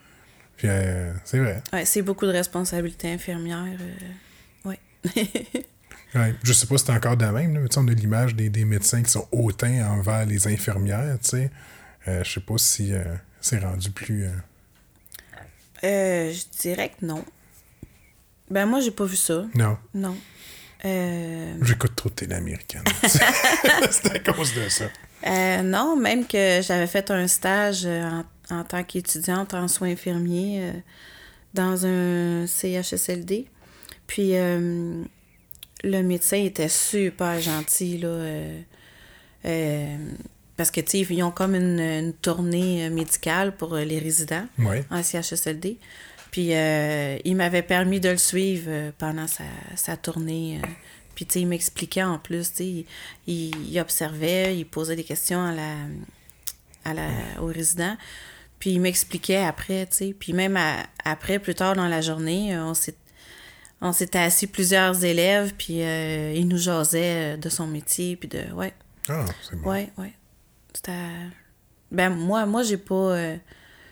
euh, 0.64 1.12
c'est 1.24 1.38
vrai. 1.38 1.62
Ouais, 1.72 1.84
c'est 1.84 2.02
beaucoup 2.02 2.26
de 2.26 2.32
responsabilités 2.32 3.12
infirmières. 3.12 3.78
euh, 3.80 4.68
ouais. 4.70 4.78
Ouais, 6.14 6.34
je 6.44 6.52
sais 6.54 6.66
pas 6.66 6.78
si 6.78 6.86
c'est 6.86 6.92
encore 6.92 7.16
de 7.18 7.26
même, 7.26 7.52
là, 7.52 7.60
mais 7.60 7.68
on 7.76 7.88
a 7.88 7.92
l'image 7.92 8.34
des, 8.34 8.48
des 8.48 8.64
médecins 8.64 9.02
qui 9.02 9.10
sont 9.10 9.28
hautains 9.32 9.86
envers 9.90 10.24
les 10.24 10.46
infirmières, 10.46 11.18
tu 11.22 11.28
sais. 11.30 11.50
Euh, 12.08 12.24
je 12.24 12.32
sais 12.32 12.40
pas 12.40 12.56
si 12.56 12.94
euh, 12.94 13.02
c'est 13.40 13.58
rendu 13.58 13.90
plus. 13.90 14.24
euh, 15.84 16.32
je 16.32 16.58
dirais 16.60 16.88
que 16.98 17.04
non. 17.04 17.22
Ben 18.50 18.64
moi, 18.64 18.80
j'ai 18.80 18.92
pas 18.92 19.04
vu 19.04 19.16
ça. 19.16 19.44
Non, 19.54 19.76
Non. 19.92 20.16
J'écoute 20.84 21.96
trop 21.96 22.08
de 22.08 22.14
télé 22.14 22.34
américaine. 22.36 22.84
c'est 23.02 24.10
à 24.28 24.32
cause 24.32 24.54
de 24.54 24.68
ça. 24.70 24.86
Non, 25.62 25.96
même 25.96 26.26
que 26.26 26.60
j'avais 26.62 26.86
fait 26.86 27.10
un 27.10 27.26
stage 27.26 27.84
en, 27.84 28.24
en 28.50 28.64
tant 28.64 28.82
qu'étudiante 28.84 29.54
en 29.54 29.68
soins 29.68 29.90
infirmiers 29.90 30.60
euh, 30.60 30.72
dans 31.54 31.86
un 31.86 32.46
CHSLD. 32.46 33.46
Puis 34.06 34.36
euh, 34.36 35.02
le 35.84 36.02
médecin 36.02 36.38
était 36.38 36.68
super 36.68 37.40
gentil, 37.40 37.98
là. 37.98 38.08
euh, 39.44 39.96
parce 40.56 40.70
que, 40.70 40.80
tu 40.80 41.04
sais, 41.04 41.06
ils 41.14 41.22
ont 41.22 41.30
comme 41.30 41.54
une, 41.54 41.80
une 41.80 42.12
tournée 42.14 42.88
médicale 42.90 43.54
pour 43.56 43.74
les 43.76 43.98
résidents 43.98 44.46
Ouais. 44.58 44.84
en 44.90 45.02
CHSLD. 45.02 45.76
Puis 46.30 46.50
il 46.50 47.36
m'avait 47.36 47.62
permis 47.62 48.00
de 48.00 48.08
le 48.10 48.16
suivre 48.16 48.92
pendant 48.98 49.26
sa, 49.26 49.44
sa 49.74 49.96
tournée. 49.96 50.60
Puis 51.14 51.24
tu 51.26 51.34
sais, 51.34 51.40
il 51.40 51.46
m'expliquait 51.46 52.02
en 52.02 52.18
plus, 52.18 52.52
tu 52.54 52.62
il- 52.64 52.86
il 53.26 53.80
observait, 53.80 54.56
il 54.56 54.64
posait 54.66 54.96
des 54.96 55.04
questions 55.04 55.42
à 55.44 55.52
la, 55.52 55.74
à 56.84 56.94
la, 56.94 57.08
aux 57.40 57.46
résidents. 57.46 57.96
Puis 58.58 58.70
il 58.70 58.80
m'expliquait 58.80 59.44
après, 59.44 59.86
tu 59.86 59.96
sais. 59.96 60.16
Puis 60.18 60.32
même 60.32 60.56
à- 60.56 60.84
après, 61.04 61.38
plus 61.38 61.54
tard 61.54 61.74
dans 61.76 61.88
la 61.88 62.00
journée, 62.00 62.54
euh, 62.54 62.64
on 62.64 62.74
s'est 62.74 62.94
on 63.82 63.92
s'était 63.92 64.18
assis 64.20 64.46
plusieurs 64.46 65.04
élèves, 65.04 65.52
puis 65.58 65.82
euh, 65.82 66.32
il 66.34 66.48
nous 66.48 66.56
jasait 66.56 67.34
euh, 67.34 67.36
de 67.36 67.50
son 67.50 67.66
métier, 67.66 68.16
puis 68.16 68.26
de... 68.28 68.50
Ouais, 68.54 68.72
Ah, 69.08 69.26
c'est 69.48 69.60
bon. 69.60 69.70
Ouais, 69.70 69.90
ouais. 69.98 70.14
C'était. 70.74 70.92
Ben, 71.92 72.08
moi, 72.08 72.46
moi, 72.46 72.62
j'ai 72.62 72.78
pas. 72.78 72.94
euh, 72.94 73.36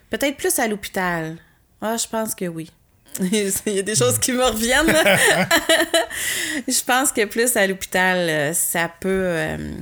Peut-être 0.09 0.39
plus 0.39 0.59
à 0.59 0.67
l'hôpital. 0.69 1.37
Ah, 1.83 1.97
je 1.99 2.07
pense 2.09 2.35
que 2.35 2.47
oui. 2.47 2.71
Il 3.21 3.53
y 3.75 3.79
a 3.79 3.83
des 3.83 3.95
choses 3.95 4.19
qui 4.19 4.33
me 4.33 4.43
reviennent. 4.43 4.87
je 6.67 6.85
pense 6.85 7.13
que 7.13 7.25
plus 7.27 7.55
à 7.57 7.67
l'hôpital, 7.67 8.55
ça 8.55 8.89
peut. 9.01 9.09
euh, 9.11 9.73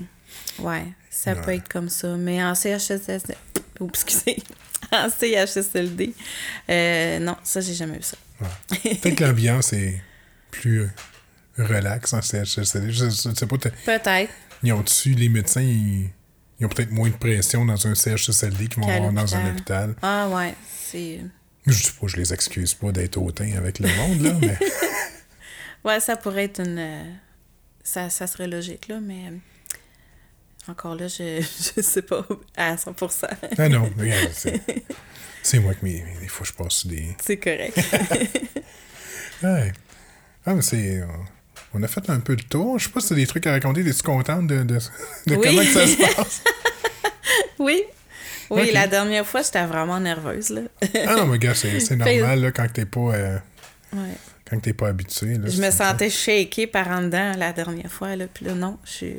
Ouais, 0.59 0.85
ça 1.11 1.35
peut 1.37 1.55
être 1.55 1.69
comme 1.69 1.89
ça. 1.89 2.09
Mais 2.17 2.43
en 2.45 2.55
CHSLD. 2.55 3.35
Oups, 3.81 4.03
excusez. 4.03 4.43
En 4.93 5.09
CHSLD. 5.09 6.13
euh, 6.69 7.19
non, 7.21 7.37
ça, 7.45 7.61
j'ai 7.61 7.75
jamais 7.75 7.97
vu 7.99 8.03
ça. 8.03 8.17
Ouais. 8.41 8.95
Peut-être 8.97 9.15
que 9.17 9.25
l'ambiance 9.25 9.73
est 9.73 10.03
plus 10.51 10.81
euh, 10.83 10.89
relax 11.59 12.13
en 12.13 12.21
CHSLD. 12.23 12.93
Je, 12.93 13.05
je 13.07 13.11
sais 13.35 13.47
pas, 13.47 13.57
Peut-être. 13.59 14.31
ils 14.63 14.73
ont 14.73 14.81
dessus 14.81 15.13
les 15.15 15.29
médecins, 15.29 15.63
ils, 15.63 16.11
ils 16.61 16.67
ont 16.67 16.69
peut-être 16.69 16.91
moins 16.91 17.09
de 17.09 17.15
pression 17.15 17.65
dans 17.65 17.87
un 17.87 17.95
CHSLD 17.95 18.69
qu'ils 18.69 18.83
vont 18.83 18.89
avoir 18.89 19.13
dans 19.13 19.35
un 19.37 19.51
hôpital? 19.53 19.95
Ah, 20.03 20.29
ouais. 20.29 20.55
C'est. 20.91 21.21
Je 21.67 21.73
sais 21.73 21.93
pas, 22.01 22.07
je 22.09 22.17
les 22.17 22.33
excuse 22.35 22.75
pas 22.75 22.91
d'être 22.91 23.17
hautain 23.19 23.53
avec 23.57 23.79
le 23.79 23.89
monde, 23.97 24.21
là, 24.23 24.33
mais. 24.41 24.59
Ouais, 25.85 25.99
ça 26.01 26.15
pourrait 26.17 26.45
être 26.45 26.61
une. 26.61 26.79
euh, 26.79 27.05
Ça, 27.83 28.09
ça 28.11 28.27
serait 28.29 28.47
logique, 28.49 28.87
là, 28.89 29.01
mais. 29.01 29.33
Encore 30.69 30.95
là, 30.95 31.09
je, 31.09 31.41
je 31.77 31.81
sais 31.83 32.03
pas 32.03 32.27
à 32.57 32.77
100%. 32.77 33.27
Ah 33.59 33.69
non, 33.69 33.91
regarde, 33.99 34.31
c'est. 35.43 35.59
Moi 35.59 35.75
qui, 35.75 35.85
mes- 35.85 36.05
des 36.21 36.29
fois, 36.29 36.47
je 36.49 36.53
passe 36.53 36.87
des. 36.87 37.17
C'est 37.21 37.37
correct. 37.39 37.79
Ouais. 39.43 39.73
Ah, 40.47 40.55
mais 40.55 40.63
c'est. 40.63 40.99
euh, 41.01 41.07
On 41.75 41.83
a 41.83 41.89
fait 41.89 42.09
un 42.11 42.21
peu 42.21 42.35
le 42.35 42.43
tour. 42.45 42.79
Je 42.79 42.85
sais 42.85 42.91
pas 42.93 43.01
si 43.01 43.09
t'as 43.09 43.15
des 43.17 43.27
trucs 43.27 43.45
à 43.49 43.53
raconter. 43.53 43.81
Es-tu 43.81 44.03
contente 44.03 44.47
de, 44.47 44.63
de, 44.63 44.79
de 45.27 45.35
Oui. 45.35 45.41
comment 45.43 45.63
que 45.63 45.73
ça 45.73 45.87
se 45.87 45.97
passe? 46.15 46.43
oui. 47.59 47.83
Oui, 48.51 48.71
la 48.73 48.87
dernière 48.87 49.27
fois, 49.27 49.43
j'étais 49.43 49.65
vraiment 49.65 49.99
nerveuse, 49.99 50.51
là. 50.51 50.61
Ah 51.07 51.17
non, 51.17 51.27
mais 51.27 51.39
gars, 51.39 51.55
c'est 51.55 51.97
normal 51.97 52.41
là, 52.41 52.53
quand 52.53 52.71
t'es 52.73 52.85
pas. 52.85 53.01
euh, 53.15 53.39
Ouais. 53.95 54.09
quand 54.49 54.61
t'es 54.61 54.73
pas 54.75 54.89
habitué. 54.89 55.35
là, 55.39 55.49
Je 55.49 55.61
me 55.61 55.71
sentais 55.71 56.09
shakée 56.11 56.67
par 56.67 56.87
en 56.89 57.03
dedans 57.03 57.35
la 57.37 57.53
dernière 57.53 57.91
fois, 57.91 58.15
là. 58.15 58.27
Puis 58.33 58.45
là, 58.47 58.55
non, 58.55 58.79
je 58.85 58.91
suis. 58.91 59.15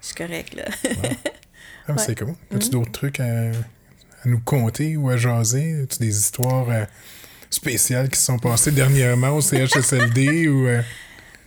Suis 0.00 0.14
correcte, 0.14 0.54
là. 0.54 0.64
Ah, 1.88 1.92
mais 1.92 1.98
c'est 1.98 2.18
cool. 2.18 2.34
As-tu 2.54 2.70
d'autres 2.70 2.92
trucs 2.92 3.20
à, 3.20 3.24
à 3.50 3.52
nous 4.26 4.40
conter 4.40 4.96
ou 4.96 5.08
à 5.10 5.16
jaser? 5.16 5.82
As-tu 5.82 5.98
des 6.00 6.16
histoires 6.16 6.68
euh, 6.70 6.84
spéciales 7.50 8.08
qui 8.08 8.18
se 8.18 8.26
sont 8.26 8.38
passées 8.38 8.72
dernièrement 8.72 9.30
au 9.30 9.40
CHSLD 9.40 10.48
ou... 10.48 10.66
euh, 10.66 10.82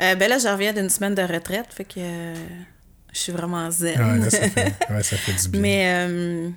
Euh, 0.02 0.16
ben 0.16 0.30
là, 0.30 0.38
je 0.38 0.48
reviens 0.48 0.74
d'une 0.74 0.90
semaine 0.90 1.14
de 1.16 1.22
retraite, 1.22 1.68
fait 1.76 1.84
que 1.84 2.00
euh, 2.00 2.34
je 3.14 3.20
suis 3.20 3.32
vraiment 3.34 3.70
zen. 3.70 4.00
Ouais, 4.02 4.20
là, 4.20 4.30
ça 4.30 4.50
fait, 4.50 4.74
ouais, 4.90 5.04
ça 5.04 5.18
fait 5.18 5.34
du 5.34 5.50
bien. 5.50 5.62
Mais 5.62 5.84
euh, 6.08 6.50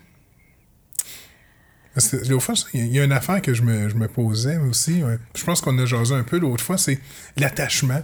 l'autre 2.28 2.45
fois, 2.45 2.55
il 2.74 2.86
y 2.95 3.01
a- 3.01 3.05
une 3.05 3.12
affaire 3.12 3.43
que 3.43 3.53
je 3.53 3.62
me, 3.62 3.88
je 3.88 3.95
me 3.97 4.07
posais 4.09 4.57
aussi. 4.59 5.03
ouais. 5.03 5.18
Je 5.36 5.45
pense 5.45 5.61
qu'on 5.61 5.76
a 5.78 5.86
jasé 5.86 6.14
un 6.14 6.22
peu 6.22 6.38
l'autre 6.38 6.62
fois, 6.64 6.78
c'est 6.78 6.99
l'attachement. 7.36 8.03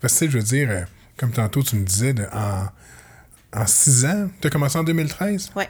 Parce 0.00 0.18
que, 0.18 0.28
je 0.28 0.38
veux 0.38 0.42
dire, 0.44 0.86
comme 1.16 1.32
tantôt 1.32 1.62
tu 1.62 1.76
me 1.76 1.84
disais, 1.84 2.12
de- 2.12 2.26
en, 2.32 2.68
en 3.60 3.66
six 3.66 4.04
ans, 4.04 4.28
tu 4.40 4.46
as 4.48 4.50
commencé 4.50 4.78
en 4.78 4.84
2013? 4.84 5.50
ouais. 5.56 5.68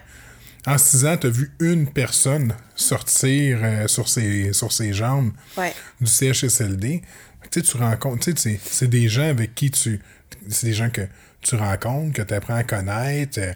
En 0.68 0.78
six 0.78 1.07
ans, 1.07 1.16
tu 1.16 1.28
as 1.28 1.30
vu 1.30 1.53
une 1.61 1.86
personne 1.88 2.53
sortir 2.74 3.61
euh, 3.62 3.86
sur, 3.86 4.09
ses, 4.09 4.53
sur 4.53 4.72
ses 4.72 4.92
jambes 4.92 5.30
Ouais. 5.57 5.72
du 6.01 6.09
CHSLD. 6.11 7.03
Que, 7.42 7.49
Tu 7.49 7.61
sais, 7.61 7.62
tu 7.62 7.76
rencontres, 7.76 8.24
tu 8.24 8.32
sais, 8.36 8.61
c'est- 8.64 8.88
des 8.88 9.09
gens 9.09 9.28
avec 9.28 9.55
qui 9.55 9.70
tu. 9.70 10.01
C'est 10.49 10.66
des 10.66 10.72
gens 10.72 10.90
que 10.90 11.03
tu 11.40 11.55
rencontres, 11.55 12.12
que 12.14 12.22
tu 12.22 12.34
apprends 12.34 12.57
à 12.57 12.64
connaître. 12.64 13.38
euh, 13.38 13.53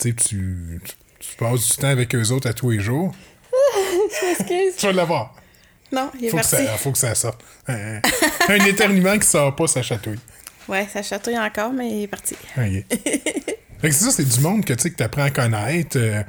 tu 0.00 0.08
sais, 0.08 0.14
tu, 0.14 0.80
tu, 1.20 1.36
passes 1.36 1.68
du 1.68 1.76
temps 1.76 1.86
avec 1.88 2.12
eux 2.16 2.30
autres 2.32 2.48
à 2.48 2.52
tous 2.52 2.70
les 2.70 2.80
jours. 2.80 3.14
Excuse. 4.32 4.74
Tu 4.76 4.86
vas 4.86 4.92
l'avoir. 4.92 5.34
Non, 5.92 6.10
il 6.18 6.24
est 6.26 6.28
Faut 6.30 6.36
que, 6.38 6.42
parti. 6.42 6.56
ça, 6.66 6.76
faut 6.78 6.92
que 6.92 6.98
ça 6.98 7.14
sorte. 7.14 7.42
Un, 7.68 8.00
un 8.48 8.64
éternuement 8.64 9.16
qui 9.18 9.26
sort 9.26 9.54
pas, 9.54 9.66
ça 9.68 9.82
chatouille. 9.82 10.18
Ouais, 10.70 10.86
ça 10.92 11.02
chatouille 11.02 11.38
encore, 11.38 11.72
mais 11.72 11.88
il 11.90 12.02
est 12.04 12.06
parti. 12.08 12.34
Ok. 12.56 12.84
fait 12.90 13.88
que 13.88 13.90
c'est 13.90 14.04
ça, 14.04 14.10
c'est 14.12 14.24
du 14.24 14.40
monde 14.40 14.64
que 14.64 14.72
tu 14.72 14.92
apprends 15.02 15.24
à 15.24 15.30
connaître. 15.30 15.96
Euh, 15.98 16.22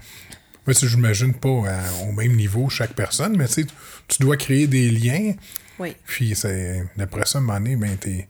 moi, 0.66 0.74
tu 0.74 0.82
sais, 0.82 0.88
j'imagine 0.88 1.34
pas 1.34 1.64
à- 1.70 2.04
au 2.08 2.12
même 2.12 2.36
niveau 2.36 2.70
chaque 2.70 2.94
personne, 2.94 3.36
mais 3.38 3.48
tu 3.48 3.54
sais, 3.54 3.66
tu 4.08 4.22
dois 4.22 4.38
créer 4.38 4.68
des 4.68 4.90
liens. 4.92 5.34
Oui. 5.80 5.96
Puis 6.06 6.36
c'est, 6.36 6.84
d'après 6.98 7.26
ça, 7.26 7.38
à 7.38 7.42
un 7.42 7.44
moment 7.46 7.60
donné, 7.60 7.76
ben, 7.76 7.96
t'es, 7.98 8.28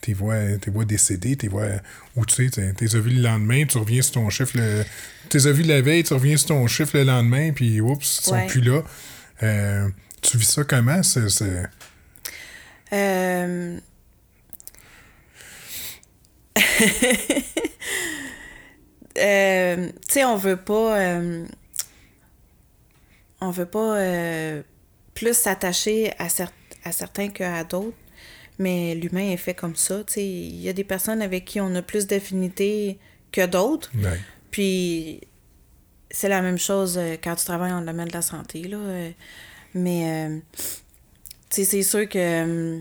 t'es 0.00 0.12
vois, 0.12 0.36
t'es 0.60 0.70
vois 0.70 0.84
décédés, 0.84 1.36
t'es 1.36 1.48
vois, 1.48 1.66
ou 2.16 2.24
tu 2.26 2.48
sais, 2.48 2.72
t'es, 2.74 2.86
vu 2.86 3.10
le 3.10 3.22
lendemain, 3.22 3.64
tu 3.66 3.78
reviens 3.78 4.02
sur 4.02 4.14
ton 4.14 4.30
chiffre, 4.30 4.52
le, 4.56 4.84
t'es 5.28 5.46
as 5.46 5.52
vu 5.52 5.62
la 5.64 5.80
veille, 5.80 6.02
tu 6.04 6.14
reviens 6.14 6.36
sur 6.36 6.48
ton 6.48 6.66
chiffre 6.66 6.96
le 6.96 7.04
lendemain, 7.04 7.52
puis 7.52 7.80
oups, 7.80 8.18
ils 8.20 8.24
sont 8.24 8.32
Ouais. 8.34 8.46
plus 8.46 8.60
là. 8.60 8.82
Euh, 9.42 9.88
tu 10.22 10.36
vis 10.38 10.48
ça 10.50 10.64
comment? 10.64 11.02
C'est, 11.04 11.28
c'est- 11.28 11.62
Euh... 12.92 13.78
euh, 19.18 19.86
tu 20.06 20.12
sais, 20.12 20.24
on 20.24 20.36
veut 20.36 20.56
pas... 20.56 20.98
euh, 20.98 21.44
On 23.40 23.50
veut 23.50 23.66
pas 23.66 23.96
euh, 23.98 24.62
plus 25.14 25.36
s'attacher 25.36 26.12
à, 26.18 26.28
cer- 26.28 26.50
à 26.84 26.92
certains 26.92 27.28
qu'à 27.28 27.64
d'autres, 27.64 27.96
mais 28.58 28.94
l'humain 28.94 29.30
est 29.30 29.36
fait 29.36 29.54
comme 29.54 29.76
ça. 29.76 29.98
Tu 30.04 30.12
sais, 30.14 30.26
il 30.26 30.60
y 30.60 30.68
a 30.68 30.72
des 30.72 30.84
personnes 30.84 31.22
avec 31.22 31.44
qui 31.44 31.60
on 31.60 31.74
a 31.74 31.82
plus 31.82 32.06
d'affinité 32.06 32.98
que 33.32 33.44
d'autres, 33.46 33.90
ouais. 33.96 34.18
puis 34.50 35.20
c'est 36.10 36.28
la 36.28 36.40
même 36.40 36.58
chose 36.58 36.98
quand 37.22 37.36
tu 37.36 37.44
travailles 37.44 37.70
dans 37.70 37.80
le 37.80 37.86
domaine 37.86 38.08
de 38.08 38.14
la 38.14 38.22
santé, 38.22 38.62
là. 38.62 38.78
Mais, 39.74 40.40
tu 41.50 41.50
sais, 41.50 41.64
c'est 41.64 41.82
sûr 41.82 42.08
que, 42.08 42.80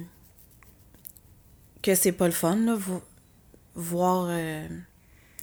que 1.83 1.93
c'est 1.95 2.13
pas 2.13 2.27
le 2.27 2.33
fun, 2.33 2.55
là, 2.55 2.77
voir, 3.77 4.27
euh, 4.29 4.67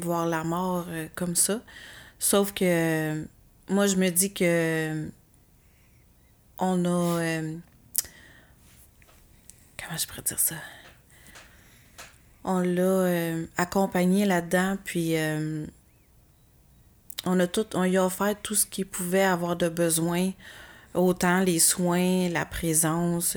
voir 0.00 0.26
la 0.26 0.44
mort 0.44 0.86
euh, 0.88 1.06
comme 1.14 1.36
ça. 1.36 1.60
Sauf 2.18 2.52
que 2.52 2.64
euh, 2.64 3.24
moi, 3.68 3.86
je 3.86 3.96
me 3.96 4.10
dis 4.10 4.34
que 4.34 5.08
on 6.58 6.84
a... 6.84 7.40
comment 9.78 9.96
je 9.96 10.06
pourrais 10.06 10.22
dire 10.22 10.38
ça? 10.38 10.56
On 12.44 12.60
l'a 12.60 13.38
accompagné 13.56 14.26
là-dedans, 14.26 14.76
puis 14.84 15.14
on 17.24 17.40
a 17.40 17.46
tout, 17.46 17.66
on 17.74 17.84
lui 17.84 17.96
a 17.96 18.04
offert 18.04 18.36
tout 18.42 18.54
ce 18.54 18.66
qu'il 18.66 18.86
pouvait 18.86 19.24
avoir 19.24 19.56
de 19.56 19.68
besoin, 19.68 20.30
autant 20.92 21.40
les 21.40 21.58
soins, 21.58 22.28
la 22.28 22.44
présence, 22.44 23.36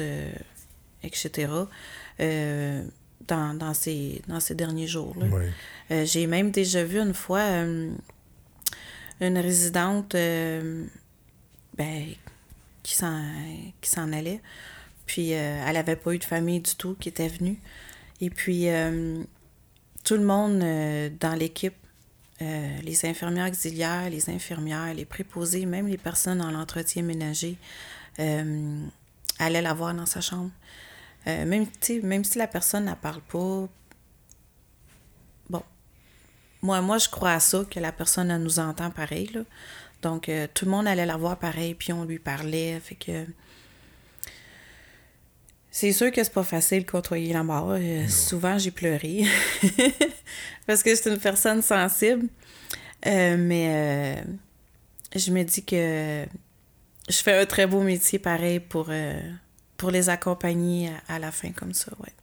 etc. 1.03 1.47
dans, 3.27 3.53
dans, 3.53 3.73
ces, 3.73 4.21
dans 4.27 4.39
ces 4.39 4.55
derniers 4.55 4.87
jours-là. 4.87 5.27
Ouais. 5.27 5.51
Euh, 5.91 6.05
J'ai 6.05 6.27
même 6.27 6.51
déjà 6.51 6.83
vu 6.83 6.99
une 6.99 7.13
fois 7.13 7.39
euh, 7.39 7.91
une 9.21 9.37
résidente 9.37 10.15
euh, 10.15 10.85
ben, 11.77 12.05
qui 12.83 12.95
s'en 12.95 14.13
allait. 14.13 14.41
Puis 15.05 15.33
euh, 15.33 15.63
elle 15.65 15.73
n'avait 15.73 15.95
pas 15.95 16.13
eu 16.13 16.19
de 16.19 16.23
famille 16.23 16.59
du 16.59 16.75
tout 16.75 16.95
qui 16.99 17.09
était 17.09 17.27
venue. 17.27 17.59
Et 18.19 18.29
puis 18.29 18.67
tout 20.03 20.15
le 20.15 20.23
monde 20.23 20.59
dans 21.19 21.35
l'équipe, 21.37 21.75
les 22.39 23.05
infirmières 23.05 23.49
auxiliaires, 23.49 24.09
les 24.09 24.29
infirmières, 24.29 24.93
les 24.93 25.05
préposés, 25.05 25.65
même 25.65 25.87
les 25.87 25.97
personnes 25.97 26.39
dans 26.39 26.49
l'entretien 26.49 27.03
ménager, 27.03 27.57
allaient 28.17 29.61
la 29.61 29.73
voir 29.73 29.93
dans 29.93 30.07
sa 30.07 30.19
chambre. 30.19 30.49
Euh, 31.25 31.45
même, 31.45 31.65
si 32.23 32.37
la 32.37 32.47
personne 32.47 32.85
ne 32.85 32.93
parle 32.93 33.21
pas, 33.21 33.67
bon, 35.49 35.63
moi, 36.61 36.81
moi, 36.81 36.97
je 36.97 37.09
crois 37.09 37.33
à 37.33 37.39
ça, 37.39 37.63
que 37.69 37.79
la 37.79 37.91
personne, 37.91 38.31
elle 38.31 38.43
nous 38.43 38.59
entend 38.59 38.91
pareil, 38.91 39.29
là. 39.33 39.41
Donc, 40.01 40.29
euh, 40.29 40.47
tout 40.53 40.65
le 40.65 40.71
monde 40.71 40.87
allait 40.87 41.05
la 41.05 41.17
voir 41.17 41.37
pareil, 41.37 41.73
puis 41.73 41.91
on 41.91 42.05
lui 42.05 42.19
parlait, 42.19 42.79
fait 42.79 42.95
que... 42.95 43.25
C'est 45.79 45.91
sûr 45.91 46.11
que 46.11 46.23
c'est 46.23 46.33
pas 46.33 46.43
facile 46.43 46.85
de 46.85 46.89
côtoyer 46.89 47.33
la 47.33 47.43
mort. 47.43 47.69
Euh, 47.69 48.07
souvent, 48.07 48.57
j'ai 48.57 48.71
pleuré. 48.71 49.25
Parce 50.65 50.81
que 50.81 50.95
c'est 50.95 51.07
une 51.07 51.19
personne 51.19 51.61
sensible. 51.61 52.29
Euh, 53.05 53.37
mais 53.37 53.67
euh, 53.69 54.21
je 55.15 55.29
me 55.29 55.43
dis 55.43 55.63
que 55.63 56.25
je 57.07 57.17
fais 57.17 57.39
un 57.39 57.45
très 57.45 57.67
beau 57.67 57.83
métier 57.83 58.17
pareil 58.17 58.59
pour, 58.59 58.89
pour 59.77 59.91
les 59.91 60.09
accompagner 60.09 60.91
à, 61.07 61.19
la 61.19 61.31
fin 61.31 61.51
comme 61.51 61.73
ça, 61.73 61.91
ouais. 61.99 62.13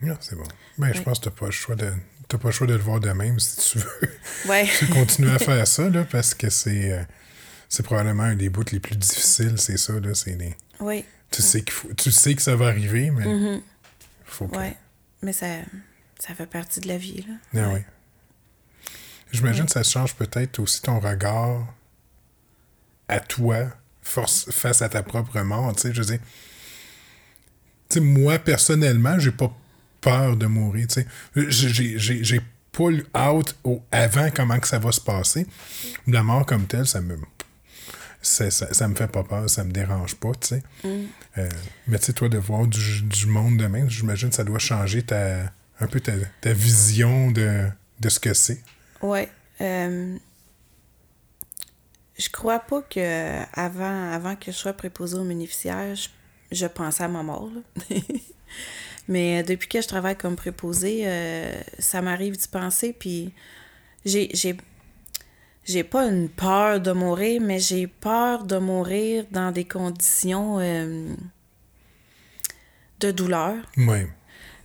Non, 0.00 0.16
c'est 0.20 0.36
bon. 0.36 0.46
Ben, 0.78 0.92
je 0.94 1.02
pense 1.02 1.18
que 1.18 1.24
t'as 1.24 1.30
pas 1.30 1.46
le 1.46 1.52
choix 1.52 1.74
de. 1.74 1.92
T'as 2.28 2.38
pas 2.38 2.48
le 2.48 2.52
choix 2.52 2.66
de 2.66 2.74
le 2.74 2.80
voir 2.80 2.98
de 3.00 3.10
même 3.10 3.38
si 3.38 3.70
tu 3.70 3.78
veux 3.78 4.18
Ouais. 4.48 4.68
continuer 4.92 5.32
à 5.32 5.38
faire 5.38 5.66
ça, 5.66 5.88
là, 5.88 6.04
parce 6.04 6.34
que 6.34 6.50
c'est. 6.50 6.92
euh, 6.92 7.02
c'est 7.68 7.82
probablement 7.82 8.24
un 8.24 8.34
des 8.34 8.48
bouts 8.48 8.64
les 8.72 8.80
plus 8.80 8.96
difficiles, 8.96 9.58
c'est 9.58 9.76
ça, 9.78 9.94
là. 9.98 10.14
C'est 10.14 10.34
les- 10.36 10.56
oui, 10.80 11.04
Tu 11.30 11.42
sais 11.42 11.62
qu'il 11.62 11.72
faut. 11.72 11.92
Tu 11.94 12.10
sais 12.10 12.34
que 12.34 12.42
ça 12.42 12.56
va 12.56 12.66
arriver, 12.68 13.10
mais. 13.10 13.60
Faut 14.24 14.46
que. 14.48 14.54
Mm-hmm. 14.56 14.58
ouais. 14.58 14.76
Mais 15.22 15.32
ça, 15.32 15.46
ça 16.18 16.34
fait 16.34 16.46
partie 16.46 16.80
de 16.80 16.88
la 16.88 16.98
vie, 16.98 17.24
là. 17.28 17.62
Ah 17.62 17.70
oui. 17.74 17.80
J'imagine 19.32 19.64
que 19.64 19.72
ça 19.72 19.82
change 19.82 20.14
peut-être 20.14 20.58
aussi 20.58 20.82
ton 20.82 21.00
regard 21.00 21.66
à 23.08 23.20
toi 23.20 23.66
force, 24.02 24.50
face 24.50 24.82
à 24.82 24.88
ta 24.88 25.02
propre 25.02 25.40
mort. 25.40 25.74
Tu 25.74 25.82
sais, 25.82 25.94
je 25.94 26.00
veux 26.00 26.06
dire, 26.06 26.18
tu 26.18 26.24
sais, 27.94 28.00
moi, 28.00 28.38
personnellement, 28.38 29.18
j'ai 29.18 29.30
pas 29.32 29.54
peur 30.00 30.36
de 30.36 30.46
mourir. 30.46 30.86
Tu 30.88 31.02
sais, 31.02 31.06
J'ai- 31.34 32.40
pas 32.72 32.90
le 32.90 33.04
out 33.14 33.54
au 33.64 33.82
avant 33.92 34.30
comment 34.34 34.58
que 34.58 34.66
ça 34.66 34.78
va 34.78 34.92
se 34.92 35.00
passer. 35.00 35.46
La 36.06 36.22
mort 36.22 36.46
comme 36.46 36.66
telle, 36.66 36.86
ça 36.86 37.02
me. 37.02 37.18
Ça, 38.22 38.50
ça, 38.50 38.88
me 38.88 38.94
fait 38.94 39.08
pas 39.08 39.24
peur, 39.24 39.50
ça 39.50 39.62
me 39.64 39.72
dérange 39.72 40.14
pas, 40.14 40.30
tu 40.40 40.46
sais. 40.48 40.62
Euh, 40.84 41.48
mais 41.86 41.98
tu 41.98 42.06
sais, 42.06 42.12
toi, 42.14 42.28
de 42.30 42.38
voir 42.38 42.66
du, 42.66 43.02
du 43.02 43.26
monde 43.26 43.58
de 43.58 43.66
même, 43.66 43.90
j'imagine 43.90 44.30
que 44.30 44.34
ça 44.36 44.44
doit 44.44 44.58
changer 44.60 45.02
ta, 45.02 45.40
un 45.80 45.86
peu 45.86 46.00
ta, 46.00 46.12
ta 46.40 46.52
vision 46.54 47.30
de, 47.30 47.66
de 48.00 48.08
ce 48.08 48.18
que 48.20 48.32
c'est. 48.32 48.62
Ouais. 49.02 49.28
euh, 49.60 50.16
je 52.18 52.28
crois 52.30 52.60
pas 52.60 52.80
que 52.82 53.42
avant, 53.54 54.12
avant 54.12 54.36
que 54.36 54.52
je 54.52 54.56
sois 54.56 54.72
préposée 54.72 55.16
aux 55.16 55.24
bénéficiaires, 55.24 55.94
je, 55.94 56.08
je 56.52 56.66
pensais 56.66 57.04
à 57.04 57.08
ma 57.08 57.22
mort. 57.22 57.50
là. 57.54 57.96
Mais 59.08 59.42
depuis 59.42 59.68
que 59.68 59.80
je 59.82 59.88
travaille 59.88 60.16
comme 60.16 60.36
préposée, 60.36 61.02
euh, 61.04 61.60
ça 61.78 62.00
m'arrive 62.02 62.36
d'y 62.36 62.46
penser. 62.46 62.92
Puis 62.92 63.32
j'ai, 64.04 64.30
j'ai, 64.32 64.56
j'ai 65.64 65.82
pas 65.82 66.06
une 66.06 66.28
peur 66.28 66.80
de 66.80 66.92
mourir, 66.92 67.40
mais 67.40 67.58
j'ai 67.58 67.88
peur 67.88 68.44
de 68.44 68.58
mourir 68.58 69.24
dans 69.32 69.50
des 69.50 69.64
conditions 69.64 70.58
euh, 70.60 71.14
de 73.00 73.10
douleur 73.10 73.56
Oui. 73.76 74.06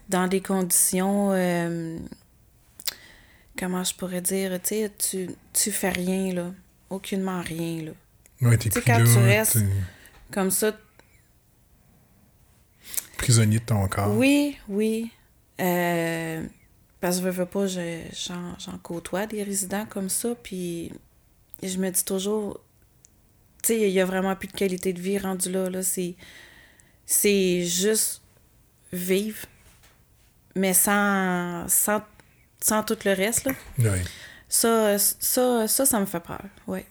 dans 0.09 0.27
des 0.27 0.41
conditions 0.41 1.31
euh, 1.31 1.97
comment 3.57 3.83
je 3.83 3.95
pourrais 3.95 4.21
dire 4.21 4.59
tu 4.61 4.67
sais 4.69 4.91
tu 4.97 5.29
tu 5.53 5.71
fais 5.71 5.89
rien 5.89 6.33
là 6.33 6.51
aucunement 6.89 7.41
rien 7.41 7.83
là 7.85 7.91
Ouais, 8.39 8.55
t'es 8.57 8.69
Tu 8.69 8.75
sais, 8.75 8.81
plus 8.81 8.91
quand 8.91 8.99
là, 8.99 9.03
tu 9.05 9.17
restes- 9.17 9.53
t'es 9.53 9.65
comme 10.31 10.51
ça 10.51 10.71
prisonnier 13.17 13.59
de 13.59 13.65
ton 13.65 13.87
corps. 13.87 14.15
oui 14.15 14.57
oui 14.69 15.11
Euh, 15.59 16.43
parce 17.01 17.17
que 17.17 17.21
je 17.23 17.25
veux, 17.29 17.31
veux 17.33 17.45
pas, 17.45 17.65
je- 17.67 18.03
j'en 18.27 18.57
j'en 18.59 18.77
côtoie 18.77 19.25
des 19.27 19.41
résidents 19.43 19.85
comme 19.87 20.09
ça, 20.09 20.35
puis 20.35 20.91
je 21.63 21.77
me 21.77 21.89
dis 21.89 22.03
toujours, 22.05 22.59
tu 23.63 23.69
sais, 23.73 23.81
il 23.81 23.91
y 23.93 23.99
a 23.99 24.05
vraiment 24.05 24.35
plus 24.35 24.47
de 24.47 24.53
qualité 24.53 24.93
de 24.93 25.01
vie 25.01 25.17
rendu 25.17 25.51
là, 25.51 25.69
là, 25.69 25.81
c'est, 25.83 26.15
c'est 27.05 27.63
juste 27.65 28.21
vivre, 28.93 29.45
mais 30.55 30.73
sans, 30.73 31.67
sans, 31.67 32.01
sans 32.61 32.83
tout 32.83 32.97
le 33.05 33.13
reste, 33.13 33.45
là. 33.45 33.53
Ça, 34.49 34.97
ça, 34.99 35.67
ça, 35.67 35.85
ça 35.85 35.99
me 35.99 36.05
fait 36.05 36.19
peur, 36.21 36.43
ouais. 36.67 36.85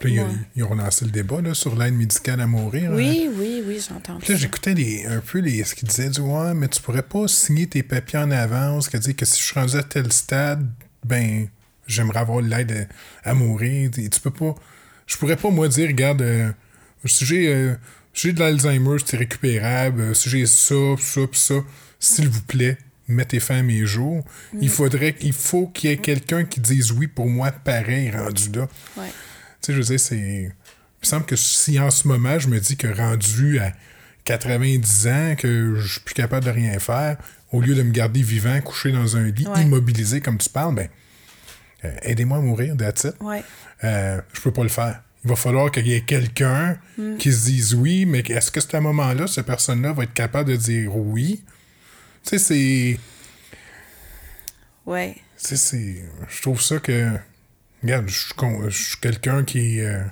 Puis 0.00 0.14
ils- 0.14 0.20
Ouais. 0.20 0.26
ils 0.56 0.62
ont 0.64 0.68
relancé 0.68 1.04
le 1.04 1.10
débat 1.10 1.40
là, 1.40 1.54
sur 1.54 1.76
l'aide 1.76 1.94
médicale 1.94 2.40
à 2.40 2.46
mourir. 2.46 2.90
hein. 2.90 2.94
Oui, 2.96 3.28
oui, 3.38 3.62
oui, 3.66 3.78
j'entends 3.88 4.18
Puis 4.18 4.32
là, 4.32 4.38
j'écoutais 4.38 5.04
un 5.08 5.20
peu 5.20 5.38
les, 5.38 5.62
ce 5.64 5.74
qu'ils 5.74 5.88
disaient 5.88 6.10
du 6.10 6.20
Ouais, 6.20 6.52
mais 6.54 6.68
tu 6.68 6.80
pourrais 6.82 7.02
pas 7.02 7.26
signer 7.28 7.66
tes 7.66 7.82
papiers 7.82 8.18
en 8.18 8.30
avance, 8.30 8.88
qui 8.88 8.98
dit 8.98 9.14
que 9.14 9.24
si 9.24 9.38
je 9.40 9.44
suis 9.44 9.54
rendu 9.58 9.76
à 9.76 9.82
tel 9.82 10.12
stade, 10.12 10.66
ben, 11.04 11.46
j'aimerais 11.86 12.20
avoir 12.20 12.40
l'aide 12.40 12.88
à, 13.24 13.30
à 13.30 13.34
mourir. 13.34 13.90
Tu 13.92 14.08
tu 14.10 14.20
peux 14.20 14.30
pas. 14.30 14.54
Je 15.06 15.16
pourrais 15.16 15.36
pas, 15.36 15.50
moi, 15.50 15.68
dire, 15.68 15.86
regarde, 15.88 16.22
euh, 16.22 16.50
si 17.04 17.24
j'ai 17.24 17.48
euh, 17.54 17.74
si 18.12 18.28
j'ai 18.28 18.32
de 18.32 18.40
l'Alzheimer, 18.40 18.96
c'est 19.04 19.16
récupérable, 19.16 20.00
euh, 20.00 20.14
si 20.14 20.28
j'ai 20.30 20.46
ça, 20.46 20.74
ça, 20.98 21.20
ça, 21.32 21.54
s'il 22.00 22.28
vous 22.28 22.42
plaît, 22.42 22.78
mettez 23.08 23.38
fin 23.40 23.58
à 23.58 23.62
mes 23.62 23.84
jours. 23.86 24.24
Il 24.60 24.70
faudrait 24.70 25.14
il 25.20 25.32
faut 25.32 25.66
qu'il 25.68 25.90
y 25.90 25.92
ait 25.92 25.96
quelqu'un 25.98 26.44
qui 26.44 26.60
dise 26.60 26.90
oui 26.92 27.06
pour 27.06 27.28
moi, 27.28 27.50
pareil, 27.52 28.10
rendu 28.10 28.50
là. 28.52 28.68
Ouais. 28.96 29.08
Tu 29.64 29.68
sais, 29.68 29.72
je 29.72 29.78
veux 29.78 29.84
dire, 29.84 30.00
c'est. 30.00 30.16
Il 30.18 30.48
me 31.02 31.06
semble 31.06 31.24
que 31.24 31.36
si 31.36 31.78
en 31.80 31.90
ce 31.90 32.06
moment, 32.06 32.38
je 32.38 32.48
me 32.48 32.60
dis 32.60 32.76
que 32.76 32.86
rendu 32.86 33.58
à 33.58 33.72
90 34.24 35.06
ans, 35.08 35.34
que 35.38 35.76
je 35.78 35.92
suis 35.92 36.00
plus 36.00 36.14
capable 36.14 36.44
de 36.44 36.50
rien 36.50 36.78
faire, 36.78 37.16
au 37.50 37.60
lieu 37.62 37.74
de 37.74 37.82
me 37.82 37.90
garder 37.92 38.22
vivant, 38.22 38.60
couché 38.60 38.92
dans 38.92 39.16
un 39.16 39.24
lit, 39.30 39.46
Ouais. 39.46 39.62
immobilisé 39.62 40.20
comme 40.20 40.36
tu 40.38 40.48
parles, 40.50 40.74
ben, 40.74 40.88
euh, 41.84 41.94
aidez-moi 42.02 42.38
à 42.38 42.40
mourir, 42.40 42.76
that's 42.76 43.04
it. 43.04 43.14
Ouais. 43.20 43.42
Euh, 43.84 44.20
je 44.34 44.40
peux 44.40 44.50
pas 44.52 44.62
le 44.62 44.68
faire. 44.68 45.02
Il 45.24 45.30
va 45.30 45.36
falloir 45.36 45.70
qu'il 45.70 45.86
y 45.86 45.94
ait 45.94 46.02
quelqu'un 46.02 46.78
Mm. 46.98 47.16
qui 47.16 47.32
se 47.32 47.44
dise 47.46 47.74
oui, 47.74 48.04
mais 48.04 48.20
est-ce 48.20 48.50
que 48.50 48.60
à 48.60 48.78
un 48.78 48.82
moment-là, 48.82 49.26
cette 49.26 49.46
personne-là 49.46 49.92
va 49.94 50.02
être 50.04 50.12
capable 50.14 50.50
de 50.50 50.56
dire 50.56 50.94
oui? 50.94 51.42
Tu 52.22 52.30
sais, 52.30 52.38
c'est. 52.38 52.98
Ouais. 54.86 55.14
Tu 55.38 55.48
sais, 55.48 55.56
c'est. 55.56 56.04
Je 56.28 56.42
trouve 56.42 56.60
ça 56.60 56.78
que. 56.78 57.10
Regarde, 57.84 58.08
je 58.08 58.14
suis, 58.18 58.34
con- 58.34 58.68
je 58.68 58.82
suis 58.82 58.96
quelqu'un 58.96 59.44
qui. 59.44 59.80
euh, 59.80 60.02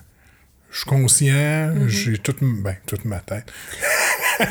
je 0.70 0.76
suis 0.78 0.86
conscient, 0.86 1.74
j'ai 1.88 2.16
toute, 2.18 2.38
ben, 2.42 2.76
toute 2.86 3.04
ma 3.04 3.18
tête. 3.18 3.44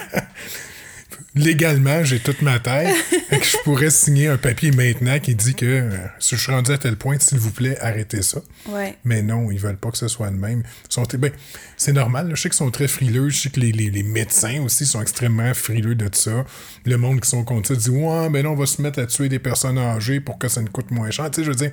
Légalement, 1.34 2.04
j'ai 2.04 2.20
toute 2.20 2.42
ma 2.42 2.60
tête. 2.60 2.94
Fait 3.30 3.40
que 3.40 3.46
je 3.46 3.56
pourrais 3.64 3.90
signer 3.90 4.28
un 4.28 4.38
papier 4.38 4.72
maintenant 4.72 5.18
qui 5.20 5.34
dit 5.34 5.56
que 5.56 5.66
euh, 5.66 5.90
si 6.20 6.36
je 6.36 6.42
suis 6.42 6.52
rendu 6.52 6.72
à 6.72 6.78
tel 6.78 6.98
point, 6.98 7.18
s'il 7.20 7.38
vous 7.38 7.52
plaît, 7.52 7.78
arrêtez 7.80 8.22
ça. 8.22 8.42
Ouais. 8.68 8.98
Mais 9.06 9.22
non, 9.22 9.50
ils 9.50 9.58
veulent 9.60 9.78
pas 9.78 9.92
que 9.92 9.98
ce 9.98 10.10
soit 10.10 10.30
le 10.30 10.36
même. 10.38 10.64
Sont, 10.90 11.04
ben, 11.18 11.32
c'est 11.78 11.94
normal. 11.94 12.28
là. 12.28 12.36
Je 12.36 12.42
sais 12.42 12.50
qu'ils 12.50 12.58
sont 12.58 12.70
très 12.72 12.88
frileux. 12.90 13.30
Je 13.30 13.38
sais 13.44 13.50
que 13.50 13.62
les, 13.62 13.72
les- 13.72 13.90
les 13.92 14.04
médecins 14.04 14.62
aussi 14.62 14.86
sont 14.86 15.02
extrêmement 15.02 15.54
frileux 15.54 15.96
de 15.96 16.10
ça. 16.14 16.44
Le 16.86 16.98
monde 16.98 17.22
qui 17.22 17.30
sont 17.30 17.44
contre 17.46 17.70
ça 17.70 17.76
dit 17.76 17.90
Ouais, 17.90 18.30
ben 18.30 18.44
là, 18.44 18.50
on 18.52 18.56
va 18.56 18.66
se 18.66 18.82
mettre 18.82 19.00
à 19.00 19.06
tuer 19.06 19.30
des 19.30 19.40
personnes 19.40 19.78
âgées 19.78 20.20
pour 20.20 20.38
que 20.38 20.50
ça 20.50 20.62
nous 20.62 20.72
coûte 20.72 20.92
moins 20.92 21.12
cher. 21.12 21.32
Tu 21.32 21.38
sais, 21.42 21.44
je 21.46 21.50
veux 21.52 21.56
dire, 21.56 21.72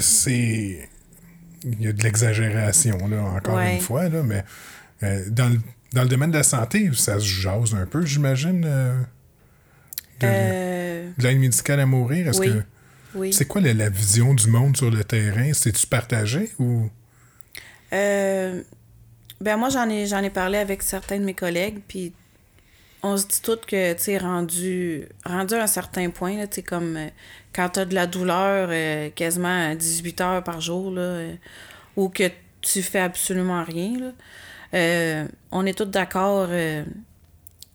c'est. 0.00 0.88
Il 1.64 1.82
y 1.82 1.88
a 1.88 1.92
de 1.92 2.02
l'exagération, 2.02 3.08
là, 3.08 3.22
encore 3.22 3.56
Ouais. 3.56 3.74
une 3.76 3.80
fois, 3.80 4.08
là, 4.08 4.22
mais 4.22 4.44
euh, 5.02 5.24
dans, 5.30 5.48
le, 5.48 5.58
dans 5.92 6.02
le 6.02 6.08
domaine 6.08 6.30
de 6.30 6.36
la 6.36 6.42
santé, 6.44 6.88
ça 6.94 7.18
se 7.18 7.24
jase 7.24 7.74
un 7.74 7.84
peu, 7.86 8.04
j'imagine. 8.06 8.64
euh, 8.64 9.00
de, 10.20 10.26
Euh, 10.26 11.10
de 11.18 11.22
l'aide 11.22 11.38
médicale 11.38 11.80
à 11.80 11.86
mourir. 11.86 12.28
Est-ce 12.28 12.40
oui. 12.40 12.48
que. 12.52 12.62
oui. 13.16 13.32
C'est 13.32 13.46
quoi 13.46 13.60
la, 13.60 13.74
la 13.74 13.88
vision 13.90 14.34
du 14.34 14.48
monde 14.48 14.76
sur 14.76 14.90
le 14.90 15.02
terrain? 15.04 15.52
C'est-tu 15.52 15.86
partagé 15.86 16.50
ou? 16.58 16.88
Euh, 17.92 18.62
ben 19.40 19.56
moi, 19.56 19.68
j'en 19.70 19.88
ai, 19.88 20.06
j'en 20.06 20.22
ai 20.22 20.30
parlé 20.30 20.58
avec 20.58 20.82
certains 20.82 21.18
de 21.18 21.24
mes 21.24 21.34
collègues, 21.34 21.80
puis 21.88 22.12
on 23.02 23.16
se 23.16 23.26
dit 23.26 23.40
toutes 23.42 23.66
que, 23.66 23.92
tu 23.94 24.02
sais, 24.02 24.18
rendu, 24.18 25.04
rendu 25.24 25.54
à 25.54 25.62
un 25.62 25.66
certain 25.68 26.10
point, 26.10 26.36
là, 26.36 26.46
tu 26.46 26.56
sais, 26.56 26.62
comme 26.62 26.98
quand 27.58 27.70
t'as 27.70 27.86
de 27.86 27.94
la 27.94 28.06
douleur 28.06 28.68
euh, 28.70 29.10
quasiment 29.10 29.70
à 29.70 29.74
18 29.74 30.20
heures 30.20 30.44
par 30.44 30.60
jour, 30.60 30.92
là, 30.92 31.00
euh, 31.00 31.34
ou 31.96 32.08
que 32.08 32.30
tu 32.60 32.82
fais 32.82 33.00
absolument 33.00 33.64
rien, 33.64 33.98
là, 33.98 34.12
euh, 34.74 35.26
on 35.50 35.66
est 35.66 35.76
tous 35.76 35.86
d'accord 35.86 36.46
euh, 36.50 36.84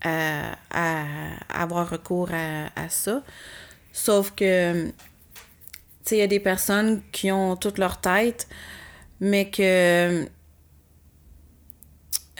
à, 0.01 0.55
à 0.71 1.03
avoir 1.49 1.89
recours 1.89 2.29
à, 2.31 2.67
à 2.81 2.87
ça. 2.87 3.23
Sauf 3.91 4.31
que, 4.31 4.85
tu 4.85 4.93
sais, 6.05 6.15
il 6.15 6.19
y 6.19 6.21
a 6.21 6.27
des 6.27 6.39
personnes 6.39 7.01
qui 7.11 7.29
ont 7.33 7.57
toute 7.57 7.77
leur 7.77 7.99
tête, 7.99 8.47
mais 9.19 9.49
que 9.49 10.23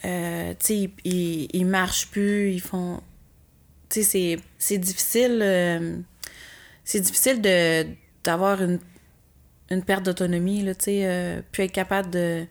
tu 0.02 0.08
sais, 0.60 0.90
ils, 1.04 1.50
ils, 1.52 1.66
marchent 1.66 2.08
plus, 2.08 2.54
ils 2.54 2.62
font. 2.62 3.02
Tu 3.90 4.02
sais, 4.04 4.40
c'est 4.58 4.78
difficile. 4.78 6.06
C'est 6.84 7.00
difficile 7.00 7.42
de 7.42 7.86
d'avoir 8.24 8.62
une, 8.62 8.80
une 9.70 9.84
perte 9.84 10.04
d'autonomie, 10.04 10.64
là, 10.64 10.76
tu 10.76 10.86
sais, 10.86 11.02
euh, 11.06 11.42
être 11.58 11.72
capable 11.72 12.10
de, 12.10 12.46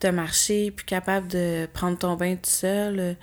de 0.00 0.08
marcher, 0.08 0.70
plus 0.70 0.86
capable 0.86 1.28
de 1.28 1.68
prendre 1.72 1.98
ton 1.98 2.16
bain 2.16 2.36
tout 2.36 2.48
seul. 2.50 2.98
euh. 2.98 3.14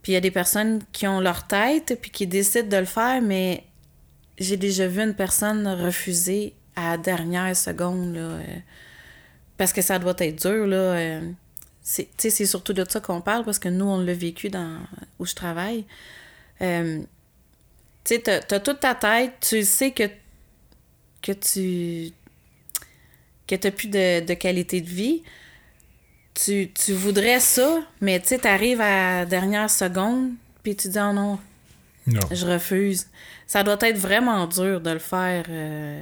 Puis 0.00 0.12
il 0.12 0.14
y 0.14 0.16
a 0.16 0.20
des 0.20 0.30
personnes 0.30 0.80
qui 0.92 1.06
ont 1.06 1.20
leur 1.20 1.46
tête, 1.46 1.98
puis 2.00 2.10
qui 2.10 2.26
décident 2.26 2.68
de 2.68 2.76
le 2.76 2.86
faire, 2.86 3.20
mais 3.20 3.64
j'ai 4.38 4.56
déjà 4.56 4.86
vu 4.86 5.02
une 5.02 5.14
personne 5.14 5.66
refuser 5.68 6.54
à 6.76 6.92
la 6.92 6.96
dernière 6.98 7.56
seconde, 7.56 8.14
là. 8.14 8.20
euh, 8.20 8.42
parce 9.56 9.72
que 9.72 9.82
ça 9.82 9.98
doit 9.98 10.14
être 10.18 10.40
dur, 10.40 10.66
là. 10.66 10.76
euh, 10.76 11.32
c'est, 11.82 12.08
c'est 12.16 12.46
surtout 12.46 12.72
de 12.72 12.84
ça 12.88 13.00
qu'on 13.00 13.20
parle, 13.20 13.44
parce 13.44 13.58
que 13.58 13.68
nous, 13.68 13.86
on 13.86 13.98
l'a 14.00 14.14
vécu 14.14 14.48
dans 14.48 14.78
où 15.18 15.26
je 15.26 15.34
travaille. 15.34 15.84
Tu 18.08 18.14
sais, 18.14 18.20
t'as, 18.22 18.40
t'as 18.40 18.58
toute 18.60 18.80
ta 18.80 18.94
tête, 18.94 19.34
tu 19.46 19.62
sais 19.64 19.90
que, 19.90 20.04
que 21.20 21.32
tu 21.32 22.10
que 23.46 23.54
t'as 23.54 23.70
plus 23.70 23.88
de, 23.88 24.24
de 24.24 24.32
qualité 24.32 24.80
de 24.80 24.88
vie. 24.88 25.22
Tu, 26.32 26.70
tu 26.72 26.92
voudrais 26.94 27.40
ça, 27.40 27.82
mais 28.00 28.18
tu 28.20 28.28
sais, 28.28 28.38
t'arrives 28.38 28.80
à 28.80 29.20
la 29.20 29.26
dernière 29.26 29.68
seconde, 29.68 30.30
puis 30.62 30.74
tu 30.74 30.88
dis 30.88 30.98
«Oh 31.00 31.12
non, 31.12 31.38
Non. 32.06 32.20
je 32.30 32.46
refuse.» 32.46 33.08
Ça 33.46 33.62
doit 33.62 33.76
être 33.80 33.98
vraiment 33.98 34.46
dur 34.46 34.80
de 34.80 34.90
le 34.90 34.98
faire, 35.00 35.44
euh, 35.50 36.00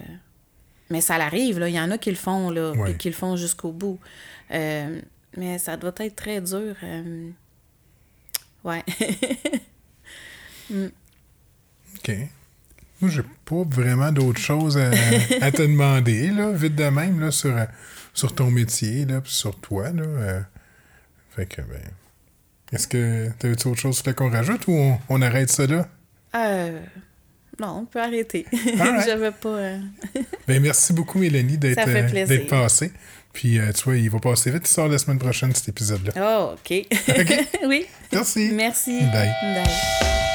mais 0.91 1.01
ça 1.01 1.19
l'arrive, 1.19 1.59
là. 1.59 1.69
Il 1.69 1.75
y 1.75 1.81
en 1.81 1.91
a 1.91 1.99
qui 1.99 2.11
le 2.11 2.17
font, 2.17 2.51
là, 2.51 2.71
Ouais. 2.73 2.93
et 2.93 2.97
qui 2.97 3.09
le 3.09 3.15
font 3.15 3.35
jusqu'au 3.37 3.73
bout. 3.73 3.99
Euh, 4.53 5.01
mais 5.37 5.59
ça 5.59 5.77
doit 5.77 5.95
être 5.99 6.15
très 6.17 6.41
dur. 6.41 6.77
euh, 6.85 7.31
Ouais. 8.65 8.85
OK. 11.99 12.15
Moi, 13.01 13.11
j'ai 13.11 13.23
pas 13.45 13.63
vraiment 13.69 14.11
d'autres 14.11 14.41
choses 14.41 14.79
à, 14.79 14.91
à 15.43 15.51
te 15.53 15.63
demander, 15.63 16.29
là, 16.31 16.51
vite 16.53 16.75
de 16.75 16.85
même, 16.89 17.21
là, 17.21 17.31
sur, 17.31 17.55
euh, 17.57 17.65
sur 18.15 18.35
ton 18.35 18.51
métier, 18.51 19.05
là, 19.05 19.21
puis 19.21 19.33
sur 19.33 19.55
toi, 19.61 19.91
là. 19.91 20.03
euh. 20.03 20.41
fait 21.35 21.47
que, 21.47 21.61
ben... 21.63 21.81
Est-ce 22.73 22.89
que 22.89 23.31
t'avais-tu 23.39 23.69
autre 23.69 23.79
chose 23.81 24.03
qu'on 24.17 24.29
rajoute 24.29 24.67
ou 24.67 24.73
on, 24.73 24.99
on 25.09 25.23
arrête 25.23 25.51
ça 25.51 25.67
là? 25.69 25.87
Euh, 26.35 26.81
non, 27.61 27.83
on 27.83 27.85
peut 27.85 28.01
arrêter. 28.03 28.45
Alright. 28.81 29.05
J'avais 29.07 29.31
pas... 29.31 29.49
euh, 29.51 29.79
Ben, 30.49 30.61
merci 30.61 30.93
beaucoup, 30.93 31.21
Mélanie, 31.21 31.59
d'être 31.59 32.49
passée. 32.49 32.91
Puis, 33.33 33.59
euh, 33.61 33.71
tu 33.73 33.85
vois, 33.85 33.97
il 33.99 34.11
va 34.11 34.19
passer 34.19 34.51
vite. 34.51 34.69
Il 34.69 34.73
sort 34.73 34.89
la 34.89 34.99
semaine 34.99 35.19
prochaine, 35.19 35.55
cet 35.55 35.69
épisode-là. 35.69 36.13
Oh, 36.17 36.55
OK. 36.55 36.87
OK. 37.09 37.49
oui. 37.69 37.87
Merci. 38.13 38.51
Merci. 38.53 38.99
Bye. 39.13 39.31
Bye. 39.43 40.26